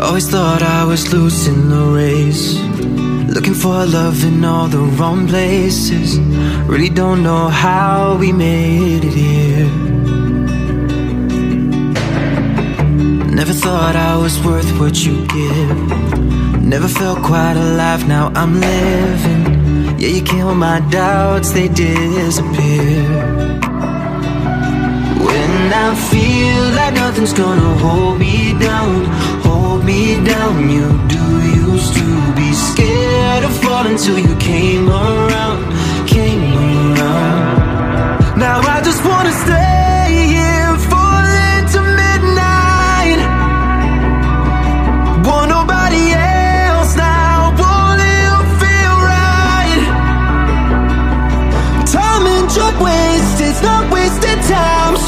Always 0.00 0.28
thought 0.28 0.62
I 0.62 0.84
was 0.84 1.12
losing 1.12 1.68
the 1.68 1.84
race. 1.94 2.58
Looking 3.32 3.54
for 3.54 3.86
love 3.86 4.24
in 4.24 4.44
all 4.44 4.66
the 4.66 4.78
wrong 4.78 5.28
places. 5.28 6.18
Really 6.66 6.88
don't 6.88 7.22
know 7.22 7.48
how 7.48 8.16
we 8.18 8.32
made 8.32 9.04
it 9.04 9.14
here. 9.14 9.68
Never 13.38 13.52
thought 13.52 13.94
I 13.94 14.16
was 14.16 14.42
worth 14.44 14.70
what 14.80 15.04
you 15.04 15.24
give. 15.28 16.62
Never 16.62 16.88
felt 16.88 17.22
quite 17.22 17.56
alive, 17.56 18.08
now 18.08 18.32
I'm 18.34 18.60
living. 18.60 20.00
Yeah, 20.00 20.08
you 20.08 20.22
kill 20.22 20.54
my 20.54 20.80
doubts, 20.90 21.52
they 21.52 21.68
disappear. 21.68 23.31
I 25.74 25.94
feel 25.94 26.64
like 26.76 26.94
nothing's 26.94 27.32
gonna 27.32 27.74
hold 27.78 28.18
me 28.18 28.52
down, 28.58 29.06
hold 29.42 29.84
me 29.84 30.22
down. 30.22 30.68
You 30.68 30.86
do 31.08 31.24
used 31.66 31.94
to 31.94 32.32
be 32.34 32.52
scared 32.52 33.44
of 33.44 33.56
falling 33.62 33.96
till 33.96 34.18
you 34.18 34.36
came 34.36 34.90
around, 34.90 35.71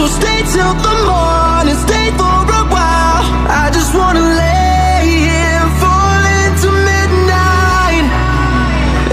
So 0.05 0.10
stay 0.10 0.40
till 0.52 0.74
the 0.86 0.94
morning, 1.09 1.76
stay 1.76 2.10
for 2.18 2.36
a 2.60 2.64
while. 2.74 3.24
I 3.48 3.70
just 3.72 3.94
wanna 3.94 4.20
lay 4.20 5.01
here, 5.24 5.64
fall 5.81 6.22
into 6.44 6.68
midnight, 6.90 8.05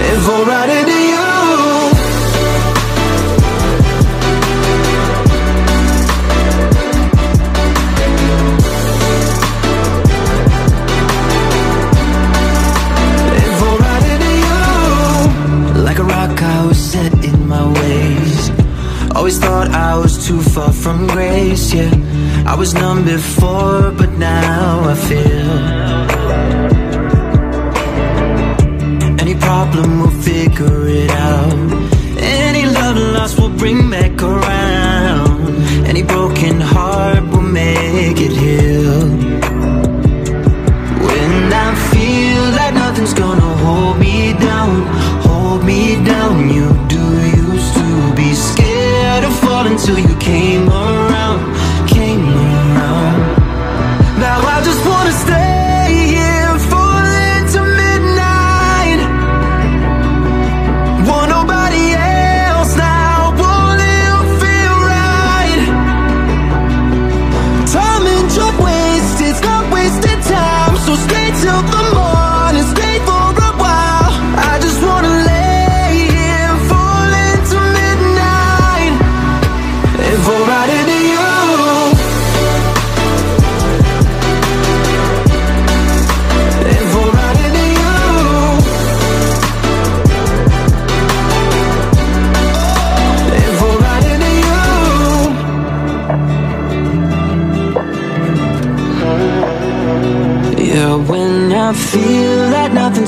and 0.06 0.18
fall 0.26 0.44
right 0.44 0.68
into 0.68 0.98
you. 1.12 1.30
And 13.40 13.52
fall 13.60 13.78
right 13.78 14.04
into 14.12 14.32
you. 14.44 15.82
Like 15.84 15.98
a 16.00 16.04
rock, 16.04 16.42
I 16.42 16.66
was 16.66 16.76
set 16.76 17.12
in 17.24 17.48
my 17.48 17.64
ways. 17.80 18.50
Always 19.14 19.38
thought 19.38 19.68
I 19.68 19.94
was 19.96 20.26
too 20.26 20.40
far 20.40 20.71
from 20.82 21.06
grace, 21.06 21.72
yeah. 21.72 21.92
I 22.44 22.56
was 22.56 22.74
numb 22.74 23.04
before, 23.04 23.92
but 23.92 24.10
now 24.18 24.82
I 24.92 24.94
feel. 25.08 25.50
Any 29.20 29.36
problem, 29.36 30.00
we'll 30.00 30.18
figure 30.22 30.88
it 30.88 31.10
out. 31.10 31.52
Any 32.18 32.66
love 32.66 32.96
lost, 32.96 33.38
we'll 33.38 33.56
bring 33.56 33.90
back 33.90 34.20
around. 34.20 35.62
Any 35.86 36.02
broken 36.02 36.60
heart, 36.60 36.81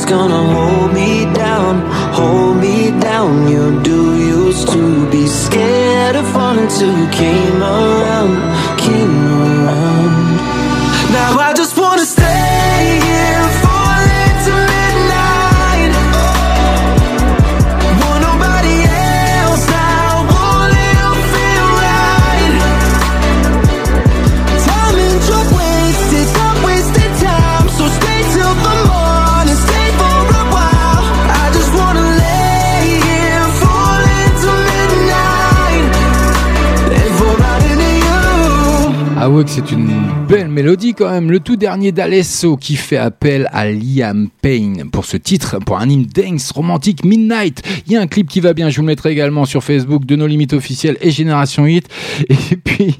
gonna 0.04 0.42
hold 0.54 0.92
me 0.92 1.24
down, 1.34 1.80
hold 2.12 2.56
me 2.58 2.90
down. 3.00 3.48
You 3.48 3.80
do 3.82 4.16
used 4.16 4.68
to 4.68 5.10
be 5.10 5.26
scared 5.26 6.16
of 6.16 6.26
falling 6.32 6.68
till 6.68 6.94
you 7.00 7.08
came 7.08 7.62
around, 7.62 8.34
you. 39.34 39.44
Avouez 39.44 39.46
que 39.46 39.50
c'est 39.50 39.72
une 39.72 39.93
belle 40.24 40.48
mélodie 40.48 40.94
quand 40.94 41.10
même. 41.10 41.30
Le 41.30 41.40
tout 41.40 41.56
dernier 41.56 41.92
d'Alesso 41.92 42.56
qui 42.56 42.76
fait 42.76 42.96
appel 42.96 43.48
à 43.52 43.70
Liam 43.70 44.28
Payne 44.40 44.88
pour 44.90 45.04
ce 45.04 45.16
titre, 45.16 45.58
pour 45.64 45.78
un 45.78 45.88
hymne 45.88 46.06
dance 46.06 46.50
romantique 46.50 47.04
Midnight. 47.04 47.62
Il 47.86 47.92
y 47.92 47.96
a 47.96 48.00
un 48.00 48.06
clip 48.06 48.28
qui 48.28 48.40
va 48.40 48.54
bien, 48.54 48.70
je 48.70 48.76
vous 48.76 48.82
le 48.82 48.86
mettrai 48.86 49.12
également 49.12 49.44
sur 49.44 49.62
Facebook 49.62 50.06
de 50.06 50.16
nos 50.16 50.26
limites 50.26 50.54
officielles 50.54 50.96
et 51.00 51.10
Génération 51.10 51.66
Hit. 51.66 51.88
Et 52.28 52.56
puis, 52.64 52.96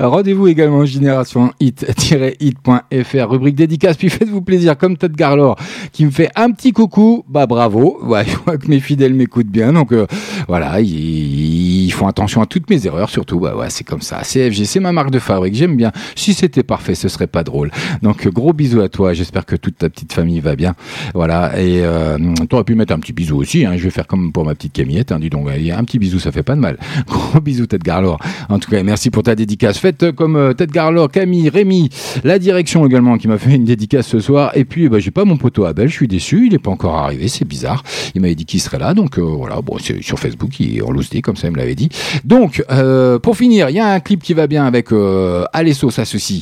rendez-vous 0.00 0.48
également 0.48 0.84
Génération 0.84 1.52
Hit-hit.fr, 1.60 3.30
rubrique 3.30 3.54
dédicace. 3.54 3.96
Puis 3.96 4.10
faites-vous 4.10 4.42
plaisir, 4.42 4.76
comme 4.76 4.96
Todd 4.96 5.14
Garlor 5.14 5.56
qui 5.92 6.04
me 6.04 6.10
fait 6.10 6.30
un 6.34 6.50
petit 6.50 6.72
coucou. 6.72 7.24
Bah 7.28 7.46
bravo. 7.46 7.98
Ouais, 8.02 8.24
je 8.26 8.36
vois 8.44 8.58
que 8.58 8.68
mes 8.68 8.80
fidèles 8.80 9.14
m'écoutent 9.14 9.46
bien. 9.46 9.72
Donc 9.72 9.92
euh, 9.92 10.06
voilà, 10.48 10.80
ils, 10.80 11.90
font 11.92 12.06
attention 12.06 12.42
à 12.42 12.46
toutes 12.46 12.68
mes 12.70 12.86
erreurs 12.86 13.10
surtout. 13.10 13.40
Bah 13.40 13.54
c'est 13.68 13.84
comme 13.84 14.02
ça. 14.02 14.22
CFG, 14.22 14.64
c'est 14.64 14.80
ma 14.80 14.92
marque 14.92 15.10
de 15.10 15.18
fabrique. 15.18 15.54
J'aime 15.54 15.76
bien. 15.76 15.92
Si 16.14 16.34
c'était 16.48 16.62
parfait, 16.62 16.94
ce 16.94 17.08
serait 17.08 17.26
pas 17.26 17.44
drôle. 17.44 17.70
Donc 18.02 18.26
gros 18.28 18.52
bisous 18.52 18.80
à 18.80 18.88
toi. 18.88 19.12
J'espère 19.12 19.44
que 19.46 19.56
toute 19.56 19.78
ta 19.78 19.88
petite 19.88 20.12
famille 20.12 20.40
va 20.40 20.56
bien. 20.56 20.74
Voilà. 21.14 21.58
Et 21.60 21.80
euh, 21.82 22.16
t'aurais 22.48 22.64
pu 22.64 22.74
mettre 22.74 22.94
un 22.94 22.98
petit 22.98 23.12
bisou 23.12 23.36
aussi. 23.36 23.64
Hein. 23.64 23.74
Je 23.76 23.84
vais 23.84 23.90
faire 23.90 24.06
comme 24.06 24.32
pour 24.32 24.44
ma 24.44 24.54
petite 24.54 24.72
Camillette. 24.72 25.12
Hein. 25.12 25.18
Dis 25.18 25.30
donc, 25.30 25.48
un 25.48 25.84
petit 25.84 25.98
bisou, 25.98 26.18
ça 26.18 26.32
fait 26.32 26.42
pas 26.42 26.54
de 26.54 26.60
mal. 26.60 26.78
Gros 27.06 27.40
bisous, 27.40 27.66
Tête 27.66 27.82
Garlor. 27.82 28.18
En 28.48 28.58
tout 28.58 28.70
cas, 28.70 28.82
merci 28.82 29.10
pour 29.10 29.22
ta 29.22 29.34
dédicace. 29.34 29.78
Faites 29.78 30.12
comme 30.12 30.36
euh, 30.36 30.52
Tête 30.54 30.70
Garlor, 30.70 31.10
Camille, 31.10 31.48
Rémi, 31.48 31.90
la 32.24 32.38
direction 32.38 32.86
également 32.86 33.18
qui 33.18 33.28
m'a 33.28 33.38
fait 33.38 33.54
une 33.54 33.64
dédicace 33.64 34.06
ce 34.06 34.20
soir. 34.20 34.52
Et 34.54 34.64
puis, 34.64 34.88
bah, 34.88 34.98
j'ai 34.98 35.10
pas 35.10 35.24
mon 35.24 35.36
poteau 35.36 35.64
Abel. 35.64 35.88
Je 35.88 35.94
suis 35.94 36.08
déçu. 36.08 36.46
Il 36.46 36.54
est 36.54 36.58
pas 36.58 36.70
encore 36.70 36.96
arrivé. 36.96 37.28
C'est 37.28 37.46
bizarre. 37.46 37.82
Il 38.14 38.22
m'avait 38.22 38.34
dit 38.34 38.46
qu'il 38.46 38.60
serait 38.60 38.78
là. 38.78 38.94
Donc 38.94 39.18
euh, 39.18 39.22
voilà. 39.22 39.60
Bon, 39.60 39.76
c'est 39.78 40.02
sur 40.02 40.18
Facebook. 40.18 40.58
Il 40.60 40.78
est 40.78 40.82
en 40.82 40.92
comme 41.22 41.36
ça, 41.36 41.48
il 41.48 41.52
me 41.52 41.58
l'avait 41.58 41.74
dit. 41.74 41.88
Donc, 42.24 42.64
euh, 42.70 43.18
pour 43.18 43.36
finir, 43.36 43.70
il 43.70 43.76
y 43.76 43.78
a 43.78 43.92
un 43.92 44.00
clip 44.00 44.22
qui 44.22 44.34
va 44.34 44.46
bien 44.46 44.64
avec 44.64 44.92
euh, 44.92 45.44
Alesso 45.52 45.90
s'associe. 45.90 46.37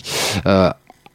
Euh, 0.47 0.71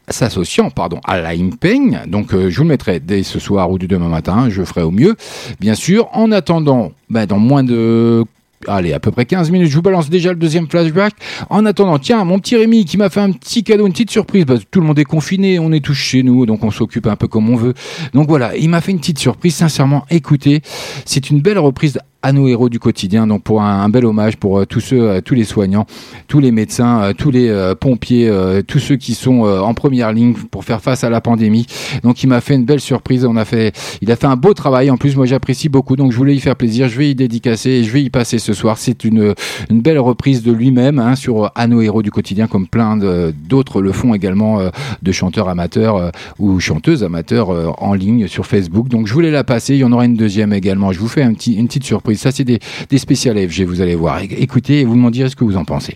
s'associant 0.09 0.69
pardon 0.71 0.99
à 1.05 1.21
Payne 1.59 2.01
donc 2.07 2.33
euh, 2.33 2.49
je 2.49 2.57
vous 2.57 2.63
le 2.63 2.69
mettrai 2.69 2.99
dès 2.99 3.23
ce 3.23 3.39
soir 3.39 3.71
ou 3.71 3.77
du 3.77 3.87
demain 3.87 4.09
matin 4.09 4.49
je 4.49 4.63
ferai 4.63 4.81
au 4.81 4.91
mieux 4.91 5.15
bien 5.59 5.75
sûr 5.75 6.09
en 6.11 6.31
attendant 6.33 6.91
bah, 7.09 7.25
dans 7.25 7.39
moins 7.39 7.63
de 7.63 8.25
Allez, 8.67 8.93
à 8.93 8.99
peu 8.99 9.11
près 9.11 9.25
15 9.25 9.49
minutes, 9.49 9.69
je 9.69 9.75
vous 9.75 9.81
balance 9.81 10.09
déjà 10.09 10.29
le 10.29 10.35
deuxième 10.35 10.67
flashback. 10.67 11.13
En 11.49 11.65
attendant, 11.65 11.97
tiens, 11.97 12.23
mon 12.23 12.39
petit 12.39 12.55
Rémi 12.55 12.85
qui 12.85 12.97
m'a 12.97 13.09
fait 13.09 13.19
un 13.19 13.31
petit 13.31 13.63
cadeau, 13.63 13.87
une 13.87 13.91
petite 13.91 14.11
surprise. 14.11 14.45
Parce 14.45 14.59
que 14.61 14.65
tout 14.69 14.81
le 14.81 14.85
monde 14.85 14.99
est 14.99 15.05
confiné, 15.05 15.57
on 15.59 15.71
est 15.71 15.83
tous 15.83 15.95
chez 15.95 16.21
nous, 16.21 16.45
donc 16.45 16.63
on 16.63 16.71
s'occupe 16.71 17.07
un 17.07 17.15
peu 17.15 17.27
comme 17.27 17.49
on 17.49 17.55
veut. 17.55 17.73
Donc 18.13 18.27
voilà, 18.27 18.55
il 18.55 18.69
m'a 18.69 18.81
fait 18.81 18.91
une 18.91 18.99
petite 18.99 19.19
surprise. 19.19 19.55
Sincèrement, 19.55 20.05
écoutez, 20.09 20.61
c'est 21.05 21.29
une 21.29 21.41
belle 21.41 21.59
reprise 21.59 21.99
à 22.23 22.31
nos 22.31 22.47
héros 22.47 22.69
du 22.69 22.79
quotidien. 22.79 23.27
Donc 23.27 23.43
pour 23.43 23.61
un, 23.61 23.89
bel 23.89 24.05
hommage 24.05 24.37
pour 24.37 24.59
euh, 24.59 24.65
tous 24.65 24.79
ceux, 24.79 25.01
euh, 25.01 25.21
tous 25.21 25.33
les 25.33 25.43
soignants, 25.43 25.85
tous 26.27 26.39
les 26.39 26.51
médecins, 26.51 27.01
euh, 27.01 27.13
tous 27.13 27.31
les 27.31 27.51
pompiers, 27.79 28.31
tous 28.67 28.79
ceux 28.79 28.95
qui 28.95 29.13
sont 29.13 29.41
en 29.41 29.73
première 29.73 30.11
ligne 30.11 30.33
pour 30.33 30.63
faire 30.63 30.81
face 30.81 31.03
à 31.03 31.09
la 31.09 31.21
pandémie. 31.21 31.65
Donc 32.03 32.23
il 32.23 32.27
m'a 32.27 32.41
fait 32.41 32.55
une 32.55 32.65
belle 32.65 32.79
surprise. 32.79 33.25
On 33.25 33.35
a 33.35 33.45
fait, 33.45 33.73
il 34.01 34.11
a 34.11 34.15
fait 34.15 34.27
un 34.27 34.35
beau 34.35 34.53
travail. 34.53 34.89
En 34.89 34.97
plus, 34.97 35.15
moi 35.15 35.25
j'apprécie 35.25 35.69
beaucoup. 35.69 35.95
Donc 35.95 36.11
je 36.11 36.17
voulais 36.17 36.35
y 36.35 36.39
faire 36.39 36.55
plaisir. 36.55 36.87
Je 36.87 36.97
vais 36.97 37.09
y 37.11 37.15
dédicacer 37.15 37.69
et 37.69 37.83
je 37.83 37.91
vais 37.91 38.03
y 38.03 38.09
passer 38.09 38.39
ce 38.39 38.53
soir. 38.53 38.77
C'est 38.77 39.03
une, 39.03 39.33
une 39.69 39.81
belle 39.81 39.99
reprise 39.99 40.43
de 40.43 40.51
lui-même 40.51 40.99
hein, 40.99 41.15
sur 41.15 41.51
à 41.55 41.67
nos 41.67 41.81
héros 41.81 42.01
du 42.01 42.11
quotidien, 42.11 42.47
comme 42.47 42.67
plein 42.67 42.97
d'autres 42.97 43.81
le 43.81 43.91
font 43.91 44.13
également 44.13 44.59
de 45.01 45.11
chanteurs 45.11 45.49
amateurs 45.49 46.11
ou 46.39 46.59
chanteuses 46.59 47.03
amateurs 47.03 47.49
en 47.81 47.93
ligne 47.93 48.27
sur 48.27 48.45
Facebook. 48.45 48.87
Donc 48.87 49.07
je 49.07 49.13
voulais 49.13 49.31
la 49.31 49.43
passer. 49.43 49.75
Il 49.75 49.79
y 49.79 49.83
en 49.83 49.91
aura 49.91 50.05
une 50.05 50.15
deuxième 50.15 50.53
également. 50.53 50.91
Je 50.91 50.99
vous 50.99 51.07
fais 51.07 51.23
un 51.23 51.33
petit, 51.33 51.53
une 51.53 51.67
petite 51.67 51.83
surprise. 51.83 52.10
Ça 52.15 52.31
c'est 52.31 52.43
des, 52.43 52.59
des 52.89 52.97
spéciales 52.97 53.37
FG. 53.37 53.63
Vous 53.63 53.81
allez 53.81 53.95
voir. 53.95 54.21
Écoutez 54.21 54.81
et 54.81 54.85
vous 54.85 54.95
m'en 54.95 55.11
direz 55.11 55.29
ce 55.29 55.35
que 55.35 55.43
vous 55.43 55.57
en 55.57 55.65
pensez. 55.65 55.95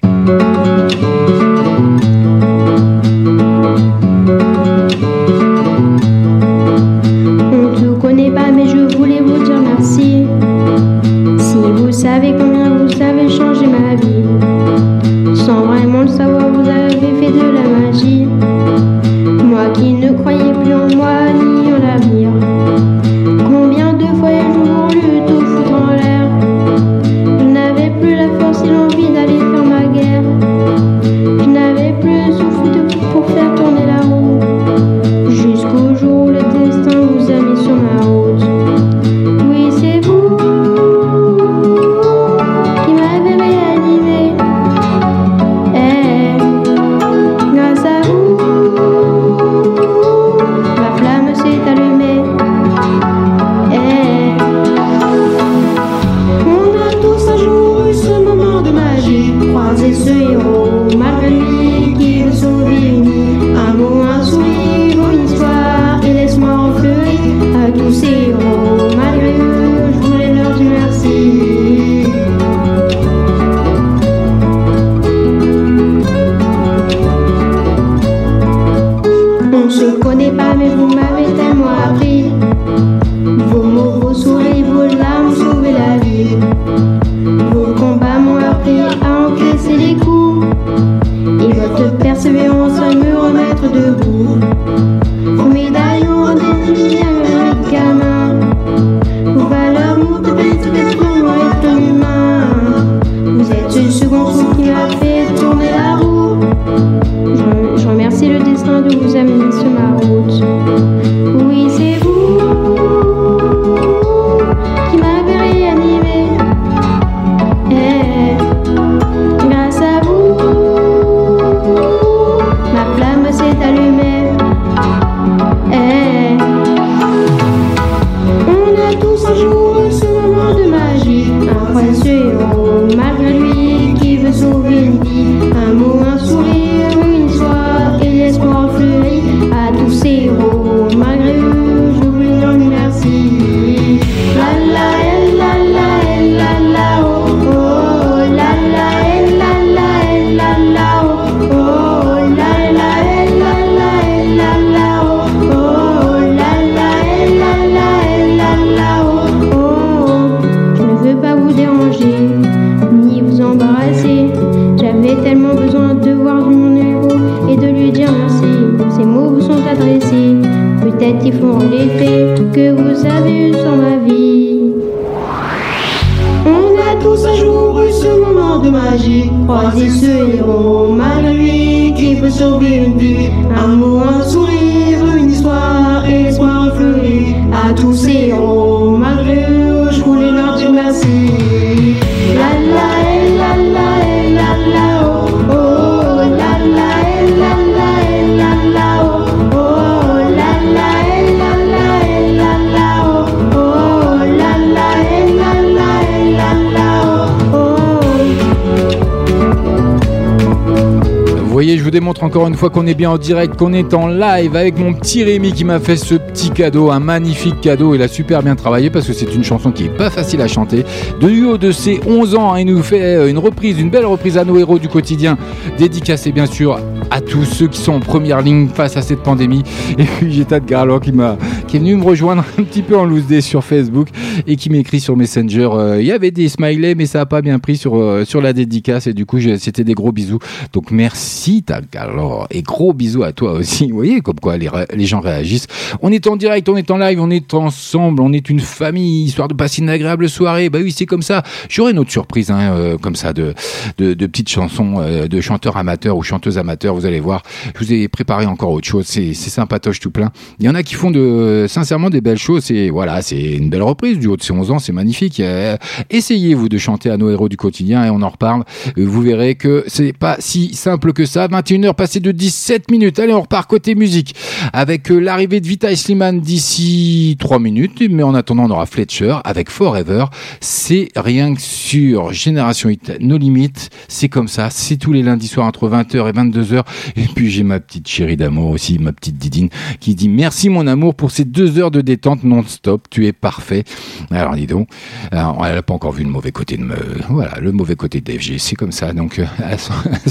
Encore 212.22 212.48
une 212.48 212.56
fois 212.56 212.70
qu'on 212.70 212.88
est 212.88 212.94
bien 212.94 213.12
en 213.12 213.18
direct, 213.18 213.56
qu'on 213.56 213.74
est 213.74 213.94
en 213.94 214.08
live 214.08 214.56
avec 214.56 214.78
mon 214.78 214.94
petit 214.94 215.24
Rémi 215.24 215.54
qui 215.54 215.64
m'a 215.64 215.80
fait 215.80 215.96
ce 215.96 216.16
petit 216.16 216.50
cadeau, 216.50 216.92
un 216.92 217.00
magnifique 217.00 217.60
cadeau. 217.62 217.96
Il 217.96 218.02
a 218.02 218.08
super 218.08 218.42
bien 218.44 218.56
travaillé 218.56 218.90
parce 218.90 219.08
que 219.08 219.14
c'est 219.14 219.34
une 219.34 219.44
chanson 219.44 219.72
qui 219.72 219.86
est 219.86 219.98
pas 219.98 220.10
facile 220.10 220.42
à 220.42 220.48
chanter. 220.48 220.86
De 221.20 221.46
haut 221.46 221.58
de 221.58 221.72
ses 221.72 222.00
11 222.06 222.36
ans, 222.36 222.54
hein, 222.54 222.60
il 222.60 222.68
nous 222.68 222.84
fait 222.84 223.04
euh, 223.04 223.30
une 223.30 223.38
reprise, 223.38 223.80
une 223.80 223.90
belle 223.90 224.06
reprise 224.06 224.38
à 224.38 224.46
nos 224.46 224.58
héros 224.58 224.80
du 224.80 224.88
quotidien, 224.88 225.38
dédicacée 225.78 226.32
bien 226.32 226.46
sûr 226.46 226.80
à 227.12 227.22
tous 227.22 227.46
ceux 227.46 227.68
qui 227.68 227.80
sont 227.80 227.94
en 227.94 228.00
première 228.00 228.42
ligne 228.42 228.68
face 228.68 228.98
à 228.98 229.02
cette 229.02 229.24
pandémie. 229.24 229.64
Et 229.98 230.04
puis 230.04 230.32
j'ai 230.32 230.46
Garland 230.66 231.00
qui 231.00 231.12
m'a 231.12 231.38
qui 231.68 231.78
est 231.78 231.80
venu 231.80 231.96
me 231.96 232.04
rejoindre 232.04 232.44
un 232.60 232.64
petit 232.64 232.82
peu 232.82 232.98
en 232.98 233.06
loose 233.06 233.26
day 233.28 233.42
sur 233.42 233.64
Facebook 233.64 234.10
et 234.48 234.56
qui 234.56 234.70
m'écrit 234.70 235.00
sur 235.00 235.16
Messenger. 235.18 235.70
euh, 235.74 236.02
Il 236.02 236.08
y 236.08 236.12
avait 236.12 236.32
des 236.32 236.50
smileys, 236.50 236.96
mais 236.96 237.06
ça 237.06 237.22
a 237.22 237.26
pas 237.26 237.42
bien 237.42 237.60
pris 237.60 237.78
sur 237.78 237.96
euh, 237.96 238.26
sur 238.26 238.42
la 238.42 238.54
dédicace 238.54 239.08
et 239.08 239.14
du 239.14 239.26
coup 239.26 239.40
c'était 239.58 239.84
des 239.84 239.94
gros 239.94 240.12
bisous. 240.12 240.40
Donc 240.74 240.92
merci 240.92 241.64
Tad 241.64 241.86
Garland 241.92 242.46
et 242.52 242.62
gros 242.62 242.94
bisous 242.94 243.24
à 243.24 243.32
toi 243.32 243.54
aussi. 243.54 243.90
Vous 243.90 243.96
voyez 243.96 244.22
comme 244.22 244.40
quoi 244.40 244.58
les 244.58 245.06
gens 245.06 245.20
réagissent. 245.20 245.68
On 246.02 246.12
est 246.12 246.28
en 246.28 246.36
direct, 246.36 246.68
on 246.70 246.78
est 246.78 246.92
en 246.92 246.98
live, 246.98 247.20
on 247.22 247.30
est 247.30 247.54
ensemble, 247.54 248.22
on 248.22 248.34
est 248.34 248.50
une 248.50 248.60
famille 248.60 249.24
histoire 249.26 249.48
de 249.48 249.54
passer 249.54 249.82
une 249.82 249.90
agréable 249.90 250.30
soirée. 250.30 250.70
Bah 250.70 250.80
oui 250.82 250.92
c'est 250.92 251.06
comme 251.06 251.22
ça. 251.22 251.44
J'aurai 251.70 251.92
une 251.92 252.00
autre 252.00 252.12
surprise 252.12 252.52
hein, 252.52 252.74
euh, 252.74 252.98
comme 252.98 253.16
ça 253.16 253.34
de 253.34 253.54
de, 253.98 254.14
de 254.14 254.28
petites 254.28 254.50
chansons 254.50 254.96
euh, 255.00 255.28
de 255.28 255.42
chanteurs 255.42 255.78
amateurs 255.78 256.18
ou 256.18 256.24
chanteuses 256.24 256.58
amateurs. 256.58 256.96
Vous 256.96 257.06
allez 257.06 257.20
voir. 257.20 257.44
Je 257.74 257.84
vous 257.84 257.94
ai 257.94 258.08
préparé 258.08 258.46
encore 258.46 258.72
autre 258.72 258.88
chose. 258.88 259.06
C'est 259.06 259.34
sympatoche 259.34 260.00
tout 260.00 260.12
plein. 260.12 260.32
Il 260.60 260.66
y 260.66 260.70
en 260.70 260.76
a 260.76 260.84
qui 260.84 260.96
font 260.96 261.12
de 261.12 261.66
sincèrement 261.68 262.10
des 262.10 262.22
belles 262.22 262.38
choses. 262.38 262.64
C'est 262.66 262.90
voilà, 262.90 263.22
c'est 263.22 263.42
une 263.42 263.70
belle 263.70 263.84
reprise 263.84 264.20
du 264.20 264.28
haut 264.28 264.38
de 264.38 264.44
ses 264.44 264.54
11 264.54 264.72
ans. 264.72 264.80
C'est 264.80 264.94
magnifique. 264.94 265.40
Euh, 265.40 265.78
essayez 266.10 266.54
vous 266.54 266.70
de 266.70 266.78
chanter 266.78 267.10
à 267.10 267.18
nos 267.18 267.30
héros 267.30 267.50
du 267.50 267.58
quotidien 267.58 268.06
et 268.06 268.10
on 268.10 268.22
en 268.22 268.30
reparle. 268.30 268.64
Euh, 268.98 269.06
Vous 269.06 269.22
verrez 269.22 269.56
que 269.56 269.84
c'est 269.88 270.14
pas 270.14 270.38
si 270.40 270.74
simple 270.74 271.14
que 271.14 271.26
ça. 271.26 271.48
21h 271.48 271.94
passé 271.94 272.20
de 272.20 272.32
17 272.32 272.92
minutes. 272.92 273.20
Allez, 273.20 273.34
on 273.34 273.42
repart 273.42 273.70
côté 273.70 273.96
musique 273.96 274.36
avec 274.74 275.12
euh, 275.12 275.20
l'arrivée 275.20 275.60
de 275.62 275.68
Vita 275.68 275.85
et 275.92 275.96
Slimane 275.96 276.40
d'ici 276.40 277.36
3 277.40 277.60
minutes. 277.60 278.02
Mais 278.10 278.24
en 278.24 278.34
attendant, 278.36 278.66
on 278.66 278.70
aura 278.72 278.86
Fletcher 278.86 279.38
avec 279.44 279.70
Forever. 279.70 280.26
C'est 280.62 281.10
rien 281.16 281.54
que 281.56 281.62
sur 281.62 282.34
Génération 282.34 282.90
Hit, 282.90 283.14
nos 283.20 283.38
limites. 283.38 283.90
C'est 284.08 284.30
comme 284.30 284.48
ça. 284.48 284.70
C'est 284.70 284.98
tous 284.98 285.14
les 285.14 285.22
lundis 285.24 285.48
soirs 285.48 285.68
entre 285.68 285.90
20h 285.90 286.30
et 286.30 286.32
22h. 286.32 286.84
Et 287.16 287.24
puis 287.36 287.50
j'ai 287.50 287.64
ma 287.64 287.80
petite 287.80 288.08
chérie 288.08 288.38
d'amour 288.38 288.70
aussi, 288.72 288.98
ma 289.00 289.12
petite 289.14 289.38
Didine, 289.38 289.70
qui 290.00 290.16
dit 290.16 290.30
merci 290.30 290.70
mon 290.70 290.88
amour 290.88 291.16
pour 291.16 291.32
ces 291.32 291.46
deux 291.46 291.78
heures 291.80 291.92
de 291.92 292.02
détente 292.02 292.44
non-stop. 292.44 293.08
Tu 293.10 293.26
es 293.28 293.34
parfait. 293.34 293.84
Alors 294.32 294.56
dis 294.56 294.68
donc, 294.68 294.90
alors, 295.32 295.64
elle 295.66 295.76
n'a 295.76 295.82
pas 295.84 295.94
encore 295.94 296.12
vu 296.12 296.24
le 296.24 296.30
mauvais 296.30 296.52
côté 296.52 296.78
de 296.78 296.84
me, 296.84 296.96
voilà, 297.30 297.60
le 297.60 297.72
mauvais 297.72 297.96
côté 297.96 298.22
de 298.22 298.32
DFG. 298.32 298.58
C'est 298.58 298.76
comme 298.76 298.92
ça. 298.92 299.14
Donc 299.14 299.40
euh, 299.40 299.46
elle 299.70 299.80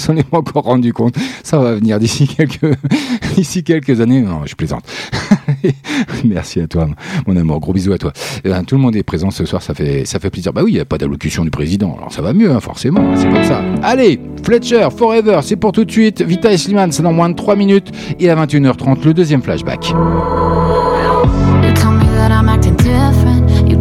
s'en- 0.00 0.16
est 0.16 0.22
pas 0.28 0.38
encore 0.38 0.64
rendu 0.64 0.92
compte. 0.92 1.14
Ça 1.42 1.58
va 1.58 1.74
venir 1.74 1.98
d'ici 1.98 2.26
quelques, 2.26 2.76
d'ici 3.36 3.62
quelques 3.64 4.00
années. 4.00 4.20
Non, 4.20 4.42
je 4.46 4.54
plaisante. 4.54 4.84
Merci 6.24 6.60
à 6.60 6.66
toi, 6.66 6.88
mon 7.26 7.36
amour. 7.36 7.60
Gros 7.60 7.72
bisous 7.72 7.92
à 7.92 7.98
toi. 7.98 8.12
Euh, 8.46 8.62
tout 8.66 8.76
le 8.76 8.80
monde 8.80 8.96
est 8.96 9.02
présent 9.02 9.30
ce 9.30 9.44
soir, 9.44 9.62
ça 9.62 9.74
fait, 9.74 10.04
plaisir. 10.30 10.52
Bah 10.52 10.62
oui, 10.64 10.72
il 10.72 10.74
n'y 10.74 10.80
a 10.80 10.84
pas 10.84 10.98
d'allocution 10.98 11.44
du 11.44 11.50
président, 11.50 11.94
alors 11.96 12.12
ça 12.12 12.22
va 12.22 12.32
mieux, 12.32 12.50
hein, 12.50 12.60
forcément, 12.60 13.00
hein, 13.00 13.16
c'est 13.16 13.28
comme 13.28 13.44
ça. 13.44 13.62
Allez, 13.82 14.20
Fletcher, 14.42 14.88
Forever, 14.96 15.40
c'est 15.42 15.56
pour 15.56 15.72
tout 15.72 15.84
de 15.84 15.90
suite. 15.90 16.22
Vita 16.22 16.52
et 16.52 16.56
Slimane, 16.56 16.92
c'est 16.92 17.02
dans 17.02 17.12
moins 17.12 17.30
de 17.30 17.34
3 17.34 17.56
minutes. 17.56 17.90
Et 18.18 18.30
à 18.30 18.36
21h30, 18.36 19.04
le 19.04 19.14
deuxième 19.14 19.42
flashback. 19.42 19.94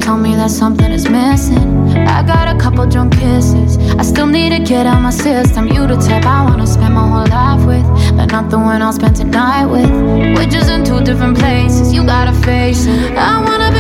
Tell 0.04 0.18
me 0.18 0.36
that 0.36 0.52
something 0.52 0.92
is 0.92 1.08
missing. 1.08 1.88
I 2.18 2.24
got 2.24 2.54
a 2.54 2.60
couple 2.60 2.86
drunk 2.86 3.14
kisses. 3.14 3.78
I 3.98 4.04
still 4.04 4.28
need 4.28 4.50
to 4.50 4.60
get 4.60 4.86
out 4.86 5.02
my 5.02 5.12
system. 5.12 5.70
You 5.70 5.88
the 5.88 5.96
type 5.96 6.26
I 6.26 6.44
wanna 6.44 6.68
spend 6.68 6.94
my 6.94 7.08
whole 7.08 7.28
life 7.28 7.66
with, 7.66 7.88
but 8.18 8.26
not 8.26 8.50
the 8.50 8.60
one 8.60 8.82
I'll 8.82 8.92
spend 8.92 9.16
tonight 9.16 9.66
with. 9.66 9.90
We're 10.36 10.52
just 10.58 10.70
in 10.70 10.84
two 10.84 11.02
different 11.02 11.38
places. 11.38 11.94
You 11.94 12.06
gotta 12.06 12.34
face 12.44 12.86
it. 12.86 13.18
I 13.18 13.42
wanna 13.46 13.73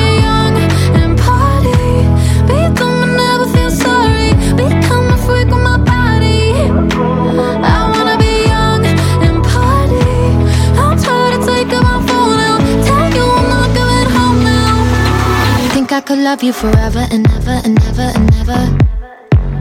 love 16.23 16.41
you 16.41 16.53
forever 16.53 17.05
and 17.11 17.29
ever 17.31 17.59
and 17.65 17.77
ever 17.83 18.09
and 18.15 18.33
ever. 18.35 18.61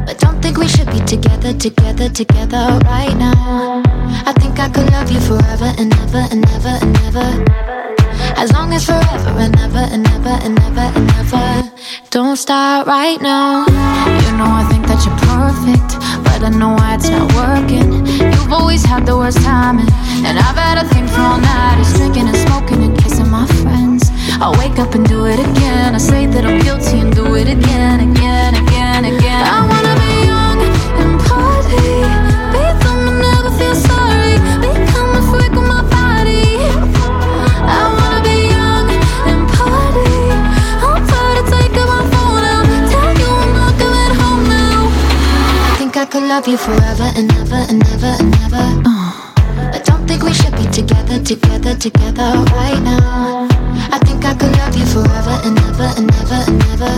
But 0.06 0.18
don't 0.20 0.40
think 0.40 0.58
we 0.58 0.68
should 0.68 0.86
be 0.92 1.00
together, 1.00 1.52
together, 1.52 2.08
together 2.08 2.78
right 2.84 3.16
now. 3.16 3.82
I 4.24 4.32
think 4.38 4.60
I 4.60 4.68
could 4.68 4.88
love 4.92 5.10
you 5.10 5.20
forever 5.20 5.74
and 5.76 5.92
ever 5.92 6.22
and 6.30 6.46
ever 6.50 6.74
and 6.80 6.96
ever. 7.08 7.28
As 8.36 8.52
long 8.52 8.72
as 8.72 8.86
forever 8.86 9.34
and 9.40 9.58
ever 9.58 9.84
and 9.90 10.06
ever 10.06 10.36
and 10.46 10.56
ever 10.60 10.86
and 10.98 11.10
ever. 11.22 11.72
Don't 12.10 12.36
start 12.36 12.86
right 12.86 13.20
now. 13.20 13.66
You 14.22 14.30
know 14.38 14.50
I 14.62 14.64
think 14.70 14.86
that 14.86 15.02
you're 15.04 15.18
perfect, 15.34 15.98
but 16.22 16.44
I 16.44 16.50
know 16.50 16.74
why 16.78 16.94
it's 16.94 17.08
not 17.08 17.26
working. 17.34 18.06
You've 18.06 18.52
always 18.52 18.84
had 18.84 19.04
the 19.04 19.16
worst 19.16 19.38
timing, 19.38 19.90
and 20.26 20.38
I've 20.38 20.56
had 20.56 20.78
a 20.78 20.86
thing 20.94 21.08
for 21.08 21.22
all 21.22 21.38
night. 21.38 21.80
Is 21.80 21.92
drinking 21.94 22.28
and 22.28 22.36
smoking 22.36 22.84
and 22.84 22.96
kissing 22.98 23.11
I'll 24.42 24.58
wake 24.58 24.80
up 24.80 24.96
and 24.96 25.06
do 25.06 25.26
it 25.26 25.38
again. 25.38 25.94
I 25.94 25.98
say 25.98 26.26
that 26.26 26.44
I'm 26.44 26.58
guilty 26.58 26.98
and 26.98 27.14
do 27.14 27.36
it 27.36 27.46
again, 27.46 28.10
again, 28.10 28.56
again, 28.58 29.04
again. 29.04 29.44
I 29.46 29.62
wanna 29.70 29.94
be 30.02 30.12
young 30.26 30.58
and 30.98 31.14
party. 31.22 32.02
Be 32.50 32.58
never 33.22 33.54
feel 33.54 33.76
sorry. 33.78 34.34
Become 34.58 35.14
a 35.14 35.22
freak 35.30 35.54
with 35.54 35.62
my 35.62 35.86
body. 35.94 36.58
I 36.58 37.86
wanna 37.94 38.18
be 38.26 38.50
young 38.50 38.90
and 39.30 39.46
party. 39.54 40.10
I'm 40.90 40.98
tired 41.06 41.38
of 41.38 41.46
taking 41.46 41.86
my 41.86 42.02
phone 42.10 42.42
out. 42.42 42.66
Tell 42.90 43.12
you 43.22 43.30
I'm 43.30 43.52
not 43.54 43.72
coming 43.78 44.14
home 44.18 44.42
now. 44.50 44.90
I 45.70 45.74
think 45.78 45.96
I 45.96 46.04
could 46.04 46.26
love 46.26 46.48
you 46.50 46.58
forever 46.58 47.08
and 47.14 47.30
ever 47.38 47.62
and 47.70 47.78
ever 47.94 48.12
and 48.18 48.34
ever. 48.42 48.66
Uh. 48.90 49.22
I 49.70 49.78
don't 49.86 50.02
think 50.08 50.24
we 50.24 50.34
should 50.34 50.56
be 50.58 50.66
together, 50.66 51.22
together, 51.22 51.76
together 51.78 52.42
right 52.50 52.82
now. 52.82 53.41
I 53.94 53.98
think 53.98 54.24
I 54.24 54.34
could 54.34 54.52
love 54.56 54.74
you 54.74 54.86
forever 54.86 55.36
and 55.44 55.58
ever 55.68 55.88
and 55.98 56.10
ever 56.20 56.40
and 56.48 56.62
ever. 56.72 56.94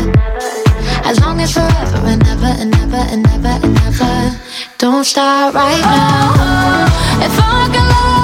As 1.04 1.18
long 1.20 1.40
as 1.40 1.52
forever 1.52 2.00
and 2.06 2.22
ever 2.26 2.52
and 2.62 2.74
ever 2.76 3.02
and 3.12 3.26
ever 3.26 3.54
and 3.66 3.76
ever. 3.78 4.40
Don't 4.78 5.04
start 5.04 5.54
right 5.54 5.80
now. 5.80 6.86
If 7.26 7.34
I 7.36 7.68
can 7.74 7.86
love 7.94 8.23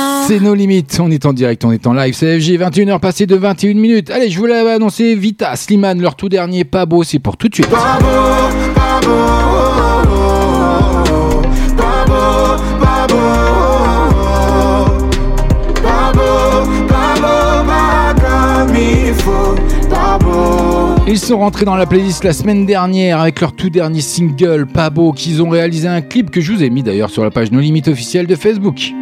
C'est 0.31 0.39
nos 0.39 0.55
limites, 0.55 0.97
on 1.01 1.11
est 1.11 1.25
en 1.25 1.33
direct, 1.33 1.65
on 1.65 1.73
est 1.73 1.85
en 1.85 1.91
live, 1.91 2.13
c'est 2.13 2.39
FG, 2.39 2.57
21h 2.57 3.01
passées 3.01 3.25
de 3.25 3.35
21 3.35 3.73
minutes. 3.73 4.09
Allez, 4.09 4.29
je 4.29 4.39
vous 4.39 4.45
l'avais 4.45 4.71
annoncé, 4.71 5.13
Vita, 5.13 5.57
Slimane, 5.57 6.01
leur 6.01 6.15
tout 6.15 6.29
dernier, 6.29 6.63
pas 6.63 6.85
beau, 6.85 7.03
c'est 7.03 7.19
pour 7.19 7.35
tout 7.35 7.49
de 7.49 7.55
suite. 7.55 7.67
Pas 7.67 7.99
beau, 7.99 8.05
pas 8.73 9.01
beau, 9.05 9.11
pas 9.75 10.03
beau, 10.07 10.13
pas 12.79 13.09
beau. 13.09 13.17
Ils 21.07 21.19
sont 21.19 21.39
rentrés 21.39 21.65
dans 21.65 21.75
la 21.75 21.85
playlist 21.85 22.23
la 22.23 22.31
semaine 22.31 22.65
dernière 22.65 23.19
avec 23.19 23.41
leur 23.41 23.51
tout 23.51 23.69
dernier 23.69 23.99
single, 23.99 24.65
Pas 24.65 24.89
beau, 24.89 25.11
qu'ils 25.11 25.43
ont 25.43 25.49
réalisé 25.49 25.89
un 25.89 25.99
clip 25.99 26.31
que 26.31 26.39
je 26.39 26.53
vous 26.53 26.63
ai 26.63 26.69
mis 26.69 26.83
d'ailleurs 26.83 27.09
sur 27.09 27.25
la 27.25 27.31
page 27.31 27.51
No 27.51 27.59
Limites 27.59 27.89
officielle 27.89 28.27
de 28.27 28.35
Facebook. 28.35 28.93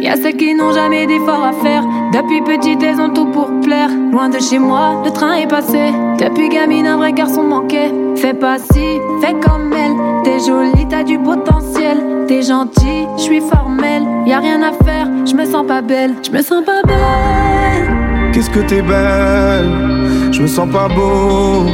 Y'a 0.00 0.16
ceux 0.16 0.30
qui 0.30 0.54
n'ont 0.54 0.72
jamais 0.72 1.06
d'efforts 1.06 1.44
à 1.44 1.52
faire. 1.52 1.82
Depuis 2.12 2.40
petite, 2.42 2.82
elles 2.82 3.00
ont 3.00 3.10
tout 3.10 3.26
pour 3.26 3.48
plaire. 3.60 3.90
Loin 4.12 4.28
de 4.28 4.38
chez 4.38 4.58
moi, 4.58 5.02
le 5.04 5.10
train 5.10 5.34
est 5.34 5.48
passé. 5.48 5.92
Depuis 6.18 6.48
gamine, 6.48 6.86
un 6.86 6.96
vrai 6.96 7.12
garçon 7.12 7.42
manquait. 7.42 7.92
Fais 8.16 8.34
pas 8.34 8.58
si, 8.58 8.98
fais 9.20 9.34
comme 9.34 9.72
elle. 9.72 9.96
T'es 10.22 10.38
jolie, 10.46 10.86
t'as 10.88 11.02
du 11.02 11.18
potentiel. 11.18 12.24
T'es 12.28 12.42
gentil, 12.42 13.06
je 13.16 13.22
suis 13.22 13.40
formelle. 13.40 14.04
Y 14.26 14.32
a 14.32 14.38
rien 14.38 14.62
à 14.62 14.72
faire, 14.84 15.08
je 15.26 15.34
me 15.34 15.44
sens 15.44 15.66
pas 15.66 15.82
belle. 15.82 16.14
Je 16.24 16.30
me 16.30 16.42
sens 16.42 16.64
pas 16.64 16.82
belle. 16.86 18.32
Qu'est-ce 18.32 18.50
que 18.50 18.60
t'es 18.60 18.82
belle, 18.82 20.32
je 20.32 20.42
me 20.42 20.46
sens 20.46 20.68
pas 20.70 20.88
beau. 20.88 21.64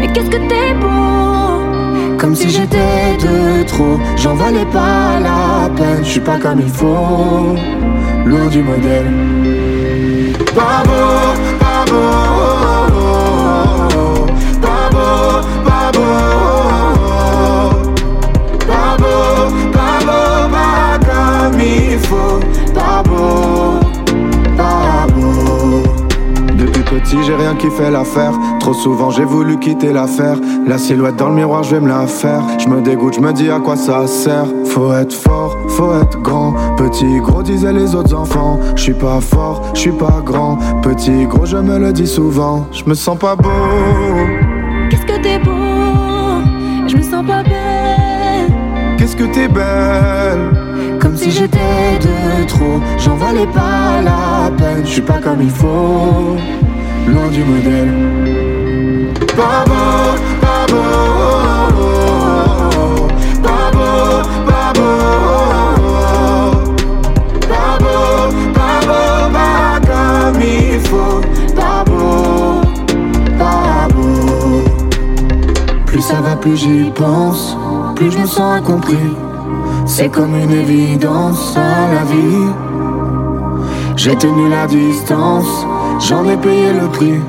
Mais 0.00 0.08
qu'est-ce 0.08 0.28
que 0.28 0.48
t'es 0.48 0.74
beau? 0.74 1.51
Comme 2.22 2.36
si 2.36 2.50
j'étais 2.50 3.16
de 3.18 3.64
trop, 3.64 3.98
j'en 4.16 4.36
valais 4.36 4.64
pas 4.66 5.18
la 5.18 5.68
peine, 5.76 6.04
je 6.04 6.08
suis 6.08 6.20
pas 6.20 6.38
comme 6.38 6.60
il 6.60 6.68
faut, 6.68 7.56
loin 8.24 8.46
du 8.46 8.62
modèle. 8.62 9.10
Beau, 10.54 12.21
j'ai 27.32 27.42
rien 27.44 27.54
qui 27.54 27.70
fait 27.70 27.90
l'affaire. 27.90 28.32
Trop 28.60 28.74
souvent, 28.74 29.10
j'ai 29.10 29.24
voulu 29.24 29.58
quitter 29.58 29.92
l'affaire. 29.92 30.36
La 30.66 30.76
silhouette 30.76 31.16
dans 31.16 31.28
le 31.28 31.34
miroir, 31.34 31.62
je 31.62 31.74
vais 31.74 31.80
me 31.80 31.88
la 31.88 32.06
faire. 32.06 32.42
Je 32.58 32.68
me 32.68 32.80
dégoûte, 32.82 33.14
je 33.14 33.20
me 33.20 33.32
dis 33.32 33.50
à 33.50 33.58
quoi 33.58 33.76
ça 33.76 34.06
sert. 34.06 34.46
Faut 34.66 34.92
être 34.92 35.14
fort, 35.14 35.56
faut 35.68 35.94
être 35.94 36.20
grand. 36.20 36.54
Petit, 36.76 37.20
gros, 37.20 37.42
disaient 37.42 37.72
les 37.72 37.94
autres 37.94 38.14
enfants. 38.14 38.58
Je 38.76 38.82
suis 38.82 38.94
pas 38.94 39.20
fort, 39.20 39.62
je 39.74 39.80
suis 39.80 39.92
pas 39.92 40.20
grand. 40.24 40.58
Petit, 40.82 41.24
gros, 41.26 41.46
je 41.46 41.56
me 41.56 41.78
le 41.78 41.92
dis 41.92 42.06
souvent. 42.06 42.66
Je 42.72 42.84
me 42.84 42.94
sens 42.94 43.18
pas 43.18 43.34
beau. 43.34 43.48
Qu'est-ce 44.90 45.06
que 45.06 45.22
t'es 45.22 45.38
beau? 45.38 45.52
Je 46.86 46.96
me 46.96 47.02
sens 47.02 47.24
pas 47.26 47.42
belle. 47.42 48.52
Qu'est-ce 48.98 49.16
que 49.16 49.24
t'es 49.24 49.48
belle? 49.48 50.98
Comme 51.00 51.16
si 51.16 51.30
j'étais 51.30 51.98
de 52.00 52.46
trop, 52.46 52.80
j'en 52.98 53.16
valais 53.16 53.46
pas 53.46 54.02
la 54.04 54.50
peine. 54.56 54.82
Je 54.84 54.90
suis 54.90 55.02
pas 55.02 55.18
comme 55.18 55.40
il 55.40 55.50
faut, 55.50 56.36
loin 57.06 57.28
du 57.28 57.44
modèle. 57.44 57.92
Beau, 59.36 59.42
pas 59.42 59.64
beau, 59.66 60.16
pas 63.40 64.72
beau, 64.74 64.92
pas 67.48 67.78
beau, 67.78 68.28
pas 68.58 68.80
beau, 68.86 69.32
pas 69.32 69.80
comme 69.80 70.40
il 70.40 70.80
faut, 70.80 71.20
pas 71.54 71.84
beau. 71.84 72.60
Plus 75.86 76.00
ça 76.00 76.20
va, 76.20 76.36
plus 76.36 76.56
j'y 76.56 76.90
pense, 76.94 77.56
plus 77.96 78.10
je 78.10 78.18
me 78.18 78.26
sens 78.26 78.58
incompris. 78.58 78.96
C'est 79.86 80.08
comme 80.08 80.34
une 80.34 80.52
évidence 80.52 81.56
à 81.56 81.92
la 81.94 82.04
vie. 82.04 82.48
J'ai 83.96 84.16
tenu 84.16 84.48
la 84.48 84.66
distance, 84.66 85.66
j'en 86.08 86.28
ai 86.28 86.36
payé 86.36 86.72
le 86.72 86.88
prix. 86.88 87.20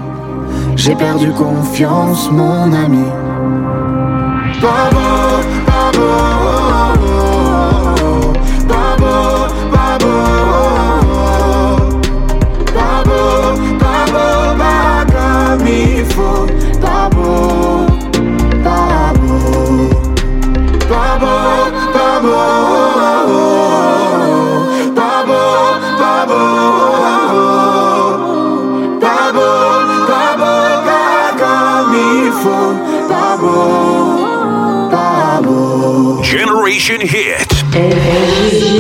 J'ai 0.75 0.95
perdu 0.95 1.31
confiance, 1.31 2.29
mon 2.31 2.71
ami. 2.73 3.05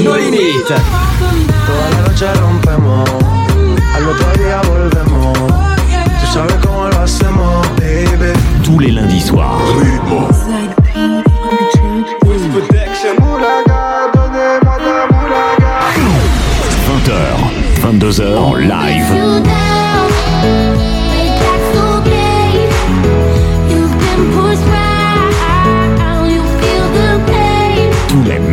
No 0.01 0.17
limites. 0.17 0.81
Toda 1.67 1.89
la 1.91 2.07
noche 2.07 2.33
rompemos, 2.33 3.09
al 3.93 4.07
otro 4.07 4.43
día 4.43 4.61
volvemos. 4.67 5.37
Tú 5.37 6.33
sabes 6.33 6.55
cómo 6.65 6.87
lo 6.89 6.99
hacemos, 7.01 7.67
baby. 7.77 8.33
Tous 8.63 8.79
les 8.79 8.93
lundis 8.93 9.25
soirs. 9.25 9.61
20h, 16.87 17.81
22h 17.81 18.57
en 18.57 18.69
live. 18.69 19.62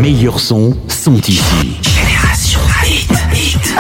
Meilleurs 0.01 0.41
sons 0.41 0.75
sont 0.89 1.21
ici. 1.21 1.77
Génération 1.83 2.61
Hit. 2.87 3.13
Hit. 3.35 3.75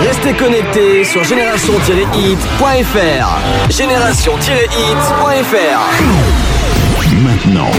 Restez 0.00 0.32
connectés 0.34 1.04
sur 1.04 1.22
génération-hit.fr. 1.24 3.70
Génération-hit.fr. 3.70 5.80
Maintenant, 7.24 7.70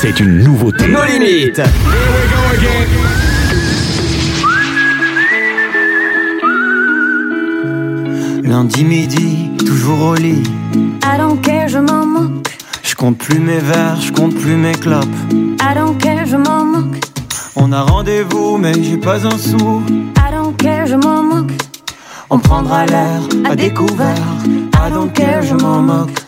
c'est 0.00 0.18
une 0.20 0.38
nouveauté. 0.42 0.86
Nos 0.88 1.04
limites. 1.04 1.60
Lundi 8.44 8.84
midi, 8.84 9.43
toujours 9.74 10.10
au 10.10 10.14
lit. 10.14 10.42
I 11.02 11.18
don't 11.18 11.40
care, 11.40 11.68
je 11.68 11.78
m'en 11.78 12.06
moque. 12.06 12.58
Je 12.82 12.94
compte 12.94 13.18
plus 13.18 13.40
mes 13.40 13.58
verres, 13.58 14.00
je 14.00 14.12
compte 14.12 14.34
plus 14.34 14.56
mes 14.56 14.72
clopes. 14.72 15.18
I 15.32 15.74
don't 15.74 15.96
care, 15.98 16.26
je 16.26 16.36
m'en 16.36 16.64
moque. 16.64 17.00
On 17.56 17.72
a 17.72 17.82
rendez-vous, 17.82 18.56
mais 18.56 18.74
j'ai 18.80 18.96
pas 18.96 19.26
un 19.26 19.36
sou. 19.36 19.82
I 19.88 20.32
don't 20.32 20.54
care, 20.56 20.86
je 20.86 20.94
m'en 20.94 21.22
moque. 21.22 21.52
On 22.30 22.38
prendra 22.38 22.86
l'air 22.86 23.20
à 23.44 23.56
découvert. 23.56 24.28
I 24.46 24.92
don't 24.92 25.12
care, 25.12 25.42
je 25.42 25.54
m'en 25.54 25.80
moque. 25.80 26.23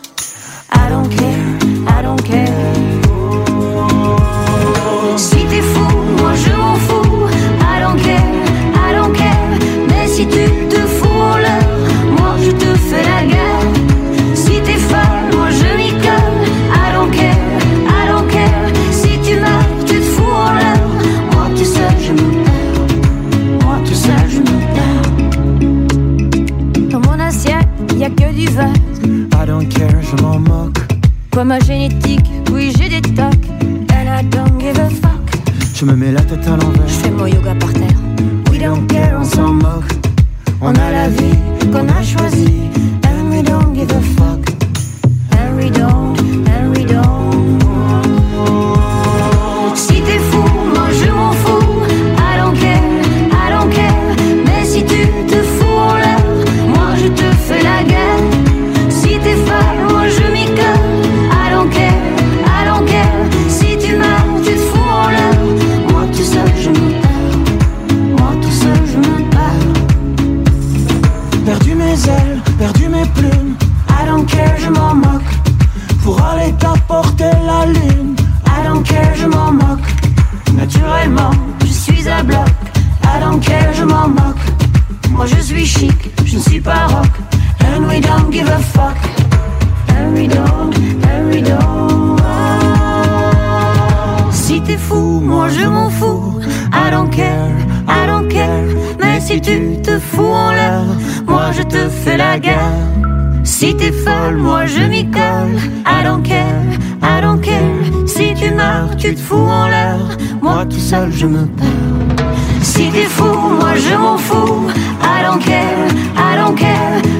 Si 111.17 112.91
t'es 112.91 113.05
fou, 113.05 113.23
moi 113.59 113.73
je 113.75 113.95
m'en 113.95 114.19
fous. 114.19 114.67
I 115.01 115.23
don't 115.23 115.39
care, 115.43 115.87
I. 116.15 116.37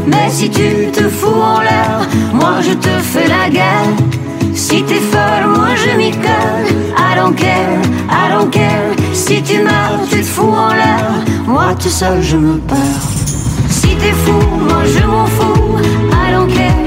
Mais 0.06 0.30
si 0.30 0.52
tu 0.52 0.92
te 0.92 1.10
fous 1.10 1.42
en 1.42 1.62
l'air, 1.62 2.08
moi 2.32 2.62
je 2.62 2.74
te 2.74 2.90
fais 2.90 3.28
la 3.28 3.50
guerre. 3.50 3.90
Si 4.54 4.84
t'es 4.84 5.02
folle, 5.12 5.48
moi 5.56 5.70
je 5.76 5.98
m'y 5.98 6.12
colle. 6.12 6.68
I 6.96 7.16
don't 7.16 7.34
care, 7.34 7.82
I. 8.08 9.16
Si 9.16 9.42
tu 9.42 9.64
meurs, 9.64 10.02
tu 10.12 10.20
te 10.20 10.26
fous 10.26 10.54
en 10.54 10.76
l'air. 10.76 11.10
Moi 11.48 11.74
tout 11.82 11.90
seul, 11.90 12.22
je 12.22 12.38
me 12.38 12.60
perds. 12.60 13.10
Si 13.68 13.96
t'es 13.96 14.14
fou, 14.24 14.40
moi 14.60 14.84
je 14.86 15.04
m'en 15.08 15.26
fous. 15.26 15.80
I 16.12 16.32
don't 16.32 16.87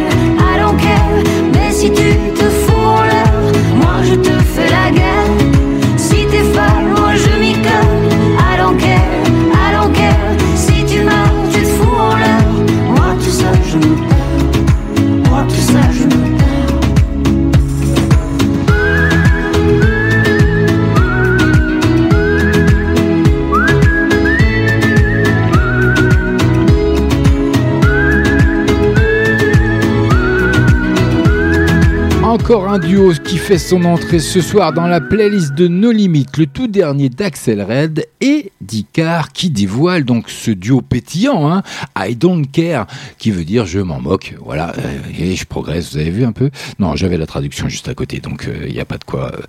Un 32.53 32.81
duo 32.81 33.13
qui 33.13 33.39
fait 33.39 33.59
son 33.59 33.85
entrée 33.85 34.19
ce 34.19 34.41
soir 34.41 34.73
dans 34.73 34.89
la 34.89 35.01
playlist 35.01 35.55
de 35.55 35.69
No 35.69 35.93
Limites, 35.93 36.37
le 36.37 36.47
tout 36.47 36.67
dernier 36.67 37.09
d'Axel 37.09 37.63
Red 37.63 38.07
et 38.21 38.51
d'Icar 38.61 39.33
qui 39.33 39.51
dévoile 39.51 40.05
donc 40.05 40.29
ce 40.29 40.51
duo 40.51 40.83
pétillant, 40.83 41.49
hein, 41.49 41.63
I 41.97 42.17
Don't 42.17 42.45
Care, 42.51 42.89
qui 43.19 43.31
veut 43.31 43.45
dire 43.45 43.67
je 43.67 43.79
m'en 43.79 44.01
moque. 44.01 44.35
Voilà, 44.45 44.75
euh, 44.79 44.99
et 45.17 45.37
je 45.37 45.47
progresse, 45.47 45.93
vous 45.93 45.99
avez 45.99 46.11
vu 46.11 46.25
un 46.25 46.33
peu? 46.33 46.51
Non, 46.81 46.97
j'avais 46.97 47.19
la 47.19 47.27
traduction 47.27 47.69
juste 47.69 47.89
à 47.89 47.95
côté, 47.95 48.19
donc 48.19 48.49
il 48.67 48.73
n'y 48.73 48.81
a 48.81 48.85
pas 48.85 48.99
de 48.99 49.05
quoi. 49.05 49.31
euh, 49.33 49.43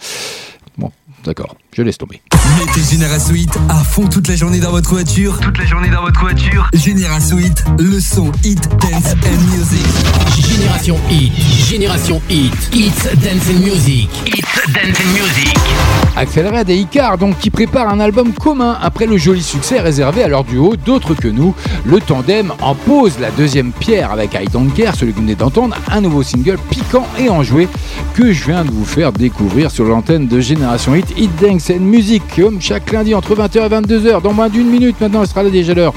d'accord, 1.26 1.56
je 1.76 1.81
laisse 1.81 1.98
tomber. 1.98 2.22
Mettez 2.60 2.81
Génération 2.89 3.34
Hit 3.34 3.57
à 3.69 3.84
fond 3.84 4.07
toute 4.07 4.27
la 4.27 4.35
journée 4.35 4.60
dans 4.60 4.72
votre 4.72 4.89
voiture. 4.89 5.39
Toute 5.39 5.57
la 5.57 5.65
journée 5.65 5.89
dans 5.89 6.02
votre 6.02 6.19
voiture. 6.19 6.69
Génération 6.73 7.38
Hit, 7.39 7.64
le 7.80 7.99
son 7.99 8.31
Hit, 8.43 8.68
Dance 8.80 9.14
and 9.14 9.56
Music. 9.56 9.85
Génération 10.38 10.99
Hit, 11.10 11.34
Génération 11.69 12.22
Hit, 12.30 12.53
Hits 12.73 13.03
Dance 13.15 13.49
and 13.49 13.60
Music, 13.60 14.10
Hits 14.26 14.73
Dance 14.73 14.99
and 14.99 15.14
Music. 15.14 15.57
Axel 16.18 16.48
Red 16.53 16.69
et 16.69 16.76
Icar 16.76 17.18
donc 17.18 17.38
qui 17.39 17.49
préparent 17.49 17.89
un 17.89 17.99
album 17.99 18.34
commun 18.34 18.77
après 18.81 19.06
le 19.06 19.18
joli 19.18 19.41
succès 19.41 19.80
réservé 19.80 20.23
à 20.23 20.27
leur 20.27 20.43
duo 20.43 20.76
d'autres 20.76 21.14
que 21.14 21.27
nous. 21.27 21.56
Le 21.85 21.99
tandem 21.99 22.52
en 22.61 22.76
pose 22.76 23.18
la 23.19 23.31
deuxième 23.31 23.72
pierre 23.72 24.11
avec 24.11 24.34
I 24.34 24.48
Don't 24.52 24.72
Care, 24.76 24.95
celui 24.95 25.14
que 25.14 25.18
vous 25.18 25.23
venez 25.23 25.35
d'entendre, 25.35 25.77
un 25.89 26.02
nouveau 26.02 26.23
single 26.23 26.57
piquant 26.69 27.07
et 27.18 27.30
enjoué 27.30 27.69
que 28.14 28.34
je 28.34 28.45
viens 28.45 28.65
de 28.65 28.72
vous 28.72 28.85
faire 28.85 29.14
découvrir 29.14 29.72
sur 29.72 29.85
l'antenne 29.85 30.27
de 30.27 30.39
Génération 30.41 30.95
Hit, 30.95 31.10
Hit 31.17 31.31
Dance 31.41 31.69
and 31.69 31.81
Music, 31.81 32.21
comme 32.35 32.61
chaque 32.61 32.91
lundi 32.91 33.13
entre 33.13 33.35
20h 33.35 33.65
et 33.65 33.69
22h, 33.69 34.21
dans 34.21 34.33
moins 34.33 34.49
d'une 34.49 34.69
minute 34.69 34.99
maintenant, 35.01 35.23
il 35.23 35.27
sera 35.27 35.43
là 35.43 35.49
déjà 35.49 35.73
l'heure 35.73 35.93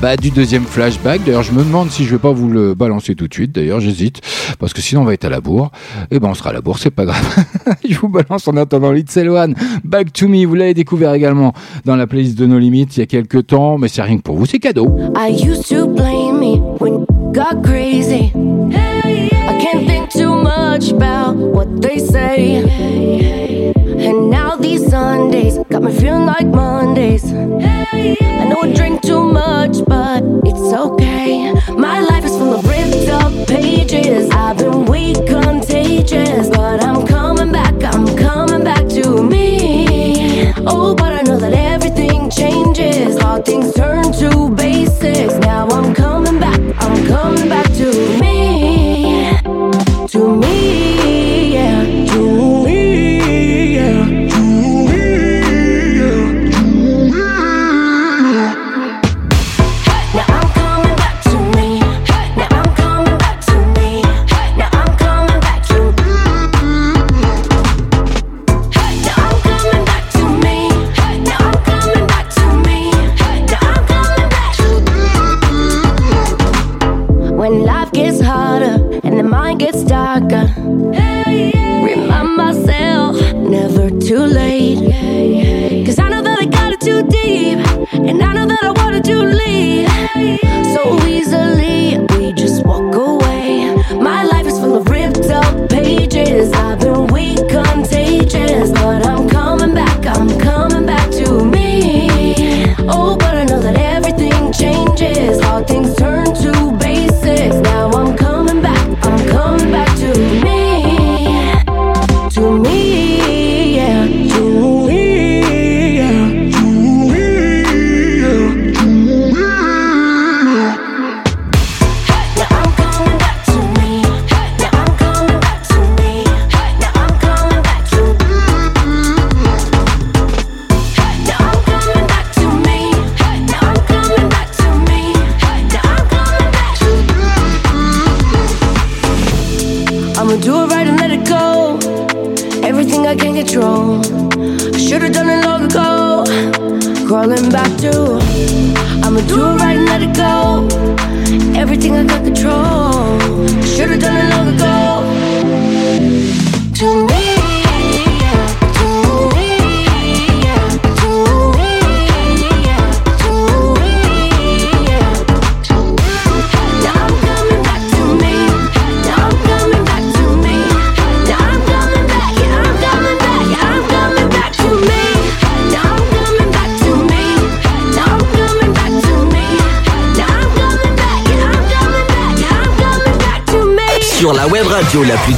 bah, 0.00 0.16
du 0.16 0.30
deuxième 0.30 0.64
flashback. 0.64 1.24
D'ailleurs, 1.24 1.42
je 1.42 1.52
me 1.52 1.62
demande 1.62 1.90
si 1.90 2.04
je 2.04 2.10
vais 2.10 2.18
pas 2.18 2.32
vous 2.32 2.48
le 2.48 2.74
balancer 2.74 3.14
tout 3.14 3.28
de 3.28 3.34
suite, 3.34 3.52
d'ailleurs, 3.52 3.80
j'hésite, 3.80 4.20
parce 4.58 4.72
que 4.72 4.80
sinon 4.80 5.02
on 5.02 5.04
va 5.04 5.14
être 5.14 5.24
à 5.24 5.28
la 5.28 5.40
bourre. 5.40 5.70
Et 6.10 6.18
ben 6.18 6.28
on 6.28 6.34
sera 6.34 6.50
à 6.50 6.52
la 6.52 6.60
bourre, 6.60 6.78
c'est 6.78 6.90
pas 6.90 7.04
grave. 7.04 7.44
je 7.88 7.98
vous 7.98 8.08
balance 8.08 8.46
en 8.48 8.56
attendant 8.56 8.92
Little 8.92 9.28
One, 9.30 9.54
Back 9.84 10.12
to 10.12 10.28
Me, 10.28 10.44
vous 10.46 10.54
l'avez 10.54 10.74
découvert 10.74 11.14
également 11.14 11.52
dans 11.84 11.96
la 11.96 12.06
playlist 12.06 12.38
de 12.38 12.46
nos 12.46 12.58
limites 12.58 12.96
il 12.96 13.00
y 13.00 13.02
a 13.02 13.06
quelques 13.06 13.46
temps, 13.46 13.78
mais 13.78 13.88
c'est 13.88 14.02
rien 14.02 14.18
que 14.18 14.22
pour 14.22 14.36
vous, 14.36 14.46
c'est 14.46 14.58
cadeau. 14.58 14.96
I 15.16 15.30
used 15.30 15.68
to 15.68 15.86
blame 15.86 16.38
me 16.38 16.58
when 16.80 17.04
got 17.32 17.62
crazy. 17.62 18.32
I 18.72 19.33
can't 19.64 19.86
think 19.86 20.10
too 20.10 20.36
much 20.36 20.90
about 20.90 21.36
what 21.36 21.80
they 21.80 21.98
say. 21.98 22.58
And 24.06 24.28
now 24.30 24.56
these 24.56 24.86
Sundays 24.90 25.56
got 25.70 25.82
me 25.82 25.90
feeling 25.98 26.26
like 26.26 26.46
Mondays. 26.46 27.24
I 27.32 28.44
know 28.46 28.60
I 28.60 28.72
drink 28.74 29.00
too 29.00 29.24
much, 29.24 29.82
but 29.86 30.22
it's 30.44 30.70
okay. 30.84 31.54
My 31.70 32.00
life 32.00 32.26
is 32.26 32.32
full 32.32 32.52
of 32.52 32.62
ripped 32.68 33.08
up 33.08 33.32
pages. 33.48 34.28
I've 34.32 34.58
been 34.58 34.84
weak, 34.84 35.26
contagious, 35.26 36.50
but 36.50 36.84
I'm 36.84 37.06
coming 37.06 37.50
back. 37.50 37.74
I'm 37.82 38.06
coming 38.18 38.64
back 38.64 38.86
to 38.90 39.22
me. 39.22 40.52
Oh, 40.66 40.94
but 40.94 41.14
I 41.14 41.22
know 41.22 41.38
that 41.38 41.54
everything 41.54 42.28
changes. 42.28 43.16
All 43.16 43.40
things 43.40 43.72
turn 43.72 44.12
to 44.20 44.50
basics. 44.50 45.34
Now 45.38 45.66
I'm 45.68 45.94
coming 45.94 46.23
gets 77.94 78.20
harder 78.20 79.00
and 79.04 79.18
the 79.18 79.22
mind 79.22 79.60
gets 79.60 79.84
darker, 79.84 80.52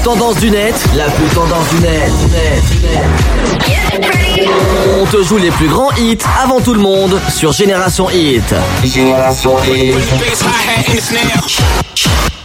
tendance 0.07 0.37
du 0.37 0.53
net, 0.53 0.73
la 0.95 1.11
plus 1.11 1.27
tendance 1.35 1.69
du 1.71 1.81
net. 1.81 2.13
On 5.01 5.07
te 5.07 5.21
joue 5.25 5.37
les 5.37 5.51
plus 5.51 5.67
grands 5.67 5.91
hits 5.97 6.19
avant 6.45 6.61
tout 6.61 6.75
le 6.75 6.81
monde 6.81 7.21
sur 7.29 7.51
Génération 7.51 8.09
Hit. 8.11 8.55
Génération 8.85 9.57
Hit. 9.65 9.97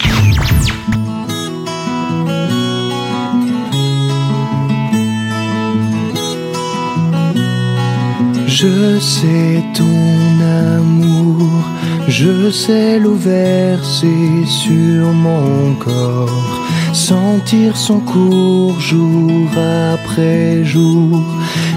Je 8.47 8.99
sais 8.99 9.63
ton 9.75 10.14
je 12.07 12.49
sais 12.49 12.99
l'eau 12.99 13.17
sur 14.47 15.05
mon 15.11 15.73
corps, 15.75 16.61
sentir 16.93 17.75
son 17.75 17.99
cours 17.99 18.79
jour 18.79 19.49
après 19.93 20.63
jour. 20.63 21.21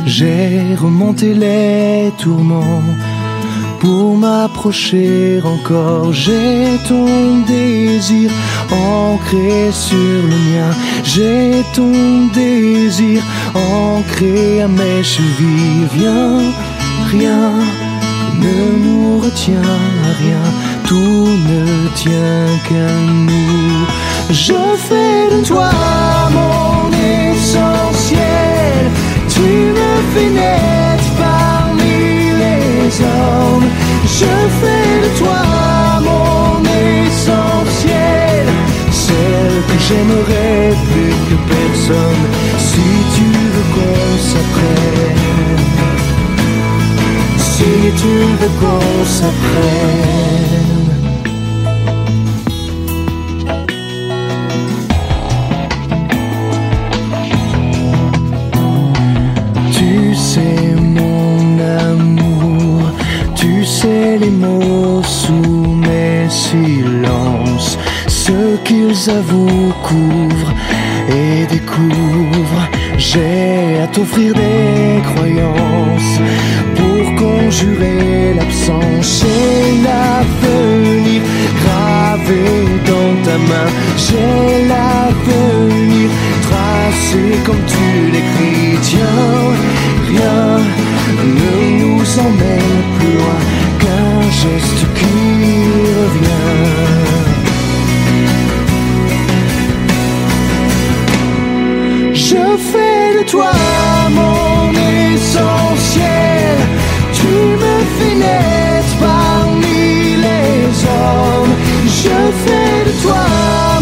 J'ai 0.07 0.75
remonté 0.77 1.35
les 1.35 2.13
tourments 2.19 2.83
pour 3.81 4.17
m'approcher 4.17 5.41
encore. 5.45 6.13
J'ai 6.13 6.79
ton 6.87 7.41
désir 7.47 8.31
ancré 8.71 9.71
sur 9.73 10.21
le 10.33 10.39
mien. 10.51 10.73
J'ai 11.05 11.65
ton 11.75 12.27
désir 12.35 13.23
ancré 13.55 14.63
à 14.63 14.69
mes 14.69 15.03
chevilles. 15.03 15.89
Viens, 15.95 16.43
rien 17.11 17.88
ne 18.41 18.57
nous 18.85 19.19
retient, 19.21 19.75
rien. 20.23 20.45
Tout 20.87 21.29
ne 21.51 21.89
tient 21.95 22.47
qu'à 22.69 22.93
nous. 23.29 23.87
Je 24.31 24.59
fais 24.89 25.37
de 25.37 25.45
toi 25.45 25.71
mon 26.37 26.91
essentiel. 27.33 28.91
Tu 29.29 29.49
me 29.79 29.93
fais 30.13 30.31
naître 30.31 31.11
parmi 31.19 31.99
les 32.43 32.87
hommes. 33.01 33.69
Je 34.05 34.35
fais 34.61 34.91
de 35.05 35.11
toi 35.19 35.41
mon 36.09 36.63
essentiel. 37.07 38.47
Celle 38.91 39.59
que 39.69 39.79
j'aimerais 39.87 40.75
plus 40.91 41.17
que 41.29 41.37
personne. 41.55 42.27
Si 42.59 42.87
tu 43.15 43.25
veux 43.53 43.67
qu'on 43.75 44.19
s'apprenne. 44.31 45.28
Tu 47.97 48.05
veux 48.05 48.49
qu'on. 48.61 48.79
Tu 59.73 60.15
sais 60.15 60.75
mon 60.77 61.59
amour, 61.59 62.83
tu 63.35 63.65
sais 63.65 64.19
les 64.19 64.31
mots 64.31 65.03
sous 65.03 65.33
mes 65.33 66.29
silences, 66.29 67.79
ce 68.07 68.57
qu'ils 68.65 69.11
avouent, 69.11 69.73
couvrent 69.83 70.53
et 71.09 71.47
découvrent. 71.47 72.78
J'ai 72.99 73.79
à 73.81 73.87
t'offrir 73.87 74.35
des 74.35 75.01
croyances 75.11 76.21
pour 76.75 77.05
conjurer 77.15 78.35
l'absence 78.35 79.25
et 79.25 79.83
l'avenir 79.87 81.23
gravé 81.63 82.45
dans 82.91 83.13
ta 83.25 83.39
main. 83.39 83.71
J'ai 83.97 84.67
l'avenir 84.67 86.11
tracé 86.43 87.23
comme 87.47 87.63
tu 87.67 88.11
l'écris. 88.11 88.79
Tiens, 88.83 89.55
rien 90.09 90.59
ne 91.39 91.55
nous 91.83 92.19
emmène 92.19 92.79
plus 92.99 93.15
loin 93.17 93.41
qu'un 93.79 94.21
geste 94.43 94.83
qui 94.99 95.19
revient. 96.01 96.49
Je 102.13 102.43
fais 102.73 102.88
de 103.19 103.25
toi 103.25 103.53
mon 104.11 104.71
essentiel. 105.15 106.57
Tu 107.13 107.27
me 107.63 107.75
fais 107.97 108.15
naître 108.15 108.95
parmi 109.01 110.17
les 110.25 110.63
hommes. 110.87 111.55
Je 112.03 112.19
fais 112.45 112.79
de 112.89 112.95
toi 113.03 113.27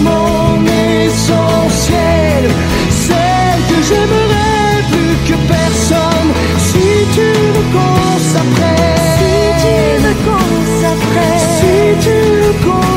mon 0.08 0.64
essentiel. 1.04 2.44
Celle 2.90 3.60
que 3.70 3.78
j'aimerais 3.88 4.76
plus 4.92 5.16
que 5.28 5.36
personne. 5.56 6.30
Si 6.68 6.88
tu 7.14 7.30
qu'on 7.72 8.06
s'apprête. 8.32 9.02
Si 9.18 9.34
tu 9.62 9.76
qu'on 10.24 10.54
s'apprête. 10.80 11.46
Si 11.58 11.74
tu 12.04 12.16
veux 12.40 12.56
qu'on 12.64 12.96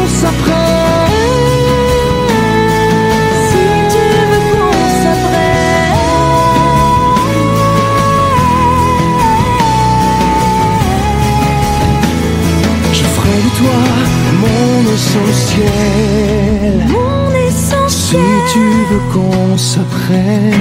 essentiel. 15.27 16.85
Mon 16.87 17.31
essentiel. 17.47 17.89
Si 17.89 18.53
tu 18.53 18.59
veux 18.89 19.05
qu'on 19.13 19.57
s'apprenne, 19.57 20.53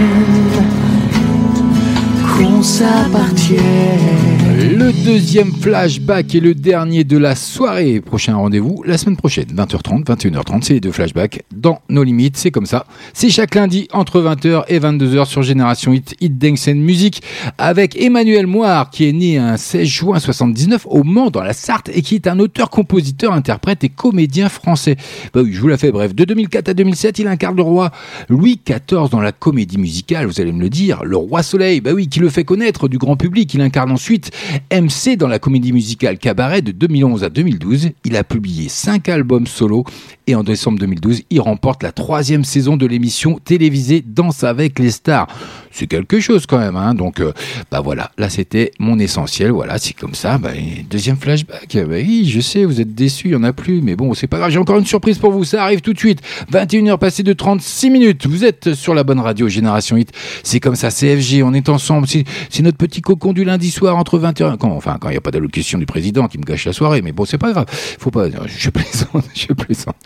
qu'on 2.36 2.62
s'appartienne. 2.62 4.37
Le 4.60 4.92
deuxième 5.04 5.52
flashback 5.52 6.34
et 6.34 6.40
le 6.40 6.52
dernier 6.52 7.04
de 7.04 7.16
la 7.16 7.36
soirée. 7.36 8.00
Prochain 8.00 8.34
rendez-vous 8.34 8.82
la 8.84 8.98
semaine 8.98 9.16
prochaine, 9.16 9.46
20h30, 9.54 10.04
21h30. 10.04 10.62
C'est 10.62 10.74
les 10.74 10.80
deux 10.80 10.90
flashbacks 10.90 11.44
dans 11.54 11.80
nos 11.88 12.02
limites. 12.02 12.36
C'est 12.36 12.50
comme 12.50 12.66
ça. 12.66 12.84
C'est 13.12 13.30
chaque 13.30 13.54
lundi 13.54 13.86
entre 13.92 14.20
20h 14.20 14.64
et 14.66 14.80
22h 14.80 15.26
sur 15.26 15.44
Génération 15.44 15.92
Hit, 15.92 16.16
Hit 16.20 16.38
Dance 16.38 16.66
and 16.66 16.74
Music 16.74 17.22
avec 17.56 18.02
Emmanuel 18.02 18.48
Moire 18.48 18.90
qui 18.90 19.08
est 19.08 19.12
né 19.12 19.38
un 19.38 19.56
16 19.56 19.86
juin 19.86 20.18
79 20.18 20.88
au 20.90 21.04
Mans 21.04 21.30
dans 21.30 21.44
la 21.44 21.52
Sarthe 21.52 21.90
et 21.94 22.02
qui 22.02 22.16
est 22.16 22.26
un 22.26 22.40
auteur, 22.40 22.68
compositeur, 22.68 23.34
interprète 23.34 23.84
et 23.84 23.90
comédien 23.90 24.48
français. 24.48 24.96
Bah 25.32 25.42
oui, 25.44 25.52
je 25.52 25.60
vous 25.60 25.68
la 25.68 25.78
fais 25.78 25.92
bref. 25.92 26.16
De 26.16 26.24
2004 26.24 26.70
à 26.70 26.74
2007, 26.74 27.20
il 27.20 27.28
incarne 27.28 27.54
le 27.54 27.62
roi 27.62 27.92
Louis 28.28 28.60
XIV 28.66 29.08
dans 29.08 29.20
la 29.20 29.30
comédie 29.30 29.78
musicale. 29.78 30.26
Vous 30.26 30.40
allez 30.40 30.50
me 30.50 30.60
le 30.60 30.68
dire. 30.68 31.04
Le 31.04 31.16
roi 31.16 31.44
Soleil. 31.44 31.80
Bah 31.80 31.92
oui, 31.94 32.08
qui 32.08 32.18
le 32.18 32.28
fait 32.28 32.42
connaître 32.42 32.88
du 32.88 32.98
grand 32.98 33.14
public. 33.14 33.54
Il 33.54 33.60
incarne 33.60 33.92
ensuite 33.92 34.32
MC 34.72 35.16
dans 35.16 35.28
la 35.28 35.38
comédie 35.38 35.72
musicale 35.72 36.18
Cabaret 36.18 36.62
de 36.62 36.72
2011 36.72 37.24
à 37.24 37.28
2012. 37.28 37.90
Il 38.04 38.16
a 38.16 38.24
publié 38.24 38.68
5 38.68 39.08
albums 39.08 39.46
solo 39.46 39.84
et 40.28 40.34
en 40.34 40.44
décembre 40.44 40.78
2012, 40.78 41.22
il 41.30 41.40
remporte 41.40 41.82
la 41.82 41.90
troisième 41.90 42.44
saison 42.44 42.76
de 42.76 42.84
l'émission 42.86 43.38
télévisée 43.42 44.04
Danse 44.06 44.44
avec 44.44 44.78
les 44.78 44.90
stars. 44.90 45.26
C'est 45.70 45.86
quelque 45.86 46.20
chose 46.20 46.44
quand 46.44 46.58
même, 46.58 46.76
hein. 46.76 46.94
Donc, 46.94 47.20
euh, 47.20 47.32
bah 47.70 47.80
voilà, 47.80 48.10
là 48.18 48.28
c'était 48.28 48.72
mon 48.78 48.98
essentiel. 48.98 49.52
Voilà, 49.52 49.78
c'est 49.78 49.94
comme 49.94 50.14
ça. 50.14 50.36
Bah, 50.36 50.50
deuxième 50.90 51.16
flashback. 51.16 51.74
Bah 51.74 51.96
oui, 51.96 52.28
je 52.28 52.40
sais, 52.40 52.64
vous 52.66 52.80
êtes 52.80 52.94
déçus, 52.94 53.28
il 53.28 53.32
y 53.32 53.36
en 53.36 53.42
a 53.42 53.54
plus, 53.54 53.80
mais 53.80 53.96
bon, 53.96 54.12
c'est 54.12 54.26
pas 54.26 54.38
grave. 54.38 54.50
J'ai 54.50 54.58
encore 54.58 54.78
une 54.78 54.84
surprise 54.84 55.16
pour 55.16 55.30
vous. 55.30 55.44
Ça 55.44 55.62
arrive 55.62 55.80
tout 55.80 55.94
de 55.94 55.98
suite. 55.98 56.20
21h 56.52 56.98
passées 56.98 57.22
de 57.22 57.32
36 57.32 57.88
minutes. 57.88 58.26
Vous 58.26 58.44
êtes 58.44 58.74
sur 58.74 58.92
la 58.92 59.04
bonne 59.04 59.20
radio 59.20 59.48
Génération 59.48 59.96
Hit. 59.96 60.12
C'est 60.42 60.60
comme 60.60 60.76
ça, 60.76 60.90
CFG. 60.90 61.42
On 61.42 61.54
est 61.54 61.70
ensemble. 61.70 62.06
C'est 62.06 62.62
notre 62.62 62.76
petit 62.76 63.00
cocon 63.00 63.32
du 63.32 63.44
lundi 63.44 63.70
soir 63.70 63.96
entre 63.96 64.18
20h. 64.38 64.56
Quand, 64.58 64.70
enfin, 64.70 64.96
quand 65.00 65.08
il 65.08 65.12
n'y 65.12 65.18
a 65.18 65.20
pas 65.20 65.30
d'allocution 65.30 65.78
du 65.78 65.86
président 65.86 66.28
qui 66.28 66.38
me 66.38 66.44
gâche 66.44 66.64
la 66.66 66.72
soirée, 66.72 67.02
mais 67.02 67.12
bon, 67.12 67.24
c'est 67.24 67.38
pas 67.38 67.52
grave. 67.52 67.66
Faut 67.68 68.10
pas. 68.10 68.28
Je 68.46 68.70
plaisante, 68.70 69.24
je 69.34 69.52
plaisante. 69.52 69.96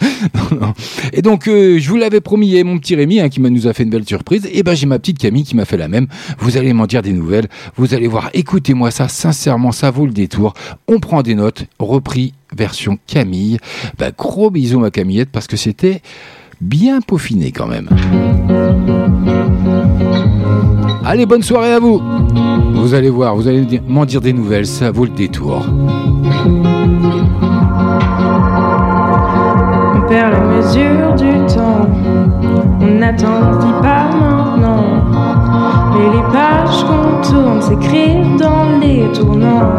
Et 1.12 1.22
donc, 1.22 1.48
euh, 1.48 1.78
je 1.78 1.88
vous 1.88 1.96
l'avais 1.96 2.20
promis, 2.20 2.59
a 2.59 2.64
mon 2.64 2.78
petit 2.78 2.94
Rémi 2.94 3.20
hein, 3.20 3.28
qui 3.28 3.40
nous 3.40 3.66
a 3.66 3.72
fait 3.72 3.82
une 3.82 3.90
belle 3.90 4.06
surprise. 4.06 4.48
Et 4.52 4.62
ben, 4.62 4.74
j'ai 4.74 4.86
ma 4.86 4.98
petite 4.98 5.18
Camille 5.18 5.44
qui 5.44 5.56
m'a 5.56 5.64
fait 5.64 5.76
la 5.76 5.88
même. 5.88 6.06
Vous 6.38 6.56
allez 6.56 6.72
m'en 6.72 6.86
dire 6.86 7.02
des 7.02 7.12
nouvelles. 7.12 7.48
Vous 7.76 7.94
allez 7.94 8.09
voir. 8.09 8.30
Écoutez-moi 8.34 8.90
ça. 8.90 9.09
Sincèrement, 9.09 9.72
ça 9.72 9.90
vaut 9.90 10.06
le 10.06 10.12
détour. 10.12 10.54
On 10.88 11.00
prend 11.00 11.22
des 11.22 11.34
notes. 11.34 11.64
Repris 11.78 12.34
version 12.56 12.98
Camille. 13.06 13.59
Bah, 13.98 14.10
gros 14.16 14.50
bisous 14.50 14.80
ma 14.80 14.90
Camillette 14.90 15.30
parce 15.30 15.46
que 15.46 15.56
c'était 15.56 16.02
bien 16.60 17.00
peaufiné 17.00 17.50
quand 17.50 17.66
même. 17.66 17.88
Allez, 21.04 21.26
bonne 21.26 21.42
soirée 21.42 21.72
à 21.72 21.80
vous. 21.80 22.00
Vous 22.74 22.94
allez 22.94 23.10
voir, 23.10 23.34
vous 23.34 23.48
allez 23.48 23.80
m'en 23.88 24.04
dire 24.04 24.20
des 24.20 24.32
nouvelles, 24.32 24.66
ça 24.66 24.92
vaut 24.92 25.04
le 25.04 25.10
détour. 25.10 25.66
On 29.94 30.00
perd 30.08 30.32
la 30.32 30.40
mesure 30.40 31.14
du 31.16 31.32
temps. 31.52 31.88
On 32.80 33.02
attend, 33.02 33.26
on 33.50 33.52
se 33.60 33.66
dit 33.66 33.72
pas 33.82 34.04
maintenant. 34.20 34.84
Mais 35.92 36.08
les 36.16 36.22
pages 36.32 36.84
qu'on 36.84 37.20
tourne 37.28 37.60
s'écrivent 37.60 38.36
dans 38.38 38.78
les 38.80 39.10
tournants. 39.12 39.72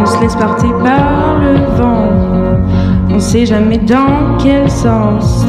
On 0.00 0.06
se 0.06 0.20
laisse 0.20 0.34
porter 0.34 0.72
par 0.82 1.38
le 1.40 1.54
vent. 1.76 2.08
On 3.12 3.18
sait 3.20 3.46
jamais 3.46 3.78
dans 3.78 4.36
quel 4.38 4.68
sens. 4.70 5.46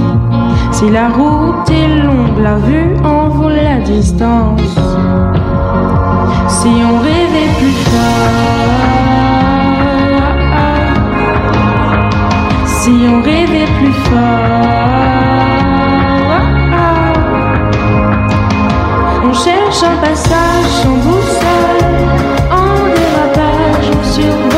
Si 0.72 0.90
la 0.90 1.10
route 1.10 1.70
est 1.70 2.04
longue, 2.04 2.40
la 2.42 2.56
vue 2.58 2.96
en 3.04 3.21
la 3.50 3.80
distance. 3.80 4.62
Si 6.48 6.68
on 6.68 7.00
rêvait 7.00 7.52
plus 7.58 7.78
fort. 7.90 8.42
Si 12.66 12.92
on 13.10 13.22
rêvait 13.22 13.72
plus 13.80 13.94
fort. 14.10 14.82
On 19.24 19.34
cherche 19.34 19.84
un 19.84 19.98
passage 19.98 20.72
sans 20.82 20.98
boussole. 21.06 22.00
En 22.52 22.74
dérapage, 22.96 23.88
on 23.94 24.04
survole. 24.14 24.51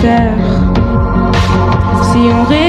Si 0.00 0.06
on 2.32 2.44
rêvait 2.44 2.67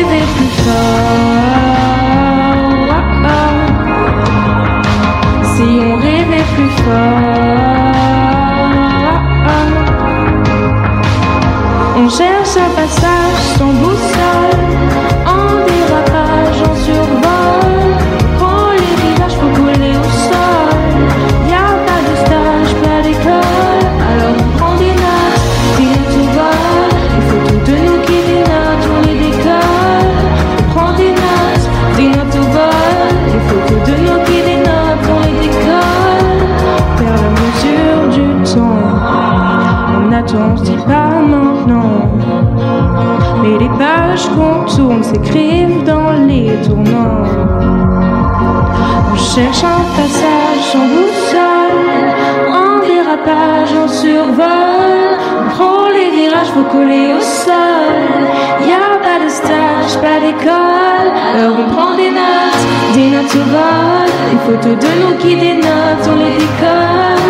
Alors 61.31 61.55
on 61.59 61.69
prend 61.73 61.95
des 61.95 62.09
notes, 62.09 62.63
des 62.95 63.09
notes 63.11 63.35
au 63.35 63.45
vol. 63.53 64.09
Des 64.31 64.39
photos 64.45 64.77
de 64.83 64.91
nous 64.99 65.15
qui 65.17 65.35
dénotent, 65.35 66.07
on 66.11 66.15
les 66.15 66.33
décolle. 66.43 67.21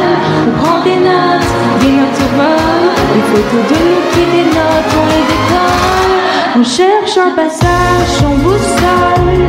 On 0.47 0.51
prend 0.63 0.83
des 0.83 0.95
notes, 0.95 1.49
des 1.81 1.91
notes 1.99 2.21
au 2.25 2.29
vol. 2.37 2.83
Des 3.13 3.25
photos 3.31 3.63
de 3.71 3.77
nous 3.87 4.03
qui 4.13 4.23
dénotent, 4.35 4.93
on 5.01 5.05
les 5.13 5.25
décolle. 5.33 6.59
On 6.59 6.63
cherche 6.63 7.17
un 7.17 7.31
passage 7.35 8.09
sans 8.19 8.35
boussole, 8.43 9.43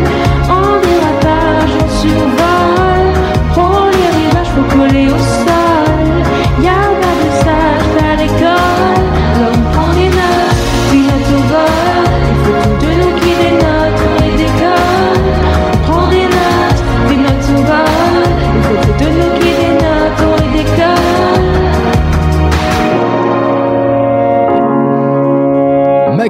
en 0.48 0.80
dérapage, 0.84 1.72
en 1.82 1.88
survol. 2.00 2.49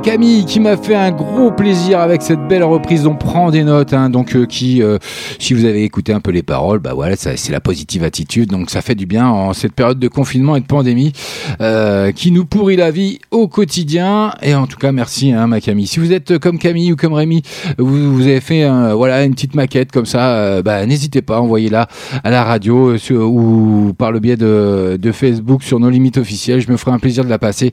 Macami 0.00 0.46
qui 0.46 0.60
m'a 0.60 0.78
fait 0.78 0.94
un 0.94 1.10
gros 1.10 1.50
plaisir 1.50 2.00
avec 2.00 2.22
cette 2.22 2.48
belle 2.48 2.64
reprise. 2.64 3.06
On 3.06 3.16
prend 3.16 3.50
des 3.50 3.64
notes, 3.64 3.92
hein, 3.92 4.08
donc 4.08 4.34
euh, 4.34 4.46
qui, 4.46 4.82
euh, 4.82 4.96
si 5.38 5.52
vous 5.52 5.66
avez 5.66 5.84
écouté 5.84 6.14
un 6.14 6.20
peu 6.20 6.30
les 6.30 6.42
paroles, 6.42 6.78
bah 6.78 6.94
voilà, 6.94 7.16
c'est 7.16 7.50
la 7.50 7.60
positive 7.60 8.02
attitude. 8.02 8.48
Donc 8.48 8.70
ça 8.70 8.80
fait 8.80 8.94
du 8.94 9.04
bien 9.04 9.28
en 9.28 9.52
cette 9.52 9.74
période 9.74 9.98
de 9.98 10.08
confinement 10.08 10.56
et 10.56 10.60
de 10.60 10.64
pandémie 10.64 11.12
euh, 11.60 12.12
qui 12.12 12.32
nous 12.32 12.46
pourrit 12.46 12.76
la 12.76 12.90
vie 12.90 13.18
au 13.30 13.46
quotidien. 13.46 14.32
Et 14.40 14.54
en 14.54 14.66
tout 14.66 14.78
cas, 14.78 14.90
merci, 14.90 15.32
hein, 15.32 15.46
Macami. 15.46 15.86
Si 15.86 16.00
vous 16.00 16.14
êtes 16.14 16.38
comme 16.38 16.58
Camille 16.58 16.94
ou 16.94 16.96
comme 16.96 17.12
Rémi, 17.12 17.42
vous, 17.76 18.22
avez 18.22 18.40
fait, 18.40 18.66
voilà, 18.94 19.22
une 19.24 19.34
petite 19.34 19.54
maquette 19.54 19.92
comme 19.92 20.06
ça, 20.06 20.62
bah, 20.62 20.86
n'hésitez 20.86 21.20
pas, 21.20 21.42
envoyez-la 21.42 21.88
à 22.24 22.30
la 22.30 22.42
radio 22.42 22.96
ou 23.10 23.92
par 23.98 24.12
le 24.12 24.20
biais 24.20 24.38
de, 24.38 24.98
de 24.98 25.12
Facebook 25.12 25.62
sur 25.62 25.78
nos 25.78 25.90
limites 25.90 26.16
officielles. 26.16 26.62
Je 26.62 26.72
me 26.72 26.78
ferai 26.78 26.92
un 26.92 26.98
plaisir 26.98 27.22
de 27.22 27.28
la 27.28 27.38
passer. 27.38 27.72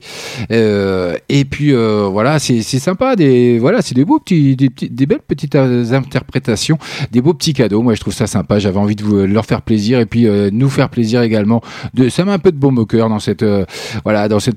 Et 0.50 1.44
puis 1.46 1.72
euh, 1.72 2.08
voilà, 2.18 2.40
c'est 2.40 2.62
sympa, 2.62 3.14
des 3.14 3.60
voilà, 3.60 3.80
c'est 3.80 3.94
des 3.94 4.04
beaux 4.04 4.18
petits, 4.18 4.56
des, 4.56 5.06
belles 5.06 5.20
petites 5.24 5.54
euh, 5.54 5.92
interprétations, 5.92 6.76
des 7.12 7.20
beaux 7.20 7.32
petits 7.32 7.52
cadeaux. 7.52 7.80
Moi, 7.80 7.94
je 7.94 8.00
trouve 8.00 8.12
ça 8.12 8.26
sympa. 8.26 8.58
J'avais 8.58 8.80
envie 8.80 8.96
de 8.96 9.04
vous, 9.04 9.18
leur 9.18 9.46
faire 9.46 9.62
plaisir 9.62 10.00
et 10.00 10.04
puis 10.04 10.26
euh, 10.26 10.50
nous 10.52 10.68
faire 10.68 10.88
plaisir 10.88 11.22
également. 11.22 11.62
De, 11.94 12.08
ça 12.08 12.24
met 12.24 12.32
un 12.32 12.40
peu 12.40 12.50
de 12.50 12.56
baume 12.56 12.76
au 12.78 12.86
dans 12.86 13.20
cette 13.20 13.44
euh, 13.44 13.64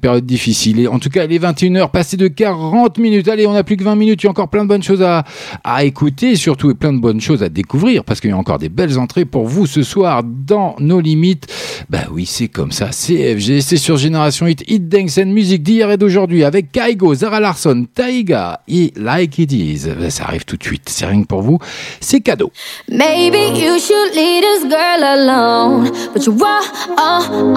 période 0.01 0.25
difficile. 0.25 0.79
Et 0.79 0.87
en 0.87 0.97
tout 0.97 1.09
cas, 1.09 1.25
il 1.25 1.33
est 1.33 1.37
21h, 1.37 1.91
passé 1.91 2.17
de 2.17 2.27
40 2.27 2.97
minutes. 2.97 3.27
Allez, 3.27 3.45
on 3.45 3.53
a 3.53 3.63
plus 3.63 3.77
que 3.77 3.83
20 3.83 3.95
minutes. 3.95 4.23
Il 4.23 4.25
y 4.25 4.27
a 4.27 4.31
encore 4.31 4.49
plein 4.49 4.63
de 4.63 4.69
bonnes 4.69 4.81
choses 4.81 5.03
à, 5.03 5.23
à 5.63 5.83
écouter, 5.83 6.35
surtout 6.37 6.71
et 6.71 6.73
plein 6.73 6.93
de 6.93 6.99
bonnes 6.99 7.21
choses 7.21 7.43
à 7.43 7.49
découvrir 7.49 8.03
parce 8.03 8.21
qu'il 8.21 8.31
y 8.31 8.33
a 8.33 8.37
encore 8.37 8.57
des 8.57 8.69
belles 8.69 8.97
entrées 8.97 9.25
pour 9.25 9.45
vous 9.45 9.67
ce 9.67 9.83
soir 9.83 10.23
dans 10.23 10.75
nos 10.79 10.99
limites. 10.99 11.45
Bah 11.91 12.05
oui, 12.11 12.25
c'est 12.25 12.47
comme 12.47 12.71
ça. 12.71 12.87
CFG, 12.87 13.61
c'est 13.61 13.77
sur 13.77 13.97
Génération 13.97 14.47
Hit, 14.47 14.63
Hit 14.67 14.89
Dance 14.89 15.19
and 15.19 15.27
Music 15.27 15.61
d'hier 15.61 15.91
et 15.91 15.97
d'aujourd'hui 15.97 16.43
avec 16.43 16.71
Kaigo, 16.71 17.13
Zara 17.13 17.50
Larson, 17.51 17.85
Taiga 17.93 18.61
et 18.69 18.93
Like 18.95 19.37
It 19.37 19.51
Is. 19.51 19.89
Bah, 19.99 20.09
Ça 20.09 20.23
arrive 20.23 20.45
tout 20.45 20.55
de 20.55 20.63
suite. 20.63 20.87
C'est 20.87 21.05
rien 21.05 21.21
que 21.21 21.27
pour 21.27 21.41
vous. 21.41 21.59
C'est 21.99 22.21
cadeau. 22.21 22.49
Maybe 22.87 23.59
you 23.59 23.77
should 23.77 24.15
leave 24.15 24.41
this 24.41 24.63
girl 24.69 25.03
alone. 25.03 25.91
But 26.13 26.25
you 26.25 26.33
are 26.41 26.63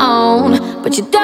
on, 0.01 0.59
but 0.83 0.99
you 0.99 1.07
don't. 1.13 1.21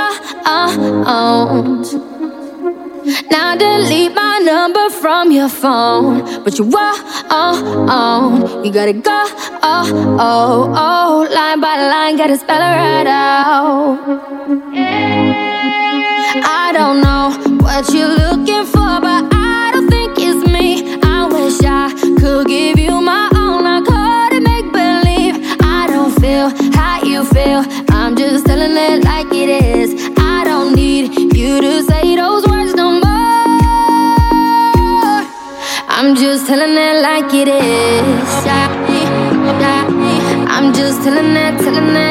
Now 3.28 3.56
delete 3.56 4.14
my 4.14 4.38
number 4.44 4.88
from 4.90 5.32
your 5.32 5.48
phone. 5.48 6.22
But 6.44 6.56
you 6.56 6.70
are 6.72 6.94
on, 7.90 8.64
you 8.64 8.70
gotta 8.72 8.92
go. 8.92 9.24
Oh, 9.64 10.16
oh, 10.20 10.72
oh, 10.76 11.26
line 11.34 11.60
by 11.60 11.74
line, 11.76 12.16
gotta 12.16 12.38
spell 12.38 12.60
it 12.60 12.76
right 12.76 13.08
out. 13.08 13.98
I 16.32 16.70
don't 16.72 17.00
know 17.00 17.56
what 17.58 17.92
you're 17.92 18.06
looking 18.06 18.64
for, 18.64 19.00
but 19.00 19.26
I 19.34 19.70
don't 19.72 19.88
think 19.88 20.16
it's 20.18 20.46
me. 20.46 21.00
I 21.02 21.26
wish 21.26 21.58
I 21.64 21.90
could 22.20 22.46
give 22.46 22.78
you 22.78 23.00
my 23.00 23.28
all. 23.34 23.66
I 23.66 23.80
couldn't 23.82 24.44
make 24.44 24.70
believe. 24.70 25.34
I 25.60 25.88
don't 25.88 26.12
feel 26.20 26.50
how 26.72 27.02
you 27.02 27.24
feel. 27.24 27.64
I'm 27.90 28.14
just 28.14 28.46
telling 28.46 28.76
it 28.76 29.02
like 29.04 29.32
it 29.32 29.48
is. 29.48 29.90
I 30.18 30.44
don't 30.44 30.74
need 30.76 31.34
you 31.36 31.60
to 31.60 31.82
say 31.82 32.14
those 32.14 32.46
words 32.46 32.74
no 32.74 32.92
more. 32.92 33.10
I'm 35.88 36.14
just 36.14 36.46
telling 36.46 36.76
it 36.76 37.02
like 37.02 37.34
it 37.34 37.48
is. 37.48 38.30
I'm 40.52 40.72
just 40.72 41.02
telling 41.02 41.34
it, 41.34 41.58
telling 41.58 41.96
it. 41.96 42.10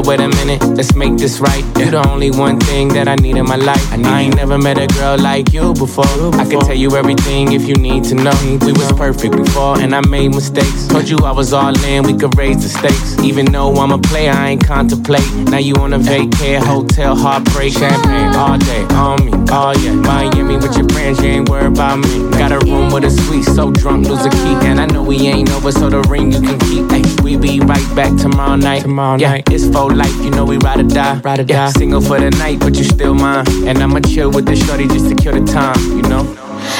Up, 0.00 0.06
wait 0.06 0.20
a 0.20 0.28
minute, 0.28 0.62
let's 0.76 0.94
make 0.94 1.16
this 1.16 1.40
right. 1.40 1.64
You're 1.78 1.90
the 1.90 2.08
only 2.08 2.30
one 2.30 2.58
thing 2.60 2.88
that 2.88 3.08
I 3.08 3.14
need 3.16 3.36
in 3.36 3.46
my 3.46 3.56
life. 3.56 3.84
I, 3.92 4.22
ain't 4.22 4.36
never 4.36 4.58
met 4.58 4.78
a 4.78 4.86
girl 4.86 5.18
like 5.18 5.52
you 5.52 5.74
before. 5.74 6.04
I 6.34 6.44
can 6.48 6.60
tell 6.60 6.74
you 6.74 6.96
everything 6.96 7.52
if 7.52 7.68
you 7.68 7.74
need 7.74 8.04
to 8.04 8.14
know. 8.14 8.36
We 8.64 8.72
was 8.72 8.92
perfect 8.92 9.36
before, 9.36 9.80
and 9.80 9.94
I 9.94 10.00
made 10.08 10.28
mistakes. 10.34 10.86
Told 10.88 11.08
you 11.08 11.18
I 11.18 11.32
was 11.32 11.52
all 11.52 11.76
in, 11.84 12.04
we 12.04 12.14
could 12.14 12.36
raise 12.36 12.62
the 12.62 12.68
stakes. 12.68 13.18
Even 13.22 13.46
though 13.46 13.72
I'm 13.74 13.92
a 13.92 13.98
player, 13.98 14.32
I 14.32 14.50
ain't 14.50 14.66
contemplate. 14.66 15.28
Now 15.50 15.58
you 15.58 15.74
on 15.76 15.92
a 15.92 15.98
vacay, 15.98 16.58
hotel, 16.58 17.14
heartbreak, 17.16 17.72
champagne 17.72 18.34
all 18.34 18.58
day 18.58 18.82
on 18.94 19.24
me. 19.24 19.32
Oh 19.50 19.72
yeah, 19.82 19.94
Miami 19.94 20.56
with 20.56 20.76
your 20.76 20.88
friends, 20.90 21.20
you 21.20 21.28
ain't 21.28 21.48
worried 21.48 21.72
about 21.72 21.98
me. 21.98 22.30
Got 22.30 22.52
a 22.52 22.58
room 22.66 22.92
with 22.92 23.04
a 23.04 23.10
suite, 23.10 23.44
so 23.44 23.70
drunk, 23.70 24.08
lose 24.08 24.24
a 24.24 24.30
key. 24.30 24.56
And 24.68 24.80
I 24.80 24.86
know 24.86 25.02
we 25.02 25.26
ain't 25.26 25.50
over, 25.50 25.72
so 25.72 25.90
the 25.90 26.00
ring 26.02 26.32
you 26.32 26.40
can 26.40 26.58
keep. 26.60 26.84
Ay, 26.90 27.02
we 27.22 27.36
be 27.36 27.60
right 27.60 27.96
back 27.96 28.16
tomorrow 28.16 28.56
night. 28.56 28.82
Tomorrow 28.82 29.18
yeah, 29.18 29.32
night. 29.32 29.48
it's 29.50 29.66
for 29.90 29.96
life, 29.96 30.16
you 30.24 30.30
know 30.30 30.44
we 30.44 30.56
ride 30.58 30.80
or 30.80 30.88
die. 30.88 31.18
Ride 31.20 31.40
or 31.40 31.44
die. 31.44 31.70
Single 31.70 32.00
for 32.00 32.18
the 32.20 32.30
night, 32.30 32.60
but 32.60 32.76
you 32.76 32.84
still 32.84 33.14
mine. 33.14 33.44
And 33.66 33.78
I'ma 33.78 34.00
chill 34.00 34.30
with 34.30 34.46
the 34.46 34.56
shorty 34.56 34.86
just 34.86 35.08
to 35.08 35.14
kill 35.14 35.34
the 35.38 35.44
time, 35.52 35.78
you 35.96 36.02
know. 36.02 36.24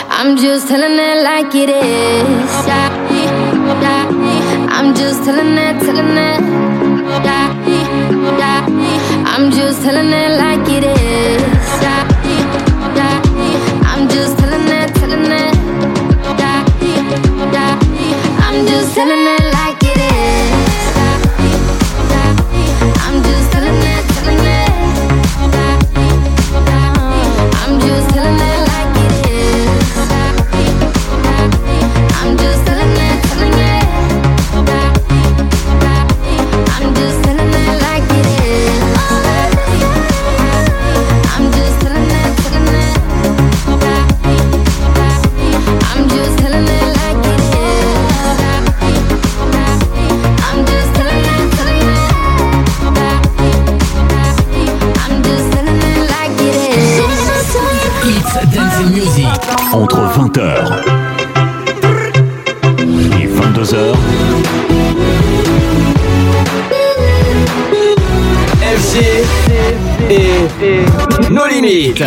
I'm 0.09 0.37
just 0.37 0.69
telling 0.69 0.99
it 0.99 1.23
like 1.25 1.55
it 1.55 1.71
is. 1.71 2.51
I'm 4.77 4.95
just 4.95 5.25
telling 5.25 5.57
it, 5.67 5.81
telling 5.85 6.17
it. 6.29 6.41
I'm 9.33 9.51
just 9.51 9.83
telling 9.83 10.13
it 10.13 10.31
like 10.39 10.69
it 10.69 10.85
is. 10.85 11.10
Entre 60.31 60.43
20h 60.43 60.47
et 63.19 63.27
22h, 63.27 63.95
FG 68.77 68.95
et 70.09 71.33
nos 71.33 71.47
limites. 71.47 72.05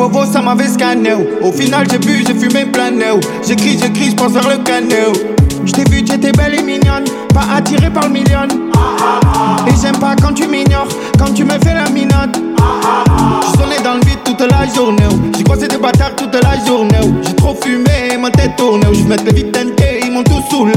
Vovo, 0.00 0.24
ça 0.24 0.40
m'avait 0.40 0.66
scanné. 0.66 1.12
Au 1.42 1.52
final, 1.52 1.86
j'ai 1.90 1.98
bu, 1.98 2.24
j'ai 2.26 2.32
fumé 2.32 2.64
plané. 2.64 3.04
oh. 3.12 3.20
J'écris, 3.46 3.78
j'écris, 3.78 4.08
j'pense 4.12 4.32
vers 4.32 4.48
le 4.48 4.56
canet. 4.64 4.96
J't'ai 5.66 5.84
vu, 5.90 6.02
t'étais 6.02 6.32
belle 6.32 6.54
et 6.54 6.62
mignonne. 6.62 7.04
Pas 7.34 7.44
attirée 7.54 7.90
par 7.90 8.04
le 8.04 8.14
million. 8.14 8.48
Et 9.68 9.72
j'aime 9.82 9.98
pas 9.98 10.16
quand 10.16 10.32
tu 10.32 10.48
m'ignores, 10.48 10.88
quand 11.18 11.34
tu 11.34 11.44
me 11.44 11.52
fais 11.62 11.74
la 11.74 11.90
minote. 11.90 12.34
Sonné 13.58 13.76
dans 13.84 13.96
le 13.96 14.06
vide 14.06 14.20
toute 14.24 14.40
la 14.40 14.66
journée. 14.74 15.04
J'ai 15.36 15.44
croisé 15.44 15.68
des 15.68 15.76
bâtards 15.76 16.16
toute 16.16 16.34
la 16.34 16.64
journée. 16.64 16.96
J'ai 17.20 17.34
trop 17.34 17.54
fumé, 17.62 18.16
ma 18.18 18.30
tête 18.30 18.56
tournée. 18.56 18.86
oh. 18.88 18.94
J'mets 18.94 19.18
les 19.26 19.32
vides 19.34 19.52
teintés, 19.52 20.00
ils 20.02 20.10
m'ont 20.10 20.22
tous 20.22 20.40
saoulé. 20.50 20.72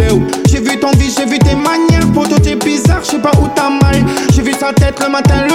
J'ai 0.50 0.60
vu 0.60 0.78
ton 0.82 0.92
vie, 0.92 1.10
j'ai 1.18 1.26
vu 1.26 1.40
tes 1.40 1.56
manières. 1.56 2.12
Poto, 2.14 2.38
t'es 2.40 2.56
bizarre, 2.56 3.00
j'sais 3.04 3.20
pas 3.20 3.32
où 3.42 3.48
t'as 3.56 3.70
mal. 3.70 4.04
J'ai 4.34 4.42
vu 4.42 4.52
sa 4.60 4.74
tête 4.74 5.02
le 5.02 5.10
matin, 5.10 5.46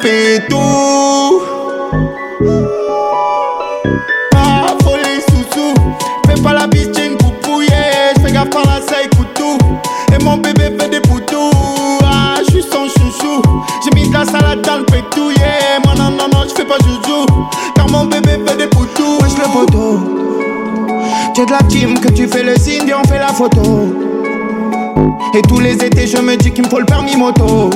mon 0.00 0.08
pétou. 0.08 1.42
Ah, 4.34 4.76
folie 4.82 5.20
sous-sous. 5.28 5.74
Fais 6.26 6.40
pas 6.42 6.54
la 6.54 6.66
bitchine 6.66 7.16
pour 7.18 7.32
pouiller. 7.40 7.70
J'fais 8.18 8.32
gaffe 8.32 8.50
par 8.50 8.64
la 8.64 8.80
seille 8.80 9.08
couteau. 9.16 9.58
Et 10.12 10.22
mon 10.22 10.36
bébé 10.36 10.76
fait 10.78 10.88
des 10.88 11.00
poutous. 11.00 11.50
Ah, 12.04 12.36
j'suis 12.48 12.62
son 12.62 12.86
chouchou. 12.88 13.42
J'ai 13.84 13.90
mis 13.94 14.08
de 14.08 14.14
la 14.14 14.24
salade 14.24 14.62
dans 14.62 14.78
le 14.78 14.84
pétouillé. 14.84 15.38
Moi 15.84 15.94
non, 15.96 16.10
non, 16.10 16.28
non, 16.32 16.44
j'fais 16.48 16.64
pas 16.64 16.78
joujou. 16.84 17.26
Car 17.74 17.88
mon 17.88 18.04
bébé 18.04 18.38
fait 18.46 18.56
des 18.56 18.66
poutous. 18.66 19.18
Wesh 19.22 19.36
le 19.36 19.52
poteau. 19.52 20.00
Tu 21.34 21.42
es 21.42 21.46
de 21.46 21.52
la 21.52 21.62
team 21.68 21.98
que 21.98 22.08
tu 22.08 22.26
fais 22.26 22.42
le 22.42 22.56
signe 22.56 22.88
et 22.88 22.94
on 22.94 23.04
fait 23.04 23.18
la 23.18 23.28
photo. 23.28 23.94
Et 25.34 25.42
tous 25.42 25.60
les 25.60 25.74
étés, 25.74 26.06
je 26.06 26.18
me 26.18 26.36
dis 26.36 26.50
qu'il 26.50 26.64
me 26.64 26.68
faut 26.68 26.80
le 26.80 26.86
permis 26.86 27.16
moto. 27.16 27.70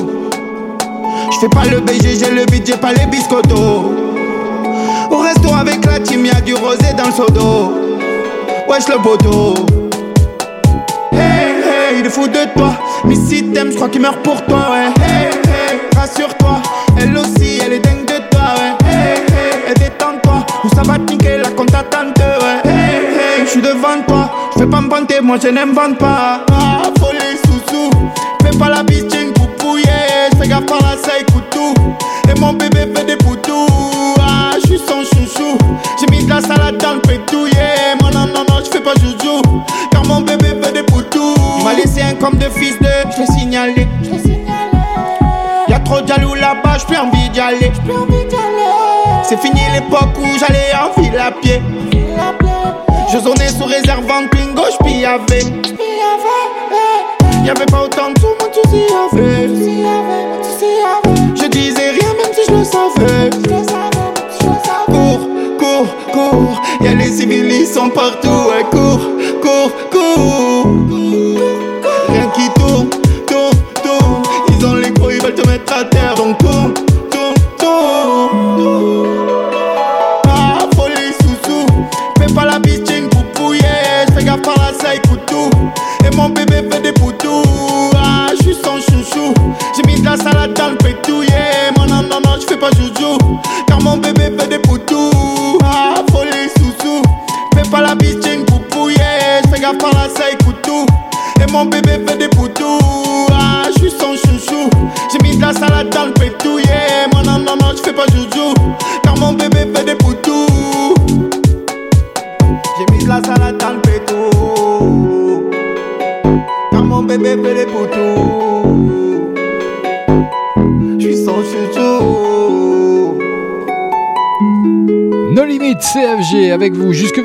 Fais 1.45 1.51
pas 1.51 1.67
le 1.67 1.81
BG, 1.81 2.17
j'ai 2.19 2.31
le 2.31 2.47
beat, 2.47 2.67
j'ai 2.67 2.77
pas 2.79 2.95
les 2.95 3.05
biscottos. 3.05 3.93
Au 5.11 5.19
resto 5.19 5.53
avec 5.53 5.85
la 5.85 6.01
team, 6.01 6.25
y'a 6.25 6.41
du 6.41 6.55
rosé 6.55 6.95
dans 6.97 7.05
le 7.05 7.33
d'eau. 7.33 7.75
Wesh 8.67 8.89
le 8.89 8.97
poteau. 9.03 9.55
Hey, 11.13 11.21
hey, 11.21 12.01
il 12.01 12.07
est 12.07 12.09
fou 12.09 12.29
de 12.29 12.51
toi. 12.57 12.71
Mais 13.05 13.15
si 13.15 13.45
t'aimes, 13.51 13.73
je 13.73 13.77
crois 13.77 13.91
qu'il 13.91 14.01
meurt 14.01 14.23
pour 14.23 14.43
toi, 14.47 14.71
ouais. 14.71 14.87
Hey, 15.05 15.27
hey, 15.27 15.81
rassure-toi. 15.95 16.63
Elle 16.99 17.15
aussi, 17.19 17.59
elle 17.63 17.75
est 17.75 17.81
dingue 17.81 18.07
de 18.07 18.23
toi, 18.31 18.55
ouais. 18.57 18.89
Hey, 18.91 19.69
hey, 19.69 19.75
détends-toi. 19.75 20.47
Ou 20.65 20.75
ça 20.75 20.81
va 20.81 20.95
te 20.95 21.13
niquer 21.13 21.37
la 21.37 21.51
compte 21.51 21.75
à 21.75 21.83
tante, 21.83 22.17
ouais. 22.17 22.71
Hey, 22.71 23.41
hey, 23.41 23.45
je 23.45 23.51
suis 23.51 23.61
devant 23.61 24.01
toi. 24.09 24.31
Je 24.55 24.61
fais 24.61 24.67
pas 24.67 24.81
me 24.81 25.21
moi 25.21 25.37
je 25.43 25.49
n'invente 25.49 25.99
pas. 25.99 26.41
Ah, 26.51 26.85
folie 26.99 27.37
sous-sous. 27.45 27.91
Fais 28.43 28.59
pas 28.59 28.71
la 28.71 28.83
bitchine 28.83 29.14
mon 32.45 32.53
bébé 32.53 32.87
fait 32.95 33.05
des 33.05 33.17
poutous. 33.17 33.67
Ah, 34.21 34.53
je 34.61 34.67
suis 34.67 34.79
son 34.79 35.03
chouchou. 35.03 35.57
J'ai 35.99 36.07
mis 36.15 36.25
de 36.25 36.31
la 36.31 36.41
salade 36.41 36.77
dans 36.79 36.95
le 36.95 37.01
pétouillé. 37.01 37.97
Moi 38.01 38.11
non, 38.13 38.27
non, 38.27 38.45
non, 38.49 38.63
j'fais 38.65 38.81
pas 38.81 38.95
joujou. 39.01 39.41
Car 39.91 40.05
mon 40.05 40.21
bébé 40.21 40.49
fait 40.63 40.73
des 40.73 40.83
poutous. 40.83 41.35
Il 41.59 41.65
m'a 41.65 41.75
laissé 41.75 42.03
un 42.03 42.15
comme 42.15 42.37
de 42.37 42.49
fils 42.49 42.79
de. 42.81 42.89
J'l'ai 43.17 43.27
signalé. 43.39 43.89
Y'a 45.69 45.79
trop 45.81 46.01
de 46.03 46.07
jaloux 46.07 46.35
là-bas, 46.35 46.79
j'plus 46.79 46.99
envie 46.99 47.31
d'y 47.31 47.41
aller. 47.41 47.73
C'est 49.23 49.41
fini 49.41 49.61
l'époque 49.73 50.17
où 50.19 50.27
j'allais 50.39 50.73
en 50.75 51.01
ville 51.01 51.19
à 51.19 51.31
pied. 51.33 51.63
Je 53.11 53.19
zonais 53.19 53.49
sous 53.49 53.65
réserve 53.65 54.05
en 54.11 54.29
twingo, 54.29 54.65
j'pillavais. 54.73 55.45
Y'avait 57.45 57.67
pas 57.67 57.83
autant 57.85 58.11
de 58.11 58.19
sous, 58.19 58.34
civils, 67.15 67.51
ils 67.51 67.67
sont 67.67 67.91
partout. 67.91 68.29
Ouais, 68.29 68.65
cours, 68.71 69.01
cours, 69.41 69.73
cours. 69.91 70.54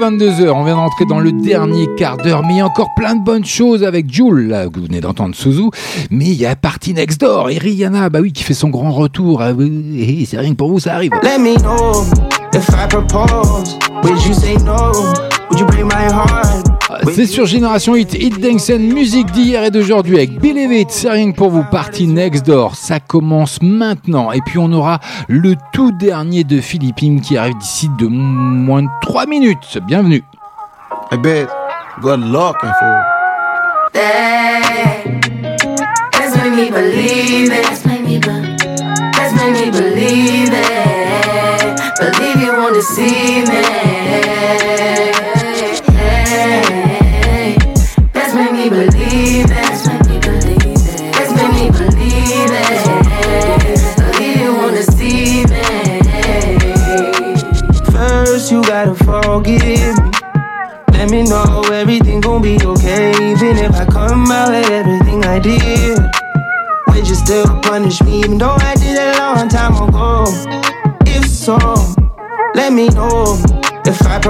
22h. 0.09 0.49
On 0.49 0.63
vient 0.63 0.75
d'entrer 0.75 1.05
dans 1.05 1.19
le 1.19 1.31
dernier 1.31 1.87
quart 1.95 2.17
d'heure, 2.17 2.41
mais 2.43 2.55
il 2.55 2.57
y 2.57 2.61
a 2.61 2.65
encore 2.65 2.93
plein 2.95 3.15
de 3.15 3.23
bonnes 3.23 3.45
choses 3.45 3.83
avec 3.83 4.11
Jules, 4.11 4.47
là, 4.47 4.67
que 4.67 4.79
vous 4.79 4.85
venez 4.85 5.01
d'entendre 5.01 5.35
Suzu. 5.35 5.69
Mais 6.09 6.25
il 6.25 6.35
y 6.35 6.45
a 6.45 6.55
Party 6.55 6.93
Next 6.93 7.21
Door 7.21 7.49
et 7.51 7.57
Rihanna, 7.57 8.09
bah 8.09 8.19
oui, 8.21 8.31
qui 8.31 8.43
fait 8.43 8.53
son 8.53 8.69
grand 8.69 8.91
retour. 8.91 9.41
Ah 9.41 9.51
c'est 10.25 10.37
rien 10.37 10.51
que 10.51 10.55
pour 10.55 10.69
vous, 10.69 10.79
ça 10.79 10.95
arrive. 10.95 11.11
Let 11.23 11.39
me 11.39 11.55
know 11.57 12.03
if 12.53 12.67
I 12.69 12.87
propose. 12.87 13.77
You 14.27 14.33
say 14.33 14.55
no? 14.65 14.91
Would 15.49 15.59
you 15.59 15.65
break 15.65 15.85
my 15.85 16.11
heart? 16.11 16.68
C'est 17.13 17.25
sur 17.25 17.45
Génération 17.45 17.95
Hit, 17.95 18.13
Hit 18.13 18.39
Dance 18.39 18.69
and 18.69 18.79
musique 18.79 19.31
d'hier 19.31 19.63
et 19.63 19.71
d'aujourd'hui 19.71 20.17
avec 20.17 20.39
Believe 20.39 20.73
It, 20.73 20.91
c'est 20.91 21.09
rien 21.09 21.31
que 21.31 21.35
pour 21.35 21.49
vous, 21.49 21.63
partie 21.63 22.07
Next 22.07 22.45
Door. 22.45 22.75
Ça 22.75 22.99
commence 22.99 23.61
maintenant. 23.61 24.31
Et 24.31 24.41
puis 24.45 24.57
on 24.57 24.71
aura 24.71 24.99
le 25.27 25.55
tout 25.73 25.91
dernier 25.91 26.43
de 26.43 26.61
Philippine 26.61 27.21
qui 27.21 27.37
arrive 27.37 27.57
d'ici 27.57 27.89
de 27.97 28.07
moins 28.07 28.83
de 28.83 28.89
3 29.01 29.25
minutes. 29.25 29.79
Bienvenue. 29.87 30.23
I 31.11 31.17
bet. 31.17 31.47
Good 32.01 32.21
luck, 32.21 32.57
info. 32.63 32.85
Hey, 33.93 35.19
let's 36.13 36.35
make 36.35 36.53
me 36.53 36.69
believe 36.69 37.49
make 37.49 38.03
me, 38.05 38.19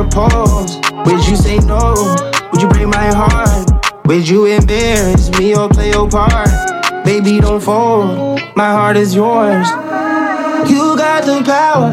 propose, 0.04 0.80
would 1.06 1.28
you 1.28 1.36
say 1.36 1.58
no? 1.60 1.94
Would 2.52 2.62
you 2.62 2.70
break 2.70 2.88
my 2.88 3.12
heart? 3.14 3.70
Would 4.06 4.28
you 4.28 4.46
embarrass 4.46 5.30
me 5.38 5.56
or 5.56 5.68
play 5.68 5.92
your 5.92 6.10
part? 6.10 6.50
Baby, 7.04 7.42
don't 7.42 7.60
fold. 7.60 8.40
My 8.56 8.72
heart 8.72 8.96
is 8.96 9.14
yours. 9.14 9.68
You 10.70 10.96
got 10.96 11.26
the 11.26 11.44
power, 11.44 11.92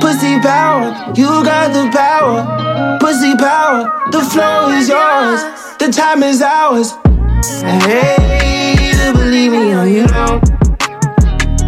pussy 0.00 0.40
power. 0.40 1.12
You 1.14 1.44
got 1.44 1.72
the 1.72 1.88
power, 1.92 2.98
pussy 2.98 3.36
power. 3.36 3.92
The 4.10 4.22
flow 4.22 4.70
is 4.70 4.88
yours, 4.88 5.40
the 5.78 5.92
time 5.92 6.22
is 6.22 6.42
ours. 6.42 6.94
Hey, 7.62 8.74
you 8.80 9.12
believe 9.12 9.52
me 9.52 9.72
or 9.72 9.86
you 9.86 10.06
don't. 10.06 10.42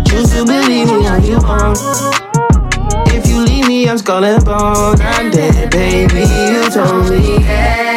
Choose 0.08 0.30
to 0.30 0.44
believe 0.44 0.88
me 0.88 1.08
or 1.08 1.18
you 1.18 1.38
won't. 1.38 2.27
I'm 3.68 3.98
skull 3.98 4.24
and 4.24 4.42
bone. 4.46 4.96
I'm 4.98 5.30
dead, 5.30 5.70
baby. 5.70 6.20
You 6.20 6.70
told 6.70 7.10
me. 7.10 7.87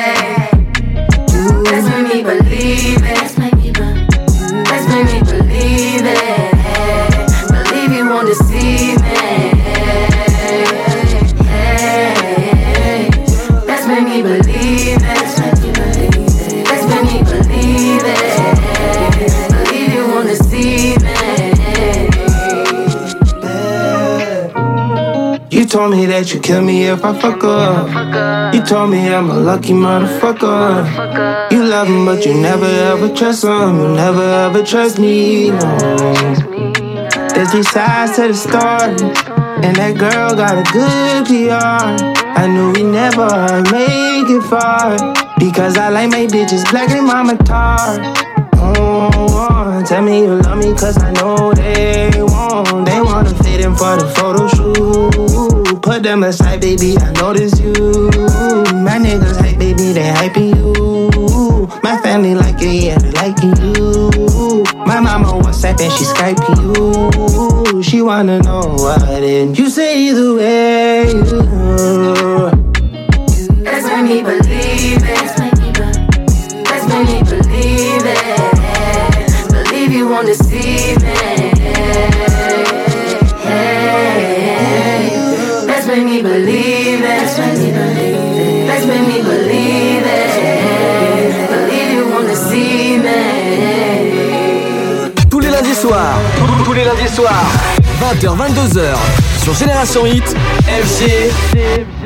Told 25.81 25.97
me 25.97 26.05
that 26.05 26.31
you 26.31 26.39
kill 26.39 26.61
me 26.61 26.83
if 26.83 27.03
I 27.03 27.11
fuck 27.19 27.43
up. 27.43 28.53
You 28.53 28.61
told 28.61 28.91
me 28.91 29.11
I'm 29.11 29.31
a 29.31 29.39
lucky 29.39 29.73
motherfucker. 29.73 31.51
You 31.51 31.65
love 31.65 31.87
him, 31.87 32.05
but 32.05 32.23
you 32.23 32.35
never 32.35 32.71
ever 32.91 33.09
trust 33.15 33.43
him. 33.43 33.79
You 33.81 33.87
never 33.95 34.21
ever 34.45 34.61
trust 34.63 34.99
me. 34.99 35.49
No. 35.49 36.13
There's 37.33 37.49
three 37.49 37.63
sides 37.63 38.15
to 38.17 38.27
the 38.27 38.35
story. 38.35 38.93
And 39.65 39.75
that 39.77 39.97
girl 39.97 40.35
got 40.35 40.53
a 40.61 40.65
good 40.71 41.25
PR. 41.25 41.89
I 42.41 42.45
knew 42.45 42.73
we 42.73 42.83
never 42.83 43.31
make 43.73 44.29
it 44.29 44.43
far. 44.51 44.93
Because 45.39 45.77
I 45.77 45.89
like 45.89 46.11
my 46.11 46.27
bitches 46.27 46.63
black 46.69 46.91
and 46.91 47.07
mama 47.07 47.37
tar. 47.37 47.97
Oh, 48.63 49.83
tell 49.87 50.03
me 50.03 50.19
you 50.19 50.35
love 50.35 50.59
me, 50.59 50.75
cause 50.75 51.01
I 51.01 51.11
know 51.13 51.53
they 51.53 52.11
won't. 52.21 52.85
They 52.85 53.01
wanna 53.01 53.33
fit 53.43 53.61
in 53.61 53.75
for 53.75 53.97
the 53.97 54.07
photo 54.15 54.47
shoot. 54.47 55.50
Put 55.79 56.03
them 56.03 56.23
aside, 56.23 56.61
baby, 56.61 56.97
I 56.97 57.11
notice 57.13 57.59
you. 57.59 57.73
My 58.83 58.97
niggas 58.99 59.39
hype, 59.39 59.57
baby, 59.57 59.93
they 59.93 60.11
hyping 60.11 60.55
you. 60.55 61.67
My 61.83 61.97
family 62.01 62.35
like 62.35 62.61
it, 62.61 62.83
yeah, 62.83 62.97
they 62.97 63.11
liking 63.11 63.55
you. 63.57 64.63
My 64.85 64.99
mama 64.99 65.27
WhatsApp 65.41 65.79
and 65.79 65.91
she 65.93 66.03
Skyping 66.03 67.73
you. 67.73 67.81
She 67.83 68.01
wanna 68.01 68.39
know 68.39 68.75
what 68.77 69.01
and 69.03 69.57
you 69.57 69.69
say 69.69 69.97
either 70.07 70.35
way. 70.35 71.05
Let's 73.63 73.85
make 73.87 74.03
me 74.03 74.21
believe 74.23 75.03
it. 75.03 75.20
Soirs, 95.81 96.19
tous 96.63 96.73
les 96.73 96.83
lundis 96.83 97.11
soirs, 97.11 97.43
20h, 97.99 98.37
22h, 98.37 98.93
sur 99.43 99.55
Génération 99.55 100.05
Hit, 100.05 100.35
FG 100.67 101.31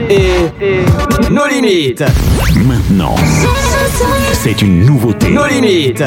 et 0.10 1.30
nos 1.30 1.45
limites. 1.45 2.06
Maintenant, 2.65 3.15
c'est 4.31 4.61
une 4.61 4.85
nouveauté. 4.85 5.30
Nos 5.30 5.45
limites. 5.47 6.03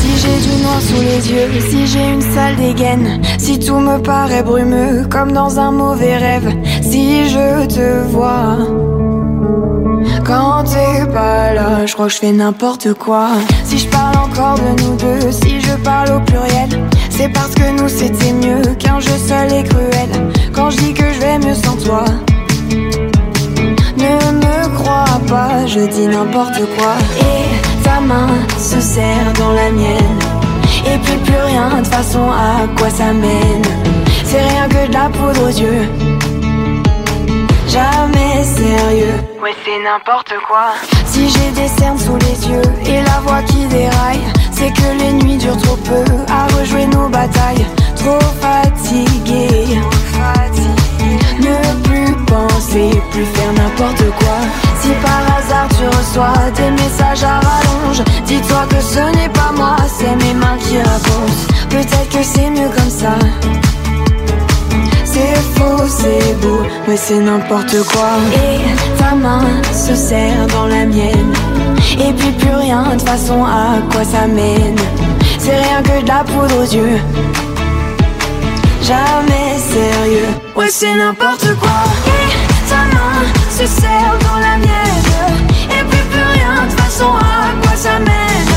Si 0.00 0.16
j'ai 0.22 0.50
du 0.50 0.62
noir 0.62 0.80
sous 0.80 1.02
les 1.02 1.30
yeux, 1.30 1.60
si 1.68 1.86
j'ai 1.86 2.08
une 2.08 2.22
sale 2.22 2.56
dégaine, 2.56 3.20
si 3.36 3.58
tout 3.58 3.78
me 3.78 3.98
paraît 3.98 4.42
brumeux 4.42 5.06
comme 5.10 5.32
dans 5.32 5.60
un 5.60 5.72
mauvais 5.72 6.16
rêve, 6.16 6.50
si 6.80 7.28
je 7.28 7.66
te 7.66 8.08
vois. 8.08 8.56
Quand 10.28 10.62
t'es 10.64 11.06
pas 11.10 11.54
là, 11.54 11.86
je 11.86 11.94
crois 11.94 12.08
que 12.08 12.12
je 12.12 12.18
fais 12.18 12.32
n'importe 12.32 12.92
quoi. 12.92 13.28
Si 13.64 13.78
je 13.78 13.88
parle 13.88 14.14
encore 14.18 14.58
de 14.58 14.82
nous 14.82 14.94
deux, 14.96 15.32
si 15.32 15.58
je 15.58 15.74
parle 15.82 16.10
au 16.16 16.20
pluriel, 16.20 16.68
c'est 17.08 17.30
parce 17.30 17.54
que 17.54 17.70
nous 17.80 17.88
c'était 17.88 18.34
mieux 18.34 18.74
qu'un 18.78 19.00
jeu 19.00 19.16
seul 19.16 19.50
et 19.50 19.64
cruel. 19.64 20.10
Quand 20.52 20.68
je 20.68 20.76
dis 20.76 20.92
que 20.92 21.14
je 21.14 21.20
vais 21.20 21.38
mieux 21.38 21.54
sans 21.54 21.76
toi, 21.76 22.04
Ne 23.96 24.32
me 24.32 24.68
crois 24.76 25.18
pas, 25.28 25.64
je 25.66 25.80
dis 25.80 26.06
n'importe 26.06 26.60
quoi. 26.76 26.94
Et 27.20 27.82
ta 27.82 27.98
main 28.00 28.28
se 28.58 28.80
serre 28.82 29.32
dans 29.38 29.52
la 29.52 29.70
mienne. 29.70 30.18
Et 30.86 30.98
puis 30.98 31.16
plus 31.24 31.40
rien, 31.46 31.80
de 31.80 31.86
façon, 31.86 32.30
à 32.30 32.66
quoi 32.76 32.90
ça 32.90 33.14
mène 33.14 33.62
C'est 34.24 34.42
rien 34.42 34.68
que 34.68 34.88
de 34.88 34.92
la 34.92 35.08
poudre 35.08 35.44
aux 35.44 35.58
yeux. 35.58 36.17
Jamais 37.68 38.44
sérieux. 38.44 39.14
Ouais, 39.42 39.54
c'est 39.64 39.78
n'importe 39.84 40.32
quoi. 40.46 40.72
Si 41.06 41.28
j'ai 41.28 41.50
des 41.50 41.68
cernes 41.68 41.98
sous 41.98 42.16
les 42.16 42.48
yeux 42.48 42.62
et 42.86 43.02
la 43.02 43.20
voix 43.20 43.42
qui 43.42 43.66
déraille, 43.66 44.24
c'est 44.52 44.72
que 44.72 44.98
les 44.98 45.12
nuits 45.12 45.36
durent 45.36 45.58
trop 45.58 45.76
peu 45.76 46.04
à 46.28 46.46
rejouer 46.56 46.86
nos 46.86 47.08
batailles. 47.08 47.66
Trop 47.96 48.18
fatigué. 48.40 49.78
Ne 51.40 51.82
plus 51.82 52.14
penser, 52.26 52.90
plus 53.12 53.24
faire 53.24 53.52
n'importe 53.52 54.04
quoi. 54.18 54.38
Si 54.80 54.88
par 55.02 55.22
hasard 55.36 55.68
tu 55.78 55.86
reçois 55.86 56.50
des 56.56 56.70
messages 56.70 57.24
à 57.24 57.40
rallonge, 57.40 58.02
dis-toi 58.24 58.66
que 58.70 58.80
ce 58.80 59.16
n'est 59.16 59.28
pas 59.28 59.52
moi, 59.56 59.76
c'est 59.86 60.16
mes 60.24 60.34
mains 60.34 60.56
qui 60.58 60.78
racontent. 60.78 61.68
Peut-être 61.70 62.08
que 62.08 62.22
c'est 62.22 62.50
mieux 62.50 62.68
comme 62.68 62.90
ça. 62.90 63.14
C'est 66.08 66.40
beau, 66.40 66.62
mais 66.86 66.96
c'est 66.96 67.20
n'importe 67.20 67.76
quoi. 67.92 68.12
Et 68.32 68.98
ta 68.98 69.14
main 69.14 69.44
se 69.74 69.94
serre 69.94 70.46
dans 70.46 70.66
la 70.66 70.86
mienne. 70.86 71.34
Et 71.92 72.12
puis 72.14 72.32
plus 72.32 72.54
rien, 72.54 72.96
de 72.96 73.02
façon, 73.02 73.44
à 73.44 73.76
quoi 73.92 74.04
ça 74.04 74.26
mène 74.26 74.76
C'est 75.38 75.56
rien 75.56 75.82
que 75.82 76.02
de 76.02 76.08
la 76.08 76.24
poudre 76.24 76.60
aux 76.60 76.74
yeux. 76.74 76.98
Jamais 78.82 79.58
sérieux, 79.58 80.28
ouais, 80.56 80.70
c'est 80.70 80.94
n'importe 80.94 81.54
quoi. 81.60 81.78
Et 82.06 82.70
ta 82.70 82.82
main 82.94 83.20
se 83.50 83.66
serre 83.66 84.16
dans 84.26 84.38
la 84.38 84.56
mienne. 84.56 85.04
Et 85.76 85.84
puis 85.90 86.02
plus 86.10 86.26
rien, 86.36 86.64
de 86.70 86.80
façon, 86.80 87.12
à 87.20 87.66
quoi 87.66 87.76
ça 87.76 87.98
mène 87.98 88.50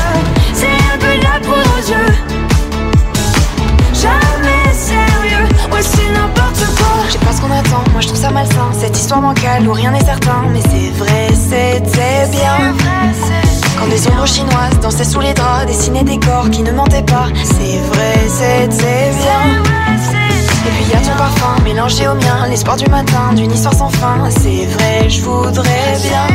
C'est 0.54 0.66
rien 0.66 0.96
que 0.98 1.18
de 1.18 1.22
la 1.22 1.38
poudre 1.40 1.70
aux 1.76 1.90
yeux. 1.90 2.14
Jamais 3.92 4.31
c'est 5.94 6.12
n'importe 6.12 6.64
quoi. 6.76 6.86
Je 7.06 7.12
sais 7.12 7.18
pas 7.18 7.32
ce 7.32 7.40
qu'on 7.40 7.50
attend, 7.50 7.84
moi 7.92 8.00
je 8.00 8.08
trouve 8.08 8.20
ça 8.20 8.30
malsain. 8.30 8.70
Cette 8.78 8.96
histoire 8.96 9.20
bancale 9.20 9.66
où 9.68 9.72
rien 9.72 9.90
n'est 9.90 10.04
certain 10.04 10.42
Mais 10.52 10.60
c'est 10.62 10.90
vrai, 10.98 11.28
c'était 11.34 12.28
bien. 12.30 12.74
Quand 13.78 13.88
des 13.88 14.06
ombres 14.08 14.26
chinoises 14.26 14.78
dansaient 14.80 15.04
sous 15.04 15.20
les 15.20 15.34
draps 15.34 15.66
Dessinaient 15.66 16.04
des 16.04 16.18
corps 16.18 16.48
qui 16.50 16.62
ne 16.62 16.72
mentaient 16.72 17.02
pas. 17.02 17.26
C'est 17.44 17.78
vrai, 17.92 18.14
c'était 18.28 19.10
bien. 19.18 19.62
et 20.66 20.70
puis 20.70 20.92
y 20.92 20.94
a 20.94 21.00
ton 21.00 21.16
parfum 21.16 21.62
mélangé 21.64 22.06
au 22.08 22.14
mien 22.14 22.46
L'espoir 22.48 22.76
du 22.76 22.86
matin, 22.86 23.32
d'une 23.34 23.50
histoire 23.52 23.74
sans 23.74 23.88
fin. 23.90 24.18
C'est 24.30 24.66
vrai, 24.66 25.08
je 25.08 25.22
voudrais 25.22 25.98
bien 26.02 26.26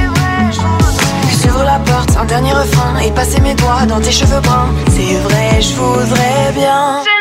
que 1.30 1.34
s'ouvre 1.36 1.64
la 1.64 1.80
porte, 1.80 2.18
un 2.20 2.26
dernier 2.26 2.52
refrain 2.54 2.98
Et 3.06 3.12
passer 3.12 3.40
mes 3.42 3.56
doigts 3.56 3.86
dans 3.88 4.00
tes 4.00 4.12
cheveux 4.12 4.42
bruns. 4.42 4.70
C'est 4.90 5.16
vrai, 5.20 5.62
je 5.62 5.74
voudrais 5.76 6.52
bien 6.54 7.17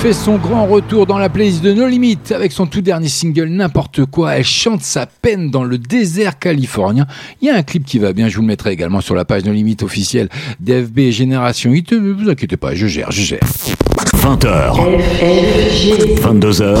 fait 0.00 0.12
son 0.14 0.38
grand 0.38 0.64
retour 0.64 1.04
dans 1.04 1.18
la 1.18 1.28
playlist 1.28 1.62
de 1.62 1.74
No 1.74 1.86
Limit 1.86 2.18
avec 2.30 2.52
son 2.52 2.66
tout 2.66 2.80
dernier 2.80 3.08
single 3.08 3.48
N'importe 3.48 4.06
quoi. 4.06 4.34
Elle 4.34 4.44
chante 4.44 4.80
sa 4.80 5.04
peine 5.04 5.50
dans 5.50 5.62
le 5.62 5.76
désert 5.76 6.38
californien. 6.38 7.06
Il 7.42 7.48
y 7.48 7.50
a 7.50 7.56
un 7.56 7.62
clip 7.62 7.84
qui 7.84 7.98
va 7.98 8.14
bien, 8.14 8.28
je 8.28 8.36
vous 8.36 8.40
le 8.40 8.46
mettrai 8.46 8.72
également 8.72 9.02
sur 9.02 9.14
la 9.14 9.26
page 9.26 9.44
No 9.44 9.52
Limit 9.52 9.76
officielle 9.82 10.30
d'FB 10.58 11.10
Génération 11.10 11.74
Hit. 11.74 11.92
Ne 11.92 12.12
vous 12.12 12.30
inquiétez 12.30 12.56
pas, 12.56 12.74
je 12.74 12.86
gère, 12.86 13.10
je 13.10 13.20
gère. 13.20 13.40
20h. 14.16 15.02
22h. 16.22 16.78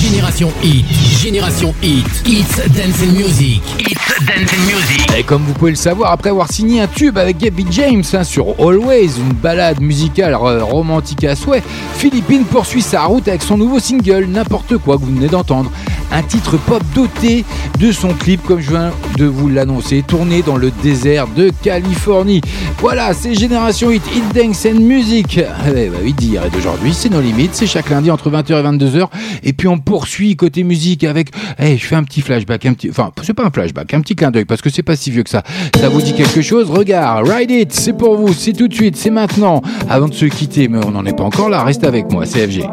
Génération 0.00 0.50
Hit, 0.62 0.86
Génération 1.20 1.74
Hit, 1.82 2.06
Hits 2.26 2.56
Dance 2.74 3.02
and 3.02 3.12
Music, 3.12 3.62
Hits 3.78 4.24
Dance 4.24 4.52
Music. 4.66 5.06
Et 5.14 5.22
comme 5.22 5.42
vous 5.42 5.52
pouvez 5.52 5.72
le 5.72 5.76
savoir, 5.76 6.10
après 6.12 6.30
avoir 6.30 6.50
signé 6.50 6.80
un 6.80 6.86
tube 6.86 7.18
avec 7.18 7.36
Gabby 7.36 7.66
James 7.70 8.02
hein, 8.14 8.24
sur 8.24 8.58
Always, 8.58 9.18
une 9.18 9.34
balade 9.34 9.78
musicale 9.82 10.32
euh, 10.32 10.64
romantique 10.64 11.24
à 11.24 11.36
souhait, 11.36 11.62
Philippine 11.96 12.44
poursuit 12.44 12.80
sa 12.80 13.02
route 13.02 13.28
avec 13.28 13.42
son 13.42 13.58
nouveau 13.58 13.78
single, 13.78 14.24
N'importe 14.26 14.78
quoi 14.78 14.96
que 14.96 15.02
vous 15.02 15.14
venez 15.14 15.28
d'entendre. 15.28 15.70
Un 16.12 16.22
titre 16.22 16.56
pop 16.58 16.82
doté 16.94 17.44
de 17.78 17.92
son 17.92 18.08
clip, 18.14 18.42
comme 18.44 18.60
je 18.60 18.70
viens 18.70 18.90
de 19.16 19.26
vous 19.26 19.48
l'annoncer, 19.48 20.02
tourné 20.06 20.42
dans 20.42 20.56
le 20.56 20.70
désert 20.82 21.26
de 21.28 21.50
Californie. 21.62 22.40
Voilà, 22.78 23.14
c'est 23.14 23.34
Génération 23.34 23.90
Hit, 23.90 24.02
Hit 24.14 24.34
Dance 24.34 24.66
and 24.66 24.80
Music. 24.80 25.38
Eh 25.38 25.88
bah 25.88 25.98
oui, 26.02 26.12
d'hier 26.12 26.44
et 26.44 26.50
d'aujourd'hui, 26.50 26.92
c'est 26.94 27.10
nos 27.10 27.20
limites, 27.20 27.54
c'est 27.54 27.66
chaque 27.66 27.90
lundi 27.90 28.10
entre 28.10 28.30
20h 28.30 28.58
et 28.58 28.62
22h. 28.62 29.06
Et 29.44 29.52
puis 29.52 29.68
on 29.68 29.78
poursuit 29.78 30.36
côté 30.36 30.64
musique 30.64 31.04
avec, 31.04 31.28
eh, 31.58 31.76
je 31.76 31.86
fais 31.86 31.96
un 31.96 32.02
petit 32.02 32.22
flashback, 32.22 32.66
un 32.66 32.74
petit, 32.74 32.90
enfin, 32.90 33.12
c'est 33.22 33.34
pas 33.34 33.44
un 33.44 33.50
flashback, 33.50 33.94
un 33.94 34.00
petit 34.00 34.16
clin 34.16 34.30
d'œil 34.30 34.44
parce 34.44 34.62
que 34.62 34.70
c'est 34.70 34.82
pas 34.82 34.96
si 34.96 35.10
vieux 35.10 35.22
que 35.22 35.30
ça. 35.30 35.42
Ça 35.78 35.88
vous 35.88 36.02
dit 36.02 36.14
quelque 36.14 36.42
chose? 36.42 36.70
Regarde, 36.70 37.28
Ride 37.28 37.50
It, 37.50 37.72
c'est 37.72 37.92
pour 37.92 38.16
vous, 38.16 38.32
c'est 38.32 38.52
tout 38.52 38.68
de 38.68 38.74
suite, 38.74 38.96
c'est 38.96 39.10
maintenant. 39.10 39.62
Avant 39.88 40.08
de 40.08 40.14
se 40.14 40.26
quitter, 40.26 40.68
mais 40.68 40.84
on 40.84 40.90
n'en 40.90 41.04
est 41.04 41.16
pas 41.16 41.24
encore 41.24 41.48
là, 41.48 41.62
reste 41.62 41.84
avec 41.84 42.10
moi, 42.10 42.24
CFG. 42.24 42.64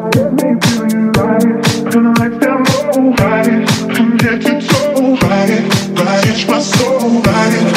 right, 2.98 3.48
I'm 3.91 4.18
getting 4.18 4.61
so 4.61 5.15
right, 5.18 5.94
right, 5.99 6.28
it's 6.28 6.48
my 6.48 6.60
soul 6.60 7.22
right. 7.22 7.77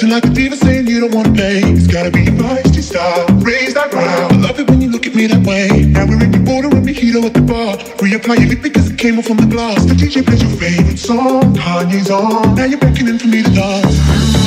Acting 0.00 0.14
like 0.14 0.24
a 0.24 0.30
diva 0.30 0.56
saying 0.56 0.86
you 0.86 1.00
don't 1.00 1.14
wanna 1.14 1.32
pay. 1.34 1.60
It's 1.60 1.86
gotta 1.86 2.10
be 2.10 2.22
your 2.24 2.32
feisty 2.32 2.82
style. 2.82 3.26
Raise 3.44 3.74
that 3.74 3.90
ground. 3.90 4.32
I 4.32 4.36
love 4.36 4.58
it 4.58 4.68
when 4.70 4.80
you 4.80 4.88
look 4.90 5.06
at 5.06 5.14
me 5.14 5.26
that 5.26 5.44
way. 5.46 5.68
Now 5.84 6.06
we're 6.06 6.24
in 6.24 6.32
your 6.32 6.42
border 6.42 6.68
and 6.68 6.86
mojito 6.86 7.22
at 7.24 7.34
the 7.34 7.42
bar. 7.42 7.76
Reapply 8.00 8.38
your 8.38 8.48
lip 8.48 8.62
because 8.62 8.90
it 8.90 8.98
came 8.98 9.18
off 9.18 9.26
from 9.26 9.36
the 9.36 9.46
glass. 9.46 9.84
The 9.84 9.94
DJ 9.94 10.24
plays 10.24 10.42
your 10.42 10.56
favorite 10.56 10.98
song. 10.98 11.54
Kanye's 11.54 12.10
on. 12.10 12.54
Now 12.54 12.64
you're 12.64 12.78
beckoning 12.78 13.18
for 13.18 13.28
me 13.28 13.42
to 13.42 13.50
dance. 13.50 13.96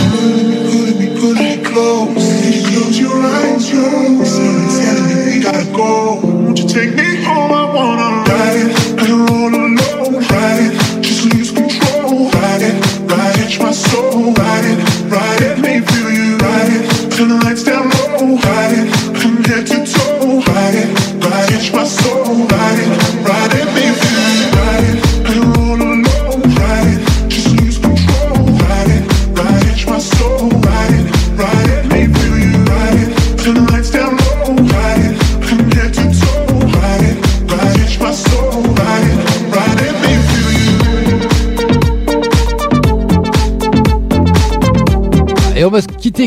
Pulling 0.09 0.49
me, 0.49 0.57
pulling 0.69 0.97
me, 0.99 1.07
pulling 1.21 1.59
me 1.59 1.63
close. 1.69 2.25
Close 2.69 2.99
your 2.99 3.13
eyes, 3.13 3.69
yo. 3.69 3.85
Someone's 4.25 4.79
telling 4.81 5.05
me 5.05 5.15
we 5.27 5.39
gotta 5.39 5.65
go. 5.71 6.17
Won't 6.23 6.57
you 6.57 6.67
take 6.67 6.95
me 6.95 7.21
home? 7.21 7.51
I 7.53 7.65
wanna 7.75 8.09
ride 8.25 8.57
it. 8.57 8.69
I 8.97 9.05
don't 9.05 9.53
alone. 9.53 10.17
Ride 10.33 10.61
it. 10.65 11.03
Just 11.05 11.29
lose 11.29 11.51
control. 11.51 12.31
Ride 12.41 12.63
it, 12.69 12.75
ride 13.05 13.37
it. 13.37 13.53
Catch 13.53 13.59
my 13.59 13.71
soul. 13.71 14.33
Ride 14.33 14.52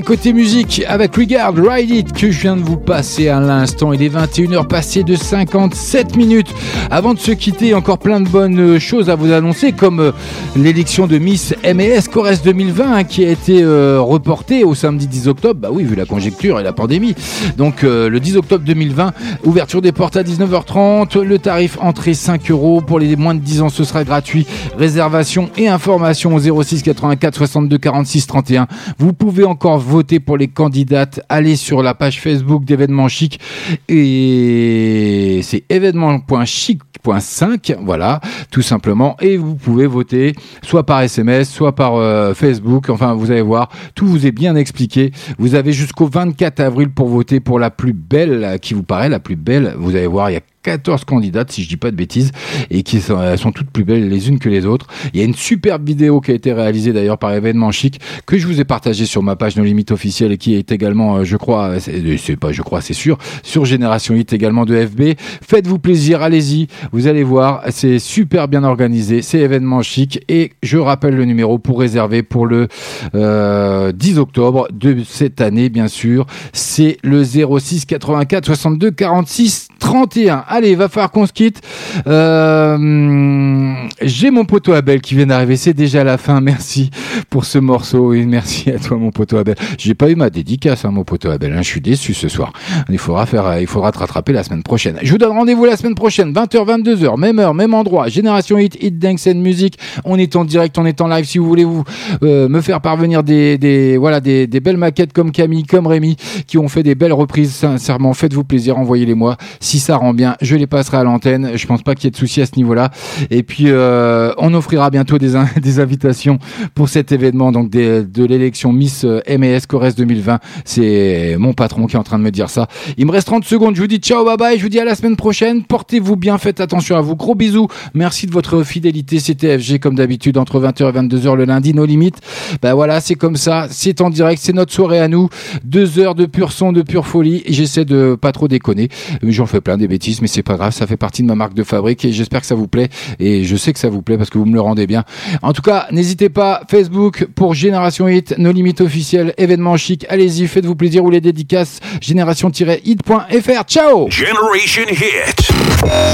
côté 0.00 0.32
musique 0.32 0.82
avec 0.88 1.14
Regard 1.16 1.54
Ride 1.54 1.90
It 1.90 2.12
que 2.12 2.30
je 2.30 2.40
viens 2.40 2.56
de 2.56 2.62
vous 2.62 2.76
passer 2.76 3.28
à 3.28 3.40
l'instant. 3.40 3.92
Il 3.92 4.02
est 4.02 4.14
21h 4.14 4.66
passé 4.66 5.02
de 5.04 5.14
57 5.14 6.16
minutes. 6.16 6.52
Avant 6.90 7.14
de 7.14 7.18
se 7.18 7.32
quitter, 7.32 7.74
encore 7.74 7.98
plein 7.98 8.20
de 8.20 8.28
bonnes 8.28 8.58
euh, 8.58 8.78
choses 8.78 9.10
à 9.10 9.14
vous 9.14 9.32
annoncer 9.32 9.72
comme 9.72 10.00
euh, 10.00 10.12
l'élection 10.56 11.06
de 11.06 11.18
Miss 11.18 11.54
MES 11.62 12.02
Corrèze 12.12 12.42
2020 12.42 12.92
hein, 12.92 13.04
qui 13.04 13.24
a 13.24 13.30
été 13.30 13.62
euh, 13.62 14.00
reportée 14.00 14.64
au 14.64 14.74
samedi 14.74 15.06
10 15.06 15.28
octobre. 15.28 15.60
Bah 15.60 15.68
oui, 15.72 15.84
vu 15.84 15.94
la 15.94 16.04
conjecture 16.04 16.60
et 16.60 16.62
la 16.62 16.72
pandémie. 16.72 17.14
Donc 17.56 17.82
le 17.82 18.18
10 18.18 18.36
octobre 18.36 18.64
2020, 18.64 19.12
ouverture 19.44 19.82
des 19.82 19.92
portes 19.92 20.16
à 20.16 20.22
19h30. 20.22 21.20
Le 21.20 21.38
tarif 21.38 21.78
entrée 21.80 22.14
5 22.14 22.50
euros. 22.50 22.80
Pour 22.80 22.98
les 22.98 23.16
moins 23.16 23.34
de 23.34 23.40
10 23.40 23.62
ans, 23.62 23.68
ce 23.68 23.84
sera 23.84 24.04
gratuit. 24.04 24.46
Réservation 24.78 25.50
et 25.56 25.68
information 25.68 26.34
au 26.34 26.62
06 26.62 26.82
84 26.82 27.34
62 27.36 27.78
46 27.78 28.26
31. 28.26 28.66
Vous 28.98 29.12
pouvez 29.12 29.44
encore 29.44 29.78
voter 29.86 30.20
pour 30.20 30.36
les 30.36 30.48
candidates. 30.48 31.20
Allez 31.28 31.56
sur 31.56 31.82
la 31.82 31.94
page 31.94 32.20
Facebook 32.20 32.64
d'événements 32.64 33.08
chic 33.08 33.40
et 33.88 35.40
c'est 35.42 35.64
événement.chic.5 35.68 37.76
voilà 37.82 38.20
tout 38.50 38.62
simplement. 38.62 39.16
Et 39.20 39.36
vous 39.36 39.54
pouvez 39.54 39.86
voter 39.86 40.34
soit 40.62 40.84
par 40.84 41.02
SMS 41.02 41.48
soit 41.48 41.74
par 41.74 41.94
euh, 41.94 42.34
Facebook. 42.34 42.90
Enfin 42.90 43.14
vous 43.14 43.30
allez 43.30 43.42
voir 43.42 43.68
tout 43.94 44.06
vous 44.06 44.26
est 44.26 44.32
bien 44.32 44.56
expliqué. 44.56 45.12
Vous 45.38 45.54
avez 45.54 45.72
jusqu'au 45.72 46.06
24 46.06 46.60
avril 46.60 46.90
pour 46.90 47.08
voter 47.08 47.40
pour 47.40 47.58
la 47.58 47.70
plus 47.70 47.92
belle 47.92 48.58
qui 48.60 48.74
vous 48.74 48.82
paraît 48.82 49.08
la 49.08 49.20
plus 49.20 49.36
belle. 49.36 49.74
Vous 49.78 49.96
allez 49.96 50.06
voir 50.06 50.30
il 50.30 50.34
y 50.34 50.36
a 50.36 50.40
14 50.66 51.04
candidates, 51.04 51.52
si 51.52 51.62
je 51.62 51.68
dis 51.68 51.76
pas 51.76 51.92
de 51.92 51.96
bêtises, 51.96 52.32
et 52.70 52.82
qui 52.82 53.00
sont, 53.00 53.52
toutes 53.54 53.70
plus 53.70 53.84
belles 53.84 54.08
les 54.08 54.28
unes 54.28 54.40
que 54.40 54.48
les 54.48 54.66
autres. 54.66 54.88
Il 55.14 55.20
y 55.20 55.22
a 55.22 55.24
une 55.24 55.34
superbe 55.34 55.86
vidéo 55.86 56.20
qui 56.20 56.32
a 56.32 56.34
été 56.34 56.52
réalisée 56.52 56.92
d'ailleurs 56.92 57.18
par 57.18 57.32
Événement 57.32 57.70
Chic, 57.70 58.00
que 58.26 58.36
je 58.36 58.48
vous 58.48 58.60
ai 58.60 58.64
partagée 58.64 59.06
sur 59.06 59.22
ma 59.22 59.36
page 59.36 59.56
No 59.56 59.62
Limite 59.62 59.92
officielle 59.92 60.32
et 60.32 60.38
qui 60.38 60.56
est 60.56 60.72
également, 60.72 61.18
euh, 61.18 61.24
je 61.24 61.36
crois, 61.36 61.68
euh, 61.68 61.78
c'est 61.78 62.16
c'est 62.16 62.36
pas, 62.36 62.50
je 62.50 62.62
crois, 62.62 62.80
c'est 62.80 62.94
sûr, 62.94 63.16
sur 63.44 63.64
Génération 63.64 64.14
8 64.14 64.32
également 64.32 64.64
de 64.64 64.74
FB. 64.74 65.14
Faites-vous 65.40 65.78
plaisir, 65.78 66.20
allez-y, 66.22 66.66
vous 66.90 67.06
allez 67.06 67.22
voir, 67.22 67.62
c'est 67.70 68.00
super 68.00 68.48
bien 68.48 68.64
organisé, 68.64 69.22
c'est 69.22 69.38
Événement 69.38 69.82
Chic, 69.82 70.20
et 70.28 70.50
je 70.64 70.78
rappelle 70.78 71.14
le 71.14 71.26
numéro 71.26 71.60
pour 71.60 71.78
réserver 71.78 72.24
pour 72.24 72.46
le 72.46 72.66
euh, 73.14 73.92
10 73.92 74.18
octobre 74.18 74.66
de 74.72 75.04
cette 75.04 75.40
année, 75.40 75.68
bien 75.68 75.86
sûr, 75.86 76.26
c'est 76.52 76.96
le 77.04 77.22
06 77.22 77.84
84 77.84 78.46
62 78.46 78.90
46 78.90 79.68
31. 79.78 80.44
Allez, 80.56 80.74
va 80.74 80.88
falloir 80.88 81.10
qu'on 81.10 81.26
se 81.26 81.32
quitte. 81.34 81.60
Euh, 82.06 83.74
J'ai 84.02 84.30
mon 84.30 84.44
poteau 84.44 84.72
Abel 84.72 85.00
qui 85.00 85.14
vient 85.14 85.26
d'arriver. 85.26 85.56
C'est 85.56 85.74
déjà 85.74 86.04
la 86.04 86.16
fin. 86.18 86.40
Merci 86.40 86.90
pour 87.30 87.44
ce 87.44 87.58
morceau 87.58 88.14
et 88.14 88.24
merci 88.24 88.70
à 88.70 88.78
toi, 88.78 88.96
mon 88.96 89.10
poteau 89.10 89.36
Abel. 89.36 89.54
J'ai 89.78 89.94
pas 89.94 90.10
eu 90.10 90.14
ma 90.14 90.30
dédicace, 90.30 90.84
hein, 90.84 90.90
mon 90.90 91.04
poteau 91.04 91.30
Abel. 91.30 91.52
hein. 91.52 91.62
Je 91.62 91.68
suis 91.68 91.80
déçu 91.80 92.14
ce 92.14 92.28
soir. 92.28 92.52
Il 92.88 92.98
faudra 92.98 93.26
faire, 93.26 93.46
euh, 93.46 93.60
il 93.60 93.66
faudra 93.66 93.92
te 93.92 93.98
rattraper 93.98 94.32
la 94.32 94.42
semaine 94.42 94.62
prochaine. 94.62 94.96
Je 95.02 95.10
vous 95.12 95.18
donne 95.18 95.32
rendez-vous 95.32 95.64
la 95.64 95.76
semaine 95.76 95.94
prochaine, 95.94 96.32
20h, 96.32 96.64
22h, 96.82 97.18
même 97.18 97.38
heure, 97.38 97.54
même 97.54 97.74
endroit. 97.74 98.08
Génération 98.08 98.58
Hit, 98.58 98.76
Hit 98.82 98.98
Dance 98.98 99.26
and 99.26 99.34
Music. 99.36 99.78
On 100.04 100.18
est 100.18 100.36
en 100.36 100.44
direct, 100.44 100.78
on 100.78 100.86
est 100.86 101.00
en 101.00 101.08
live. 101.08 101.24
Si 101.26 101.38
vous 101.38 101.46
voulez 101.46 101.64
vous 101.64 101.84
euh, 102.22 102.48
me 102.48 102.60
faire 102.60 102.80
parvenir 102.80 103.22
des, 103.22 103.96
voilà, 103.98 104.20
des, 104.20 104.46
des 104.46 104.60
belles 104.60 104.76
maquettes 104.76 105.12
comme 105.12 105.32
Camille, 105.32 105.64
comme 105.64 105.86
Rémi, 105.86 106.16
qui 106.46 106.56
ont 106.58 106.68
fait 106.68 106.82
des 106.82 106.94
belles 106.94 107.12
reprises. 107.12 107.52
Sincèrement, 107.52 108.14
faites-vous 108.14 108.44
plaisir, 108.44 108.78
envoyez-les-moi. 108.78 109.36
Si 109.60 109.78
ça 109.80 109.96
rend 109.96 110.14
bien, 110.14 110.36
je 110.46 110.56
les 110.56 110.66
passerai 110.66 110.96
à 110.98 111.04
l'antenne. 111.04 111.52
Je 111.54 111.66
pense 111.66 111.82
pas 111.82 111.94
qu'il 111.94 112.04
y 112.04 112.08
ait 112.08 112.10
de 112.10 112.16
souci 112.16 112.40
à 112.40 112.46
ce 112.46 112.52
niveau-là. 112.56 112.90
Et 113.30 113.42
puis, 113.42 113.64
euh, 113.66 114.32
on 114.38 114.54
offrira 114.54 114.90
bientôt 114.90 115.18
des, 115.18 115.36
in- 115.36 115.48
des 115.62 115.80
invitations 115.80 116.38
pour 116.74 116.88
cet 116.88 117.12
événement, 117.12 117.52
donc 117.52 117.70
de 117.70 118.24
l'élection 118.24 118.72
Miss 118.72 119.04
euh, 119.04 119.20
MES 119.28 119.60
Corrèze 119.68 119.94
2020. 119.96 120.38
C'est 120.64 121.36
mon 121.38 121.52
patron 121.52 121.86
qui 121.86 121.96
est 121.96 121.98
en 121.98 122.02
train 122.02 122.18
de 122.18 122.24
me 122.24 122.30
dire 122.30 122.50
ça. 122.50 122.68
Il 122.96 123.06
me 123.06 123.10
reste 123.12 123.26
30 123.26 123.44
secondes. 123.44 123.74
Je 123.76 123.80
vous 123.80 123.86
dis 123.86 123.96
ciao, 123.98 124.24
bye 124.24 124.36
bye. 124.36 124.56
Je 124.58 124.62
vous 124.62 124.68
dis 124.68 124.78
à 124.80 124.84
la 124.84 124.94
semaine 124.94 125.16
prochaine. 125.16 125.62
Portez-vous 125.64 126.16
bien. 126.16 126.38
Faites 126.38 126.60
attention 126.60 126.96
à 126.96 127.00
vous. 127.00 127.16
Gros 127.16 127.34
bisous. 127.34 127.68
Merci 127.94 128.26
de 128.26 128.32
votre 128.32 128.62
fidélité. 128.62 129.18
C'était 129.20 129.58
FG 129.58 129.78
comme 129.78 129.94
d'habitude 129.96 130.38
entre 130.38 130.60
20h 130.60 130.88
et 130.88 130.92
22h 130.98 131.34
le 131.36 131.44
lundi. 131.44 131.74
Nos 131.74 131.84
limites. 131.86 132.18
Ben 132.62 132.74
voilà, 132.74 133.00
c'est 133.00 133.14
comme 133.16 133.36
ça. 133.36 133.66
C'est 133.70 134.00
en 134.00 134.10
direct. 134.10 134.40
C'est 134.42 134.52
notre 134.52 134.72
soirée 134.72 135.00
à 135.00 135.08
nous. 135.08 135.28
Deux 135.64 135.98
heures 135.98 136.14
de 136.14 136.26
pur 136.26 136.52
son, 136.52 136.72
de 136.72 136.82
pure 136.82 137.06
folie. 137.06 137.42
J'essaie 137.48 137.84
de 137.84 138.14
pas 138.20 138.32
trop 138.32 138.48
déconner. 138.48 138.88
J'en 139.22 139.46
fais 139.46 139.60
plein 139.60 139.76
des 139.76 139.88
bêtises, 139.88 140.20
mais 140.22 140.28
c'est 140.36 140.42
pas 140.42 140.56
grave. 140.56 140.72
Ça 140.72 140.86
fait 140.86 140.98
partie 140.98 141.22
de 141.22 141.26
ma 141.26 141.34
marque 141.34 141.54
de 141.54 141.62
fabrique 141.62 142.04
et 142.04 142.12
j'espère 142.12 142.42
que 142.42 142.46
ça 142.46 142.54
vous 142.54 142.68
plaît. 142.68 142.90
Et 143.18 143.44
je 143.44 143.56
sais 143.56 143.72
que 143.72 143.78
ça 143.78 143.88
vous 143.88 144.02
plaît 144.02 144.18
parce 144.18 144.28
que 144.28 144.36
vous 144.36 144.44
me 144.44 144.52
le 144.52 144.60
rendez 144.60 144.86
bien. 144.86 145.04
En 145.42 145.54
tout 145.54 145.62
cas, 145.62 145.86
n'hésitez 145.90 146.28
pas. 146.28 146.60
Facebook 146.70 147.26
pour 147.34 147.54
Génération 147.54 148.06
Hit, 148.06 148.34
nos 148.36 148.52
limites 148.52 148.82
officielles, 148.82 149.32
événements 149.38 149.78
chic. 149.78 150.04
Allez-y, 150.10 150.46
faites-vous 150.46 150.76
plaisir 150.76 151.02
ou 151.04 151.10
les 151.10 151.22
dédicaces. 151.22 151.80
Génération-hit.fr. 152.00 153.64
Ciao! 153.66 154.10
Generation 154.10 154.84
Hit. 154.90 155.48